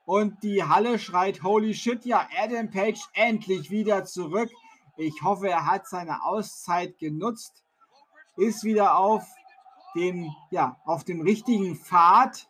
Und 0.05 0.43
die 0.43 0.63
Halle 0.63 0.99
schreit, 0.99 1.41
holy 1.41 1.73
shit, 1.73 2.05
ja, 2.05 2.27
Adam 2.37 2.69
Page 2.69 2.99
endlich 3.13 3.71
wieder 3.71 4.03
zurück. 4.05 4.51
Ich 4.97 5.21
hoffe, 5.21 5.49
er 5.49 5.65
hat 5.65 5.87
seine 5.87 6.23
Auszeit 6.23 6.97
genutzt, 6.99 7.63
ist 8.37 8.63
wieder 8.63 8.97
auf 8.97 9.23
dem, 9.95 10.33
ja, 10.51 10.77
auf 10.85 11.03
dem 11.03 11.21
richtigen 11.21 11.75
Pfad 11.75 12.47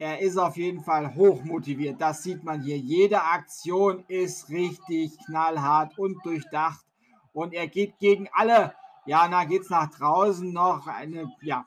er 0.00 0.20
ist 0.20 0.36
auf 0.36 0.56
jeden 0.56 0.84
Fall 0.84 1.16
hoch 1.16 1.42
motiviert. 1.42 2.00
Das 2.00 2.22
sieht 2.22 2.44
man 2.44 2.62
hier. 2.62 2.78
Jede 2.78 3.20
Aktion 3.20 4.04
ist 4.06 4.48
richtig 4.48 5.18
knallhart 5.26 5.98
und 5.98 6.24
durchdacht. 6.24 6.86
Und 7.32 7.52
er 7.52 7.66
geht 7.66 7.98
gegen 7.98 8.28
alle. 8.32 8.74
Ja, 9.06 9.44
geht 9.44 9.62
es 9.62 9.70
nach 9.70 9.90
draußen 9.90 10.52
noch 10.52 10.86
eine, 10.86 11.32
ja, 11.40 11.66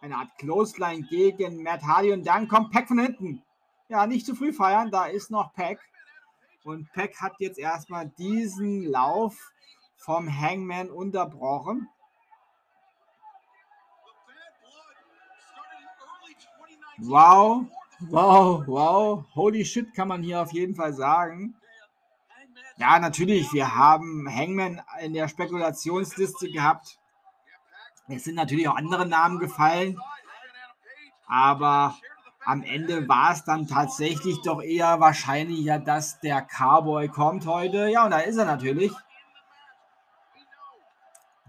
eine 0.00 0.16
Art 0.16 0.38
Clothesline 0.38 1.02
gegen 1.02 1.64
Matt 1.64 1.82
Hardy. 1.82 2.12
Und 2.12 2.24
dann 2.24 2.46
kommt 2.46 2.70
Pack 2.70 2.86
von 2.86 3.00
hinten. 3.00 3.42
Ja, 3.88 4.06
nicht 4.06 4.24
zu 4.24 4.36
früh 4.36 4.52
feiern. 4.52 4.92
Da 4.92 5.06
ist 5.06 5.32
noch 5.32 5.52
Pack. 5.52 5.80
Und 6.64 6.90
Pack 6.94 7.20
hat 7.20 7.34
jetzt 7.40 7.58
erstmal 7.58 8.08
diesen 8.08 8.84
Lauf 8.84 9.36
vom 9.96 10.28
Hangman 10.28 10.90
unterbrochen. 10.90 11.88
Wow, 16.98 17.66
wow, 18.00 18.66
wow. 18.66 19.24
Holy 19.34 19.64
shit, 19.64 19.92
kann 19.94 20.08
man 20.08 20.22
hier 20.22 20.40
auf 20.40 20.52
jeden 20.52 20.74
Fall 20.74 20.94
sagen. 20.94 21.54
Ja, 22.78 22.98
natürlich, 22.98 23.52
wir 23.52 23.74
haben 23.74 24.26
Hangman 24.34 24.80
in 25.00 25.12
der 25.12 25.28
Spekulationsliste 25.28 26.50
gehabt. 26.50 26.98
Es 28.08 28.24
sind 28.24 28.36
natürlich 28.36 28.68
auch 28.68 28.76
andere 28.76 29.06
Namen 29.06 29.38
gefallen. 29.38 29.98
Aber 31.26 31.96
am 32.44 32.62
Ende 32.62 33.08
war 33.08 33.32
es 33.32 33.44
dann 33.44 33.66
tatsächlich 33.66 34.40
doch 34.42 34.62
eher 34.62 35.00
wahrscheinlicher, 35.00 35.78
dass 35.78 36.20
der 36.20 36.42
Cowboy 36.42 37.08
kommt 37.08 37.46
heute. 37.46 37.88
Ja, 37.88 38.04
und 38.04 38.10
da 38.10 38.20
ist 38.20 38.36
er 38.36 38.44
natürlich. 38.44 38.92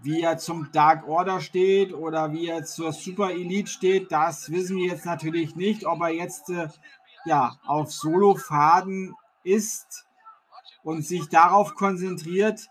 Wie 0.02 0.22
er 0.22 0.38
zum 0.38 0.70
Dark 0.72 1.08
Order 1.08 1.40
steht 1.40 1.92
oder 1.92 2.32
wie 2.32 2.48
er 2.48 2.64
zur 2.64 2.92
Super 2.92 3.30
Elite 3.30 3.70
steht, 3.70 4.12
das 4.12 4.50
wissen 4.50 4.76
wir 4.76 4.86
jetzt 4.86 5.06
natürlich 5.06 5.56
nicht. 5.56 5.86
Ob 5.86 6.00
er 6.00 6.10
jetzt 6.10 6.50
äh, 6.50 6.68
ja, 7.24 7.58
auf 7.66 7.92
Solo-Faden 7.92 9.14
ist 9.42 10.06
und 10.82 11.04
sich 11.04 11.28
darauf 11.28 11.74
konzentriert. 11.74 12.68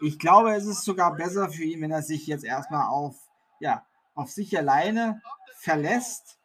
Ich 0.00 0.18
glaube, 0.18 0.54
es 0.54 0.66
ist 0.66 0.84
sogar 0.84 1.16
besser 1.16 1.50
für 1.50 1.64
ihn, 1.64 1.80
wenn 1.82 1.90
er 1.90 2.02
sich 2.02 2.26
jetzt 2.26 2.44
erstmal 2.44 2.86
auf, 2.88 3.16
ja, 3.58 3.84
auf 4.14 4.30
sich 4.30 4.56
alleine 4.56 5.20
verlässt. 5.56 6.37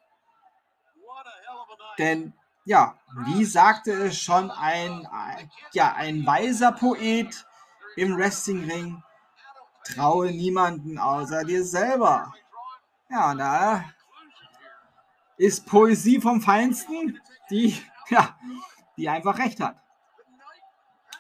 Denn, 1.98 2.34
ja, 2.66 2.98
wie 3.26 3.46
sagte 3.46 3.91
es 3.91 4.20
schon 4.20 4.52
ein, 4.52 5.08
ja, 5.74 5.94
ein 5.94 6.26
weiser 6.26 6.72
Poet 6.72 7.46
im 7.96 8.18
Wrestlingring, 8.18 9.04
traue 9.84 10.32
niemanden 10.32 10.98
außer 10.98 11.44
dir 11.44 11.64
selber. 11.64 12.34
Ja, 13.10 13.36
da 13.36 13.86
ist 15.38 15.66
Poesie 15.66 16.22
vom 16.22 16.41
Feinsten, 16.41 17.20
die, 17.50 17.78
ja, 18.10 18.38
die 18.98 19.10
einfach 19.10 19.38
recht 19.38 19.60
hat. 19.60 19.78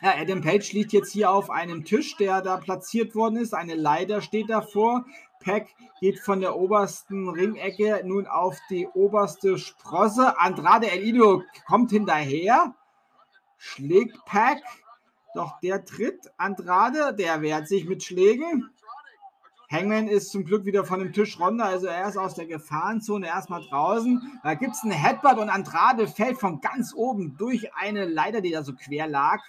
Ja, 0.01 0.15
Adam 0.17 0.41
Page 0.41 0.73
liegt 0.73 0.91
jetzt 0.91 1.13
hier 1.13 1.31
auf 1.31 1.49
einem 1.49 1.85
Tisch, 1.85 2.17
der 2.17 2.41
da 2.41 2.57
platziert 2.57 3.15
worden 3.15 3.37
ist. 3.37 3.53
Eine 3.53 3.75
Leiter 3.75 4.21
steht 4.21 4.49
davor. 4.49 5.05
Pack 5.43 5.67
geht 5.99 6.19
von 6.19 6.41
der 6.41 6.55
obersten 6.55 7.29
Ringecke 7.29 8.01
nun 8.05 8.27
auf 8.27 8.57
die 8.69 8.87
oberste 8.87 9.57
Sprosse. 9.57 10.39
Andrade 10.39 10.89
El 10.89 11.03
Ido 11.03 11.43
kommt 11.67 11.91
hinterher, 11.91 12.73
schlägt 13.57 14.23
Pack. 14.25 14.59
Doch 15.35 15.59
der 15.61 15.83
tritt 15.83 16.31
Andrade, 16.37 17.13
der 17.15 17.41
wehrt 17.41 17.67
sich 17.67 17.85
mit 17.85 18.03
Schlägen. 18.03 18.69
Hangman 19.71 20.07
ist 20.07 20.31
zum 20.31 20.45
Glück 20.45 20.65
wieder 20.65 20.85
von 20.85 20.99
dem 20.99 21.13
Tisch 21.13 21.39
runter, 21.39 21.65
also 21.65 21.87
er 21.87 22.07
ist 22.07 22.17
aus 22.17 22.35
der 22.35 22.45
Gefahrenzone 22.45 23.25
erstmal 23.25 23.63
draußen. 23.63 24.39
Da 24.43 24.53
gibt 24.53 24.75
es 24.75 24.83
einen 24.83 24.91
Headbutt 24.91 25.39
und 25.39 25.49
Andrade 25.49 26.07
fällt 26.07 26.39
von 26.39 26.61
ganz 26.61 26.93
oben 26.93 27.37
durch 27.37 27.73
eine 27.73 28.05
Leiter, 28.05 28.41
die 28.41 28.51
da 28.51 28.63
so 28.63 28.73
quer 28.73 29.07
lag. 29.07 29.39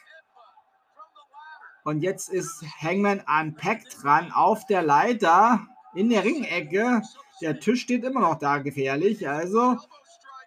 Und 1.84 2.01
jetzt 2.01 2.30
ist 2.30 2.64
Hangman 2.80 3.22
an 3.26 3.55
Pack 3.55 3.82
dran 4.01 4.32
auf 4.32 4.64
der 4.64 4.82
Leiter 4.82 5.66
in 5.95 6.11
der 6.11 6.24
Ringecke. 6.24 7.03
Der 7.40 7.59
Tisch 7.61 7.82
steht 7.82 8.05
immer 8.05 8.20
noch 8.20 8.38
da 8.38 8.59
gefährlich. 8.59 9.28
Also 9.28 9.78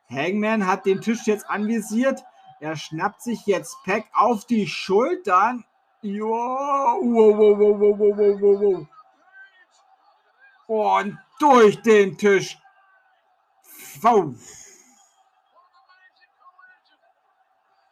Hangman 0.09 0.65
hat 0.65 0.85
den 0.85 1.01
Tisch 1.01 1.25
jetzt 1.25 1.49
anvisiert. 1.49 2.23
Er 2.59 2.75
schnappt 2.75 3.21
sich 3.21 3.45
jetzt 3.45 3.77
Pack 3.83 4.05
auf 4.13 4.45
die 4.45 4.67
Schultern. 4.67 5.63
Jo, 6.01 6.27
wow, 6.27 7.37
wow, 7.37 7.59
wow, 7.59 7.99
wow, 7.99 8.41
wow, 8.41 8.61
wow. 8.61 8.87
Und 10.67 11.17
durch 11.39 11.81
den 11.81 12.17
Tisch. 12.17 12.57
Wow. 14.01 14.35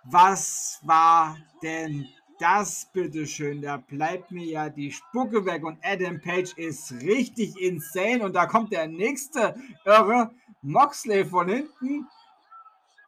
Was 0.04 0.80
war 0.84 1.38
denn 1.64 2.08
das, 2.40 2.90
bitteschön? 2.94 3.62
Da 3.62 3.78
bleibt 3.78 4.32
mir 4.32 4.46
ja 4.46 4.70
die 4.70 4.92
Spucke 4.92 5.46
weg 5.46 5.64
und 5.64 5.78
Adam 5.84 6.20
Page 6.20 6.54
ist 6.58 6.92
richtig 6.94 7.60
insane. 7.60 8.24
Und 8.24 8.34
da 8.34 8.46
kommt 8.46 8.72
der 8.72 8.88
nächste 8.88 9.56
Irre, 9.86 10.32
Moxley 10.62 11.26
von 11.26 11.50
hinten. 11.50 12.08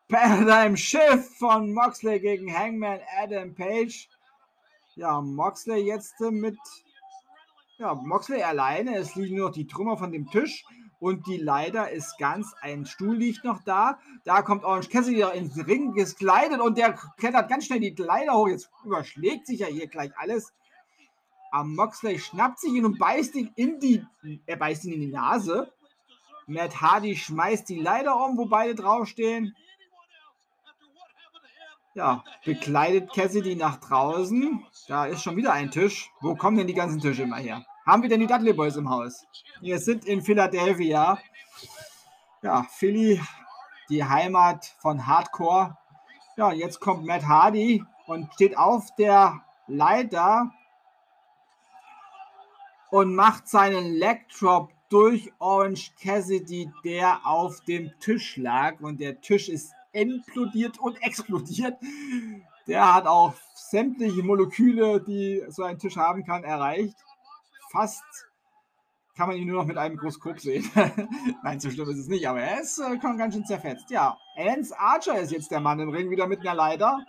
Paradigm 0.10 0.78
Schiff 0.78 1.38
von 1.38 1.74
Moxley 1.74 2.20
gegen 2.20 2.54
Hangman 2.54 3.00
Adam 3.22 3.54
Page. 3.54 4.08
Ja, 4.96 5.20
Moxley 5.22 5.82
jetzt 5.82 6.20
mit. 6.20 6.58
Ja, 7.78 7.94
Moxley 7.94 8.42
alleine. 8.42 8.98
Es 8.98 9.16
liegen 9.16 9.38
nur 9.38 9.50
noch 9.50 9.56
die 9.56 9.68
Trümmer 9.68 9.98
von 9.98 10.12
dem 10.12 10.30
Tisch. 10.30 10.66
Und 11.00 11.28
die 11.28 11.38
Leiter 11.38 11.92
ist 11.92 12.18
ganz, 12.18 12.56
ein 12.62 12.86
Stuhl 12.86 13.16
liegt 13.16 13.44
noch 13.44 13.62
da. 13.64 14.00
Da 14.24 14.42
kommt 14.42 14.64
Orange 14.64 14.90
Cassidy 14.90 15.24
ins 15.36 15.56
Ring 15.68 15.94
gekleidet 15.94 16.60
und 16.60 16.78
der 16.78 16.94
klettert 17.18 17.50
ganz 17.50 17.66
schnell 17.66 17.80
die 17.80 17.96
Leiter 17.98 18.34
hoch. 18.34 18.48
Jetzt 18.48 18.72
überschlägt 18.84 19.46
sich 19.46 19.60
ja 19.60 19.68
hier 19.68 19.88
gleich 19.88 20.12
alles. 20.18 20.54
Aber 21.52 21.66
Moxley 21.66 22.20
schnappt 22.20 22.60
sich 22.60 22.74
ihn 22.74 22.86
und 22.86 22.98
beißt 22.98 23.36
ihn 23.36 23.52
in 23.56 23.80
die, 23.80 24.06
er 24.46 24.58
beißt 24.58 24.86
ihn 24.86 24.94
in 24.94 25.02
die 25.02 25.08
Nase. 25.08 25.72
Matt 26.48 26.82
Hardy 26.82 27.16
schmeißt 27.16 27.70
die 27.70 27.80
Leiter 27.80 28.16
um, 28.16 28.38
wo 28.38 28.46
beide 28.46 28.74
draufstehen. 28.74 29.56
Ja, 31.94 32.24
bekleidet 32.46 33.12
Cassidy 33.12 33.56
nach 33.56 33.78
draußen. 33.78 34.64
Da 34.88 35.06
ist 35.06 35.24
schon 35.24 35.36
wieder 35.36 35.52
ein 35.54 35.72
Tisch. 35.72 36.12
Wo 36.22 36.36
kommen 36.36 36.58
denn 36.58 36.68
die 36.68 36.74
ganzen 36.74 37.00
Tische 37.00 37.24
immer 37.24 37.38
her? 37.38 37.66
Haben 37.88 38.02
wir 38.02 38.10
denn 38.10 38.20
die 38.20 38.28
Dudley 38.28 38.52
Boys 38.52 38.76
im 38.76 38.90
Haus? 38.90 39.26
Wir 39.62 39.80
sind 39.80 40.04
in 40.04 40.22
Philadelphia. 40.22 41.18
Ja, 42.42 42.64
Philly, 42.64 43.22
die 43.90 44.04
Heimat 44.04 44.66
von 44.80 45.08
Hardcore. 45.08 45.78
Ja, 46.36 46.52
jetzt 46.52 46.82
kommt 46.82 47.06
Matt 47.06 47.26
Hardy 47.26 47.86
und 48.06 48.34
steht 48.34 48.58
auf 48.58 48.94
der 48.98 49.42
Leiter 49.68 50.52
und 52.92 53.16
macht 53.16 53.48
seinen 53.48 53.94
Leg 53.94 54.28
Drop 54.38 54.70
durch 54.90 55.32
Orange 55.40 55.94
Cassidy, 55.96 56.70
der 56.84 57.26
auf 57.26 57.62
dem 57.62 57.94
Tisch 58.02 58.36
lag. 58.36 58.82
Und 58.82 59.00
der 59.00 59.22
Tisch 59.22 59.48
ist 59.48 59.74
implodiert 59.94 60.78
und 60.78 61.02
explodiert. 61.02 61.78
Der 62.68 62.94
hat 62.94 63.08
auch 63.08 63.34
sämtliche 63.54 64.24
Moleküle, 64.24 65.00
die 65.00 65.42
so 65.48 65.64
ein 65.64 65.80
Tisch 65.80 65.96
haben 65.96 66.26
kann, 66.26 66.44
erreicht. 66.44 66.98
Fast 67.72 68.04
kann 69.18 69.30
man 69.30 69.38
ihn 69.38 69.48
nur 69.48 69.62
noch 69.62 69.68
mit 69.68 69.78
einem 69.78 69.98
Großkop 69.98 70.40
sehen. 70.40 70.70
Nein, 71.44 71.60
so 71.60 71.72
schlimm 71.72 71.90
ist 71.90 71.98
es 71.98 72.08
nicht, 72.08 72.28
aber 72.28 72.40
er 72.40 72.62
ist 72.62 72.78
äh, 72.78 72.98
ganz 72.98 73.34
schön 73.34 73.46
zerfetzt. 73.46 73.90
Ja, 73.90 74.16
Lance 74.38 74.78
Archer 74.78 75.20
ist 75.20 75.32
jetzt 75.32 75.50
der 75.50 75.60
Mann 75.60 75.80
im 75.80 75.90
Ring, 75.90 76.12
wieder 76.12 76.28
mit 76.28 76.42
einer 76.42 76.54
Leiter. 76.54 77.04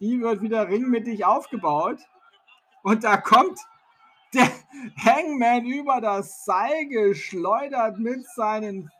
Die 0.00 0.20
wird 0.20 0.42
wieder 0.42 0.68
ringmittig 0.68 1.24
aufgebaut. 1.24 2.00
Und 2.82 3.04
da 3.04 3.16
kommt 3.16 3.58
der 4.34 4.50
Hangman 5.04 5.64
über 5.64 6.00
das 6.00 6.44
Seil 6.44 6.86
geschleudert 6.88 7.98
mit 7.98 8.26
seinen, 8.34 8.90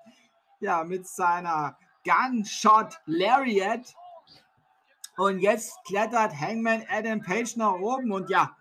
ja, 0.60 0.84
mit 0.84 1.08
seiner 1.08 1.76
Gunshot 2.04 3.00
Lariat. 3.06 3.94
Und 5.16 5.40
jetzt 5.40 5.76
klettert 5.84 6.40
Hangman 6.40 6.84
Adam 6.88 7.20
Page 7.20 7.56
nach 7.56 7.74
oben 7.74 8.12
und 8.12 8.30
ja, 8.30 8.56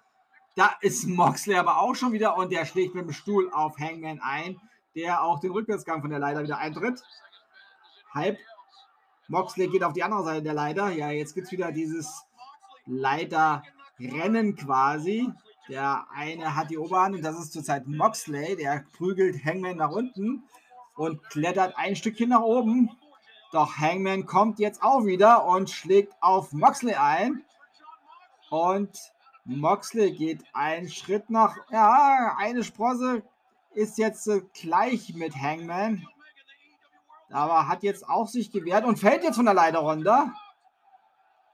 da 0.57 0.71
ist 0.81 1.05
Moxley 1.07 1.55
aber 1.55 1.79
auch 1.79 1.93
schon 1.93 2.13
wieder 2.13 2.35
und 2.35 2.51
der 2.51 2.65
schlägt 2.65 2.95
mit 2.95 3.05
dem 3.05 3.13
Stuhl 3.13 3.51
auf 3.53 3.77
Hangman 3.77 4.19
ein, 4.19 4.59
der 4.95 5.23
auch 5.23 5.39
den 5.39 5.51
Rückwärtsgang 5.51 6.01
von 6.01 6.09
der 6.09 6.17
Leiter 6.17 6.41
wieder 6.41 6.57
eintritt. 6.57 7.03
Halb. 8.11 8.39
Moxley 9.27 9.67
geht 9.67 9.83
auf 9.83 9.93
die 9.93 10.01
andere 10.01 10.23
Seite 10.23 10.41
der 10.41 10.55
Leiter. 10.55 10.89
Ja, 10.89 11.11
jetzt 11.11 11.35
gibt 11.35 11.45
es 11.45 11.51
wieder 11.51 11.71
dieses 11.71 12.23
Leiterrennen 12.87 14.55
quasi. 14.55 15.29
Der 15.69 16.07
eine 16.11 16.55
hat 16.55 16.71
die 16.71 16.79
Oberhand 16.79 17.15
und 17.15 17.21
das 17.23 17.37
ist 17.37 17.53
zurzeit 17.53 17.85
Moxley. 17.85 18.55
Der 18.55 18.83
prügelt 18.97 19.45
Hangman 19.45 19.77
nach 19.77 19.91
unten 19.91 20.43
und 20.95 21.21
klettert 21.29 21.77
ein 21.77 21.95
Stückchen 21.95 22.29
nach 22.29 22.41
oben. 22.41 22.89
Doch 23.51 23.77
Hangman 23.77 24.25
kommt 24.25 24.57
jetzt 24.57 24.81
auch 24.81 25.05
wieder 25.05 25.45
und 25.45 25.69
schlägt 25.69 26.13
auf 26.19 26.51
Moxley 26.51 26.95
ein. 26.95 27.43
Und 28.49 28.97
Moxley 29.47 30.11
geht 30.11 30.43
einen 30.53 30.89
Schritt 30.89 31.29
nach. 31.29 31.55
Ja, 31.71 32.35
eine 32.37 32.65
Sprosse 32.65 33.23
ist 33.73 33.97
jetzt 33.97 34.27
äh, 34.27 34.41
gleich 34.53 35.13
mit 35.15 35.35
Hangman. 35.35 36.05
Aber 37.29 37.67
hat 37.67 37.83
jetzt 37.83 38.07
auch 38.07 38.27
sich 38.27 38.51
gewehrt 38.51 38.85
und 38.85 38.99
fällt 38.99 39.23
jetzt 39.23 39.37
von 39.37 39.45
der 39.45 39.53
Leiter 39.53 39.79
runter. 39.79 40.33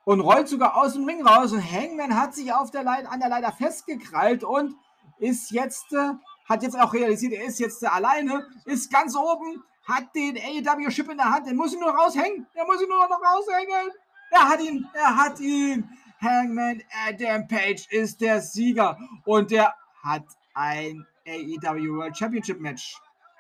Und 0.06 0.22
rollt 0.22 0.48
sogar 0.48 0.76
aus 0.76 0.94
dem 0.94 1.06
Ring 1.06 1.26
raus. 1.26 1.52
Und 1.52 1.64
Hangman 1.64 2.20
hat 2.20 2.34
sich 2.34 2.52
auf 2.52 2.72
der 2.72 2.84
Leiter, 2.84 3.12
an 3.12 3.20
der 3.20 3.30
Leiter 3.30 3.52
festgekrallt 3.52 4.44
und 4.44 4.76
ist 5.20 5.52
jetzt, 5.52 5.94
äh, 5.94 6.14
hat 6.50 6.64
jetzt 6.64 6.80
auch 6.80 6.94
realisiert, 6.94 7.34
er 7.34 7.46
ist 7.46 7.60
jetzt 7.60 7.84
äh, 7.84 7.88
alleine, 7.88 8.46
ist 8.66 8.92
ganz 8.92 9.16
oben, 9.16 9.64
hat 9.88 10.16
den 10.16 10.38
AEW-Chip 10.38 11.10
in 11.10 11.18
der 11.18 11.32
Hand, 11.32 11.48
den 11.48 11.56
muss 11.56 11.74
ihn 11.74 11.80
nur 11.80 11.92
raushängen. 11.92 12.48
Er 12.54 12.66
muss 12.66 12.82
ihn 12.82 12.90
nur 12.90 13.08
noch 13.08 13.22
raushängen. 13.22 13.92
Er 14.32 14.50
hat 14.50 14.62
ihn, 14.62 14.90
er 14.94 15.16
hat 15.16 15.40
ihn. 15.40 15.88
Hangman 16.24 16.82
Adam 17.06 17.48
Page 17.48 17.86
ist 17.90 18.22
der 18.22 18.40
Sieger 18.40 18.98
und 19.26 19.52
der 19.52 19.74
hat 20.02 20.26
ein 20.54 21.06
AEW 21.28 21.98
World 21.98 22.18
Championship 22.18 22.62
Match 22.62 22.98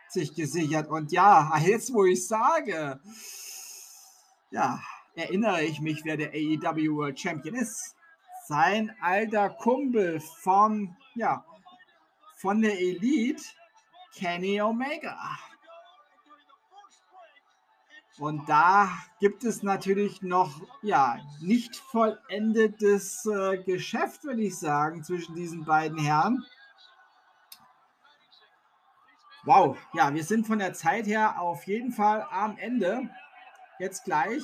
sich 0.09 0.35
gesichert. 0.35 0.89
Und 0.89 1.11
ja, 1.13 1.57
jetzt 1.59 1.93
wo 1.93 2.05
ich 2.05 2.27
sage, 2.27 2.99
ja, 4.51 4.81
erinnere 5.15 5.63
ich 5.63 5.79
mich, 5.79 6.03
wer 6.03 6.17
der 6.17 6.31
AEW 6.31 6.95
World 6.95 7.19
Champion 7.19 7.55
ist. 7.55 7.95
Sein 8.47 8.93
alter 9.01 9.49
Kumpel 9.49 10.19
vom, 10.19 10.97
ja, 11.15 11.45
von 12.35 12.61
der 12.61 12.77
Elite, 12.77 13.43
Kenny 14.13 14.61
Omega. 14.61 15.17
Und 18.19 18.47
da 18.47 18.89
gibt 19.19 19.43
es 19.43 19.63
natürlich 19.63 20.21
noch, 20.21 20.61
ja, 20.83 21.17
nicht 21.41 21.75
vollendetes 21.75 23.25
äh, 23.25 23.57
Geschäft, 23.63 24.23
würde 24.23 24.43
ich 24.43 24.57
sagen, 24.57 25.03
zwischen 25.03 25.33
diesen 25.35 25.65
beiden 25.65 25.97
Herren. 25.97 26.45
Wow, 29.45 29.77
ja, 29.93 30.13
wir 30.13 30.23
sind 30.23 30.45
von 30.45 30.59
der 30.59 30.73
Zeit 30.73 31.07
her 31.07 31.41
auf 31.41 31.65
jeden 31.65 31.91
Fall 31.91 32.25
am 32.29 32.55
Ende. 32.57 33.09
Jetzt 33.79 34.05
gleich. 34.05 34.43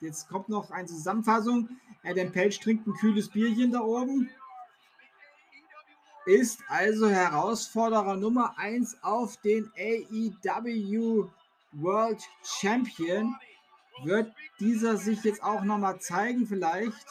Jetzt 0.00 0.28
kommt 0.28 0.48
noch 0.48 0.70
eine 0.70 0.86
Zusammenfassung. 0.86 1.68
Adam 2.04 2.32
Page 2.32 2.60
trinkt 2.60 2.86
ein 2.86 2.94
kühles 2.94 3.30
Bierchen 3.30 3.72
da 3.72 3.80
oben. 3.80 4.28
Ist 6.26 6.60
also 6.68 7.08
Herausforderer 7.08 8.16
Nummer 8.16 8.56
1 8.58 9.02
auf 9.02 9.38
den 9.38 9.72
AEW 9.76 11.30
World 11.72 12.22
Champion. 12.42 13.36
Wird 14.04 14.32
dieser 14.60 14.96
sich 14.96 15.22
jetzt 15.24 15.42
auch 15.42 15.62
nochmal 15.62 16.00
zeigen 16.00 16.46
vielleicht? 16.46 17.06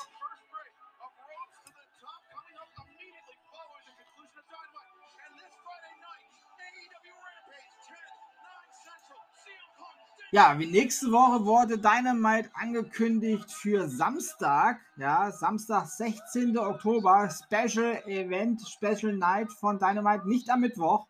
Ja, 10.33 10.57
wie 10.57 10.65
nächste 10.65 11.11
Woche 11.11 11.45
wurde 11.45 11.77
Dynamite 11.77 12.49
angekündigt 12.53 13.51
für 13.51 13.89
Samstag. 13.89 14.79
Ja, 14.95 15.29
Samstag, 15.29 15.87
16. 15.87 16.57
Oktober, 16.57 17.29
Special 17.29 18.01
Event, 18.05 18.61
Special 18.65 19.11
Night 19.11 19.51
von 19.51 19.77
Dynamite, 19.77 20.29
nicht 20.29 20.49
am 20.49 20.61
Mittwoch. 20.61 21.05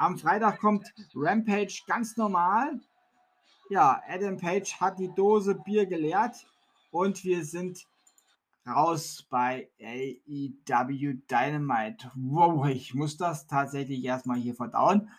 Am 0.00 0.16
Freitag 0.16 0.60
kommt 0.60 0.94
Rampage 1.14 1.82
ganz 1.86 2.16
normal. 2.16 2.80
Ja, 3.68 4.00
Adam 4.08 4.38
Page 4.38 4.80
hat 4.80 4.98
die 4.98 5.12
Dose 5.14 5.54
Bier 5.54 5.84
geleert 5.84 6.46
und 6.90 7.22
wir 7.22 7.44
sind 7.44 7.86
raus 8.66 9.26
bei 9.28 9.68
AEW 9.78 11.18
Dynamite. 11.30 12.10
Wow, 12.14 12.66
ich 12.68 12.94
muss 12.94 13.18
das 13.18 13.46
tatsächlich 13.46 14.02
erstmal 14.02 14.38
hier 14.38 14.54
verdauen. 14.54 15.10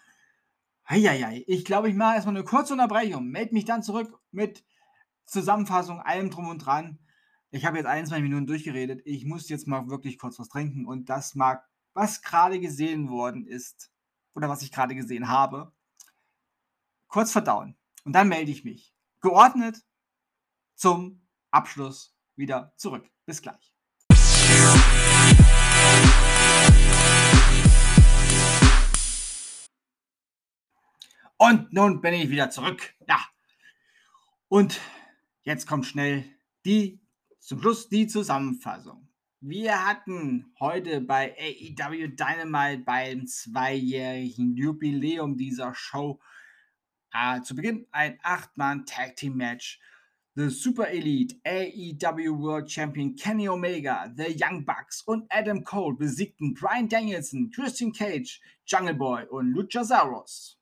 Heieiei, 0.89 1.43
ich 1.45 1.63
glaube, 1.63 1.87
ich 1.87 1.95
mache 1.95 2.15
erstmal 2.15 2.35
eine 2.35 2.43
kurze 2.43 2.73
Unterbrechung, 2.73 3.27
melde 3.27 3.53
mich 3.53 3.65
dann 3.65 3.83
zurück 3.83 4.19
mit 4.31 4.63
Zusammenfassung, 5.27 6.01
allem 6.01 6.31
drum 6.31 6.49
und 6.49 6.57
dran. 6.57 6.97
Ich 7.51 7.67
habe 7.67 7.77
jetzt 7.77 7.85
21 7.85 8.23
Minuten 8.23 8.47
durchgeredet. 8.47 9.03
Ich 9.05 9.25
muss 9.25 9.47
jetzt 9.47 9.67
mal 9.67 9.89
wirklich 9.89 10.17
kurz 10.17 10.39
was 10.39 10.49
trinken 10.49 10.87
und 10.87 11.07
das 11.07 11.35
mag, 11.35 11.63
was 11.93 12.23
gerade 12.23 12.59
gesehen 12.59 13.11
worden 13.11 13.45
ist 13.45 13.91
oder 14.33 14.49
was 14.49 14.61
ich 14.61 14.71
gerade 14.71 14.95
gesehen 14.95 15.27
habe, 15.27 15.73
kurz 17.07 17.31
verdauen. 17.31 17.77
Und 18.03 18.13
dann 18.13 18.27
melde 18.27 18.51
ich 18.51 18.63
mich 18.63 18.95
geordnet 19.21 19.83
zum 20.75 21.27
Abschluss 21.51 22.15
wieder 22.35 22.73
zurück. 22.77 23.09
Bis 23.25 23.41
gleich. 23.41 23.73
Und 31.37 31.73
nun 31.73 32.01
bin 32.01 32.13
ich 32.13 32.29
wieder 32.29 32.49
zurück. 32.49 32.93
Ja. 33.07 33.19
Und 34.47 34.79
jetzt 35.43 35.67
kommt 35.67 35.85
schnell 35.85 36.23
die 36.65 37.01
zum 37.39 37.59
Schluss 37.59 37.89
die 37.89 38.07
Zusammenfassung. 38.07 39.10
Wir 39.43 39.87
hatten 39.87 40.53
heute 40.59 41.01
bei 41.01 41.35
AEW 41.35 42.09
Dynamite 42.09 42.83
beim 42.85 43.25
zweijährigen 43.25 44.55
Jubiläum 44.55 45.35
dieser 45.35 45.73
Show 45.73 46.19
äh, 47.11 47.41
zu 47.41 47.55
Beginn 47.55 47.87
ein 47.91 48.19
8-Mann-Tag-Team-Match. 48.19 49.79
The 50.35 50.47
Super 50.49 50.89
Elite 50.89 51.37
AEW 51.43 52.37
World 52.37 52.71
Champion 52.71 53.15
Kenny 53.15 53.49
Omega, 53.49 54.13
The 54.15 54.27
Young 54.39 54.63
Bucks 54.63 55.01
und 55.01 55.25
Adam 55.29 55.63
Cole 55.63 55.95
besiegten 55.97 56.53
Brian 56.53 56.87
Danielson, 56.87 57.49
Christian 57.49 57.91
Cage, 57.91 58.39
Jungle 58.67 58.93
Boy 58.93 59.25
und 59.25 59.53
Luchasaurus. 59.53 60.59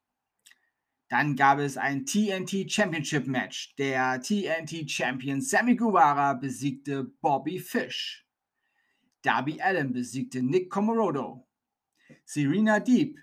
Dann 1.09 1.35
gab 1.35 1.59
es 1.59 1.75
ein 1.75 2.05
TNT 2.05 2.71
Championship 2.71 3.27
Match. 3.27 3.75
Der 3.75 4.21
TNT 4.21 4.89
Champion 4.89 5.41
Sammy 5.41 5.75
Guevara 5.75 6.33
besiegte 6.33 7.03
Bobby 7.19 7.59
Fish. 7.59 8.25
Darby 9.21 9.61
Allen 9.61 9.93
besiegte 9.93 10.41
Nick 10.41 10.69
Komorodo. 10.69 11.47
Serena 12.25 12.79
Deep, 12.79 13.19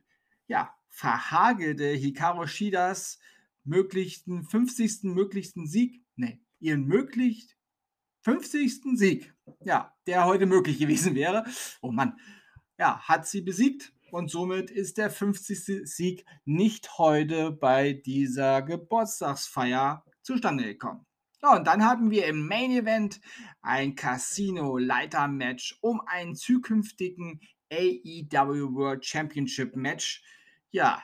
ja, 0.47 0.75
verhagelte 0.89 1.89
Hikaru 1.89 2.47
Shidas 2.47 3.19
möglichsten 3.65 4.45
50. 4.45 5.05
möglichsten 5.05 5.67
Sieg, 5.67 6.03
ne, 6.17 6.41
ihren 6.61 6.87
möglichst 6.87 7.57
50. 8.23 8.97
Sieg, 8.99 9.35
ja, 9.65 9.95
der 10.07 10.25
heute 10.25 10.47
möglich 10.47 10.79
gewesen 10.81 11.15
wäre. 11.15 11.45
Oh 11.81 11.93
Mann, 11.93 12.19
ja, 12.79 13.01
hat 13.01 13.27
sie 13.27 13.41
besiegt 13.41 13.93
und 14.11 14.31
somit 14.31 14.71
ist 14.71 14.99
der 14.99 15.11
50. 15.11 15.89
Sieg 15.89 16.25
nicht 16.45 16.99
heute 16.99 17.53
bei 17.53 17.93
dieser 17.93 18.63
Geburtstagsfeier 18.63 20.05
zustande 20.23 20.65
gekommen. 20.65 21.07
Ja, 21.43 21.57
und 21.57 21.67
dann 21.67 21.85
haben 21.85 22.11
wir 22.11 22.27
im 22.27 22.47
Main 22.49 22.71
Event 22.71 23.21
ein 23.61 23.95
Casino-Leiter-Match 23.95 25.79
um 25.83 26.01
einen 26.07 26.35
zukünftigen 26.35 27.41
AEW 27.71 28.75
World 28.75 29.05
Championship 29.05 29.77
Match. 29.77 30.23
Ja, 30.71 31.03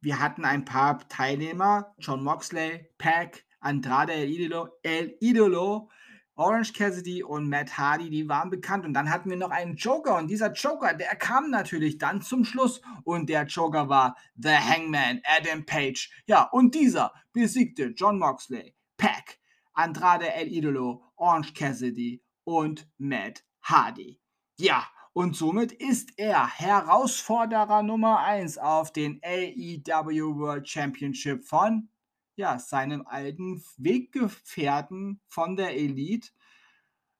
wir 0.00 0.20
hatten 0.20 0.44
ein 0.44 0.64
paar 0.64 1.08
Teilnehmer: 1.08 1.94
John 1.98 2.22
Moxley, 2.22 2.90
Pack, 2.98 3.44
Andrade 3.60 4.12
El 4.12 4.30
Idolo, 4.30 4.68
El 4.82 5.16
Idolo 5.20 5.90
Orange 6.36 6.72
Cassidy 6.72 7.22
und 7.22 7.48
Matt 7.48 7.78
Hardy, 7.78 8.10
die 8.10 8.28
waren 8.28 8.50
bekannt. 8.50 8.84
Und 8.84 8.94
dann 8.94 9.10
hatten 9.10 9.30
wir 9.30 9.36
noch 9.36 9.50
einen 9.50 9.76
Joker. 9.76 10.16
Und 10.16 10.28
dieser 10.28 10.52
Joker, 10.52 10.94
der 10.94 11.14
kam 11.16 11.50
natürlich 11.50 11.98
dann 11.98 12.22
zum 12.22 12.44
Schluss. 12.44 12.80
Und 13.04 13.28
der 13.28 13.44
Joker 13.44 13.88
war 13.88 14.16
The 14.36 14.56
Hangman, 14.56 15.20
Adam 15.24 15.64
Page. 15.64 16.10
Ja, 16.26 16.48
und 16.50 16.74
dieser 16.74 17.12
besiegte 17.32 17.94
John 17.96 18.18
Moxley, 18.18 18.74
Pack, 18.96 19.38
Andrade 19.74 20.32
El 20.32 20.48
Idolo, 20.48 21.04
Orange 21.16 21.54
Cassidy 21.54 22.22
und 22.44 22.88
Matt 22.98 23.44
Hardy. 23.62 24.20
Ja, 24.58 24.86
und 25.12 25.36
somit 25.36 25.70
ist 25.70 26.10
er 26.16 26.48
Herausforderer 26.58 27.84
Nummer 27.84 28.18
1 28.18 28.58
auf 28.58 28.92
den 28.92 29.20
AEW 29.22 30.36
World 30.36 30.68
Championship 30.68 31.44
von 31.44 31.88
ja, 32.36 32.58
seinem 32.58 33.06
alten 33.06 33.64
Weggefährten 33.76 35.20
von 35.26 35.56
der 35.56 35.76
Elite, 35.76 36.30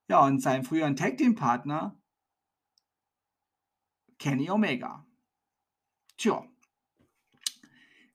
ja, 0.09 0.25
und 0.25 0.41
seinem 0.41 0.65
früheren 0.65 0.97
Tag 0.97 1.17
Team 1.17 1.35
Partner 1.35 1.99
Kenny 4.19 4.51
Omega. 4.51 5.07
Tja, 6.17 6.47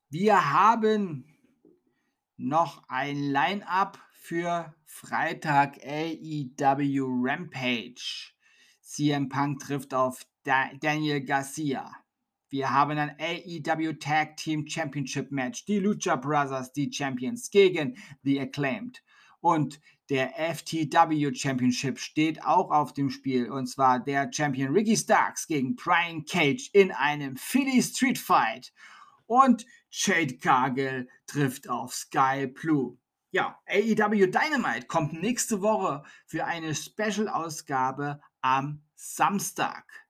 wir 0.10 0.54
haben 0.54 1.26
noch 2.38 2.84
ein 2.88 3.18
Line-up 3.18 4.00
für 4.14 4.74
Freitag 4.86 5.78
AEW 5.84 7.06
Rampage. 7.22 8.34
CM 8.82 9.30
Punk 9.30 9.60
trifft 9.60 9.94
auf 9.94 10.26
da 10.44 10.70
Daniel 10.80 11.24
Garcia. 11.24 11.92
Wir 12.50 12.74
haben 12.74 12.98
ein 12.98 13.16
AEW 13.20 13.94
Tag 14.00 14.38
Team 14.38 14.68
Championship 14.68 15.32
Match. 15.32 15.66
Die 15.66 15.80
Lucha 15.80 16.16
Brothers, 16.16 16.74
die 16.74 16.92
Champions, 16.92 17.52
gegen 17.52 17.98
The 18.24 18.42
Acclaimed. 18.42 19.04
Und 19.40 19.80
der 20.10 20.34
FTW 20.36 21.34
Championship 21.36 22.00
steht 22.00 22.44
auch 22.44 22.72
auf 22.72 22.94
dem 22.94 23.12
Spiel. 23.12 23.52
Und 23.52 23.68
zwar 23.68 24.00
der 24.00 24.32
Champion 24.34 24.74
Ricky 24.74 24.98
Starks 24.98 25.46
gegen 25.46 25.76
Brian 25.76 26.26
Cage 26.26 26.72
in 26.74 26.92
einem 26.92 27.38
Philly 27.38 27.84
Street 27.84 28.18
Fight. 28.18 28.74
Und 29.28 29.66
Jade 29.92 30.38
Cargill 30.38 31.08
trifft 31.28 31.70
auf 31.70 31.94
Sky 31.94 32.48
Blue. 32.48 32.98
Ja, 33.30 33.60
AEW 33.68 34.26
Dynamite 34.26 34.88
kommt 34.88 35.14
nächste 35.14 35.62
Woche 35.62 36.04
für 36.26 36.46
eine 36.46 36.74
Special-Ausgabe 36.74 38.20
am 38.42 38.82
Samstag. 38.96 40.09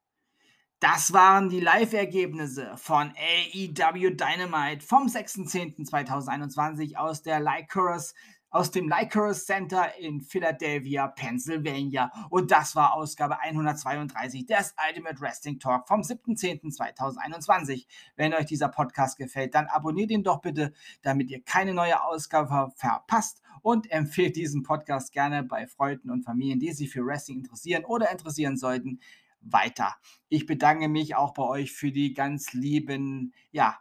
Das 0.80 1.12
waren 1.12 1.50
die 1.50 1.60
Live-Ergebnisse 1.60 2.72
von 2.78 3.12
AEW 3.12 4.16
Dynamite 4.16 4.80
vom 4.80 5.08
6.10.2021 5.08 6.96
aus 6.96 7.20
der 7.20 7.38
Lycurus 7.38 8.14
aus 8.48 8.70
dem 8.70 8.88
Lycurus 8.88 9.44
Center 9.44 9.94
in 9.98 10.22
Philadelphia, 10.22 11.06
Pennsylvania. 11.08 12.10
Und 12.30 12.50
das 12.50 12.74
war 12.74 12.94
Ausgabe 12.94 13.38
132 13.40 14.46
des 14.46 14.74
Ultimate 14.88 15.20
Wrestling 15.20 15.58
Talk 15.60 15.86
vom 15.86 16.00
7.10.2021. 16.00 17.86
Wenn 18.16 18.32
euch 18.32 18.46
dieser 18.46 18.68
Podcast 18.68 19.18
gefällt, 19.18 19.54
dann 19.54 19.66
abonniert 19.66 20.10
ihn 20.10 20.24
doch 20.24 20.40
bitte, 20.40 20.72
damit 21.02 21.30
ihr 21.30 21.44
keine 21.44 21.74
neue 21.74 22.02
Ausgabe 22.02 22.72
verpasst 22.74 23.42
und 23.60 23.90
empfehlt 23.90 24.34
diesen 24.34 24.62
Podcast 24.62 25.12
gerne 25.12 25.42
bei 25.42 25.66
Freunden 25.66 26.10
und 26.10 26.24
Familien, 26.24 26.58
die 26.58 26.72
sich 26.72 26.90
für 26.90 27.04
Wrestling 27.04 27.36
interessieren 27.36 27.84
oder 27.84 28.10
interessieren 28.10 28.56
sollten 28.56 28.98
weiter. 29.40 29.96
Ich 30.28 30.46
bedanke 30.46 30.88
mich 30.88 31.14
auch 31.14 31.34
bei 31.34 31.42
euch 31.42 31.72
für 31.72 31.92
die 31.92 32.14
ganz 32.14 32.52
lieben 32.52 33.34
ja, 33.50 33.78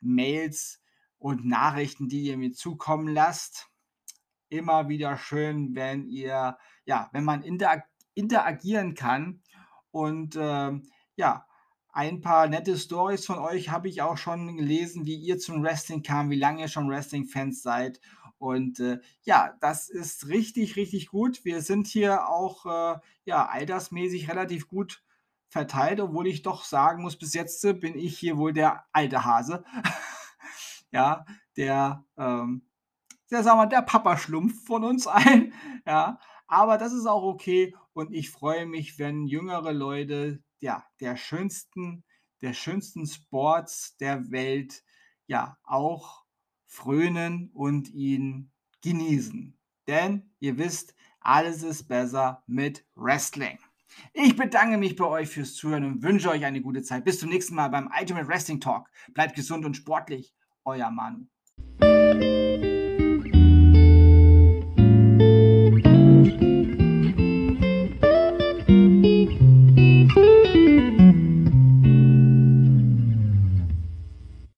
Mails 0.00 0.80
und 1.18 1.44
Nachrichten, 1.44 2.08
die 2.08 2.22
ihr 2.22 2.36
mir 2.36 2.52
zukommen 2.52 3.08
lasst. 3.08 3.68
Immer 4.48 4.88
wieder 4.88 5.16
schön, 5.16 5.74
wenn 5.74 6.06
ihr, 6.06 6.58
ja, 6.84 7.08
wenn 7.12 7.24
man 7.24 7.42
interag 7.42 7.84
interagieren 8.14 8.94
kann. 8.94 9.42
Und 9.90 10.36
äh, 10.36 10.72
ja, 11.16 11.46
ein 11.92 12.20
paar 12.20 12.48
nette 12.48 12.76
Stories 12.76 13.26
von 13.26 13.38
euch 13.38 13.70
habe 13.70 13.88
ich 13.88 14.02
auch 14.02 14.16
schon 14.16 14.56
gelesen, 14.56 15.06
wie 15.06 15.16
ihr 15.16 15.38
zum 15.38 15.62
Wrestling 15.62 16.02
kam, 16.02 16.30
wie 16.30 16.38
lange 16.38 16.62
ihr 16.62 16.68
schon 16.68 16.88
Wrestling-Fans 16.88 17.62
seid. 17.62 18.00
Und 18.42 18.80
äh, 18.80 18.98
ja, 19.22 19.56
das 19.60 19.88
ist 19.88 20.26
richtig, 20.26 20.74
richtig 20.74 21.06
gut. 21.06 21.44
Wir 21.44 21.62
sind 21.62 21.86
hier 21.86 22.28
auch 22.28 22.66
äh, 22.66 22.98
ja, 23.24 23.46
altersmäßig 23.46 24.28
relativ 24.28 24.66
gut 24.66 25.04
verteilt, 25.48 26.00
obwohl 26.00 26.26
ich 26.26 26.42
doch 26.42 26.64
sagen 26.64 27.02
muss, 27.02 27.16
bis 27.16 27.34
jetzt 27.34 27.64
äh, 27.64 27.72
bin 27.72 27.96
ich 27.96 28.18
hier 28.18 28.38
wohl 28.38 28.52
der 28.52 28.84
alte 28.92 29.24
Hase. 29.24 29.64
ja, 30.90 31.24
der, 31.56 32.04
ähm, 32.16 32.66
der, 33.30 33.44
sagen 33.44 33.60
wir, 33.60 33.66
der 33.66 33.82
Papa-Schlumpf 33.82 34.66
von 34.66 34.84
uns 34.84 35.06
allen. 35.06 35.54
Ja, 35.86 36.20
aber 36.46 36.78
das 36.78 36.92
ist 36.92 37.06
auch 37.06 37.24
okay 37.24 37.74
und 37.92 38.12
ich 38.12 38.30
freue 38.30 38.66
mich, 38.66 39.00
wenn 39.00 39.26
jüngere 39.26 39.72
Leute 39.72 40.42
ja, 40.60 40.84
der 41.00 41.16
schönsten, 41.16 42.04
der 42.40 42.52
schönsten 42.54 43.04
Sports 43.06 43.96
der 43.96 44.30
Welt 44.30 44.84
ja 45.26 45.58
auch 45.64 46.21
frönen 46.72 47.50
und 47.52 47.90
ihn 47.90 48.50
genießen. 48.82 49.54
Denn 49.86 50.30
ihr 50.40 50.56
wisst, 50.56 50.94
alles 51.20 51.62
ist 51.62 51.84
besser 51.84 52.42
mit 52.46 52.84
Wrestling. 52.94 53.58
Ich 54.14 54.36
bedanke 54.36 54.78
mich 54.78 54.96
bei 54.96 55.04
euch 55.04 55.28
fürs 55.28 55.54
Zuhören 55.54 55.84
und 55.84 56.02
wünsche 56.02 56.30
euch 56.30 56.46
eine 56.46 56.62
gute 56.62 56.82
Zeit. 56.82 57.04
Bis 57.04 57.20
zum 57.20 57.28
nächsten 57.28 57.54
Mal 57.54 57.68
beim 57.68 57.90
Ultimate 57.98 58.26
Wrestling 58.26 58.60
Talk. 58.60 58.88
Bleibt 59.12 59.36
gesund 59.36 59.66
und 59.66 59.76
sportlich. 59.76 60.34
Euer 60.64 60.90
Manu. 60.90 61.26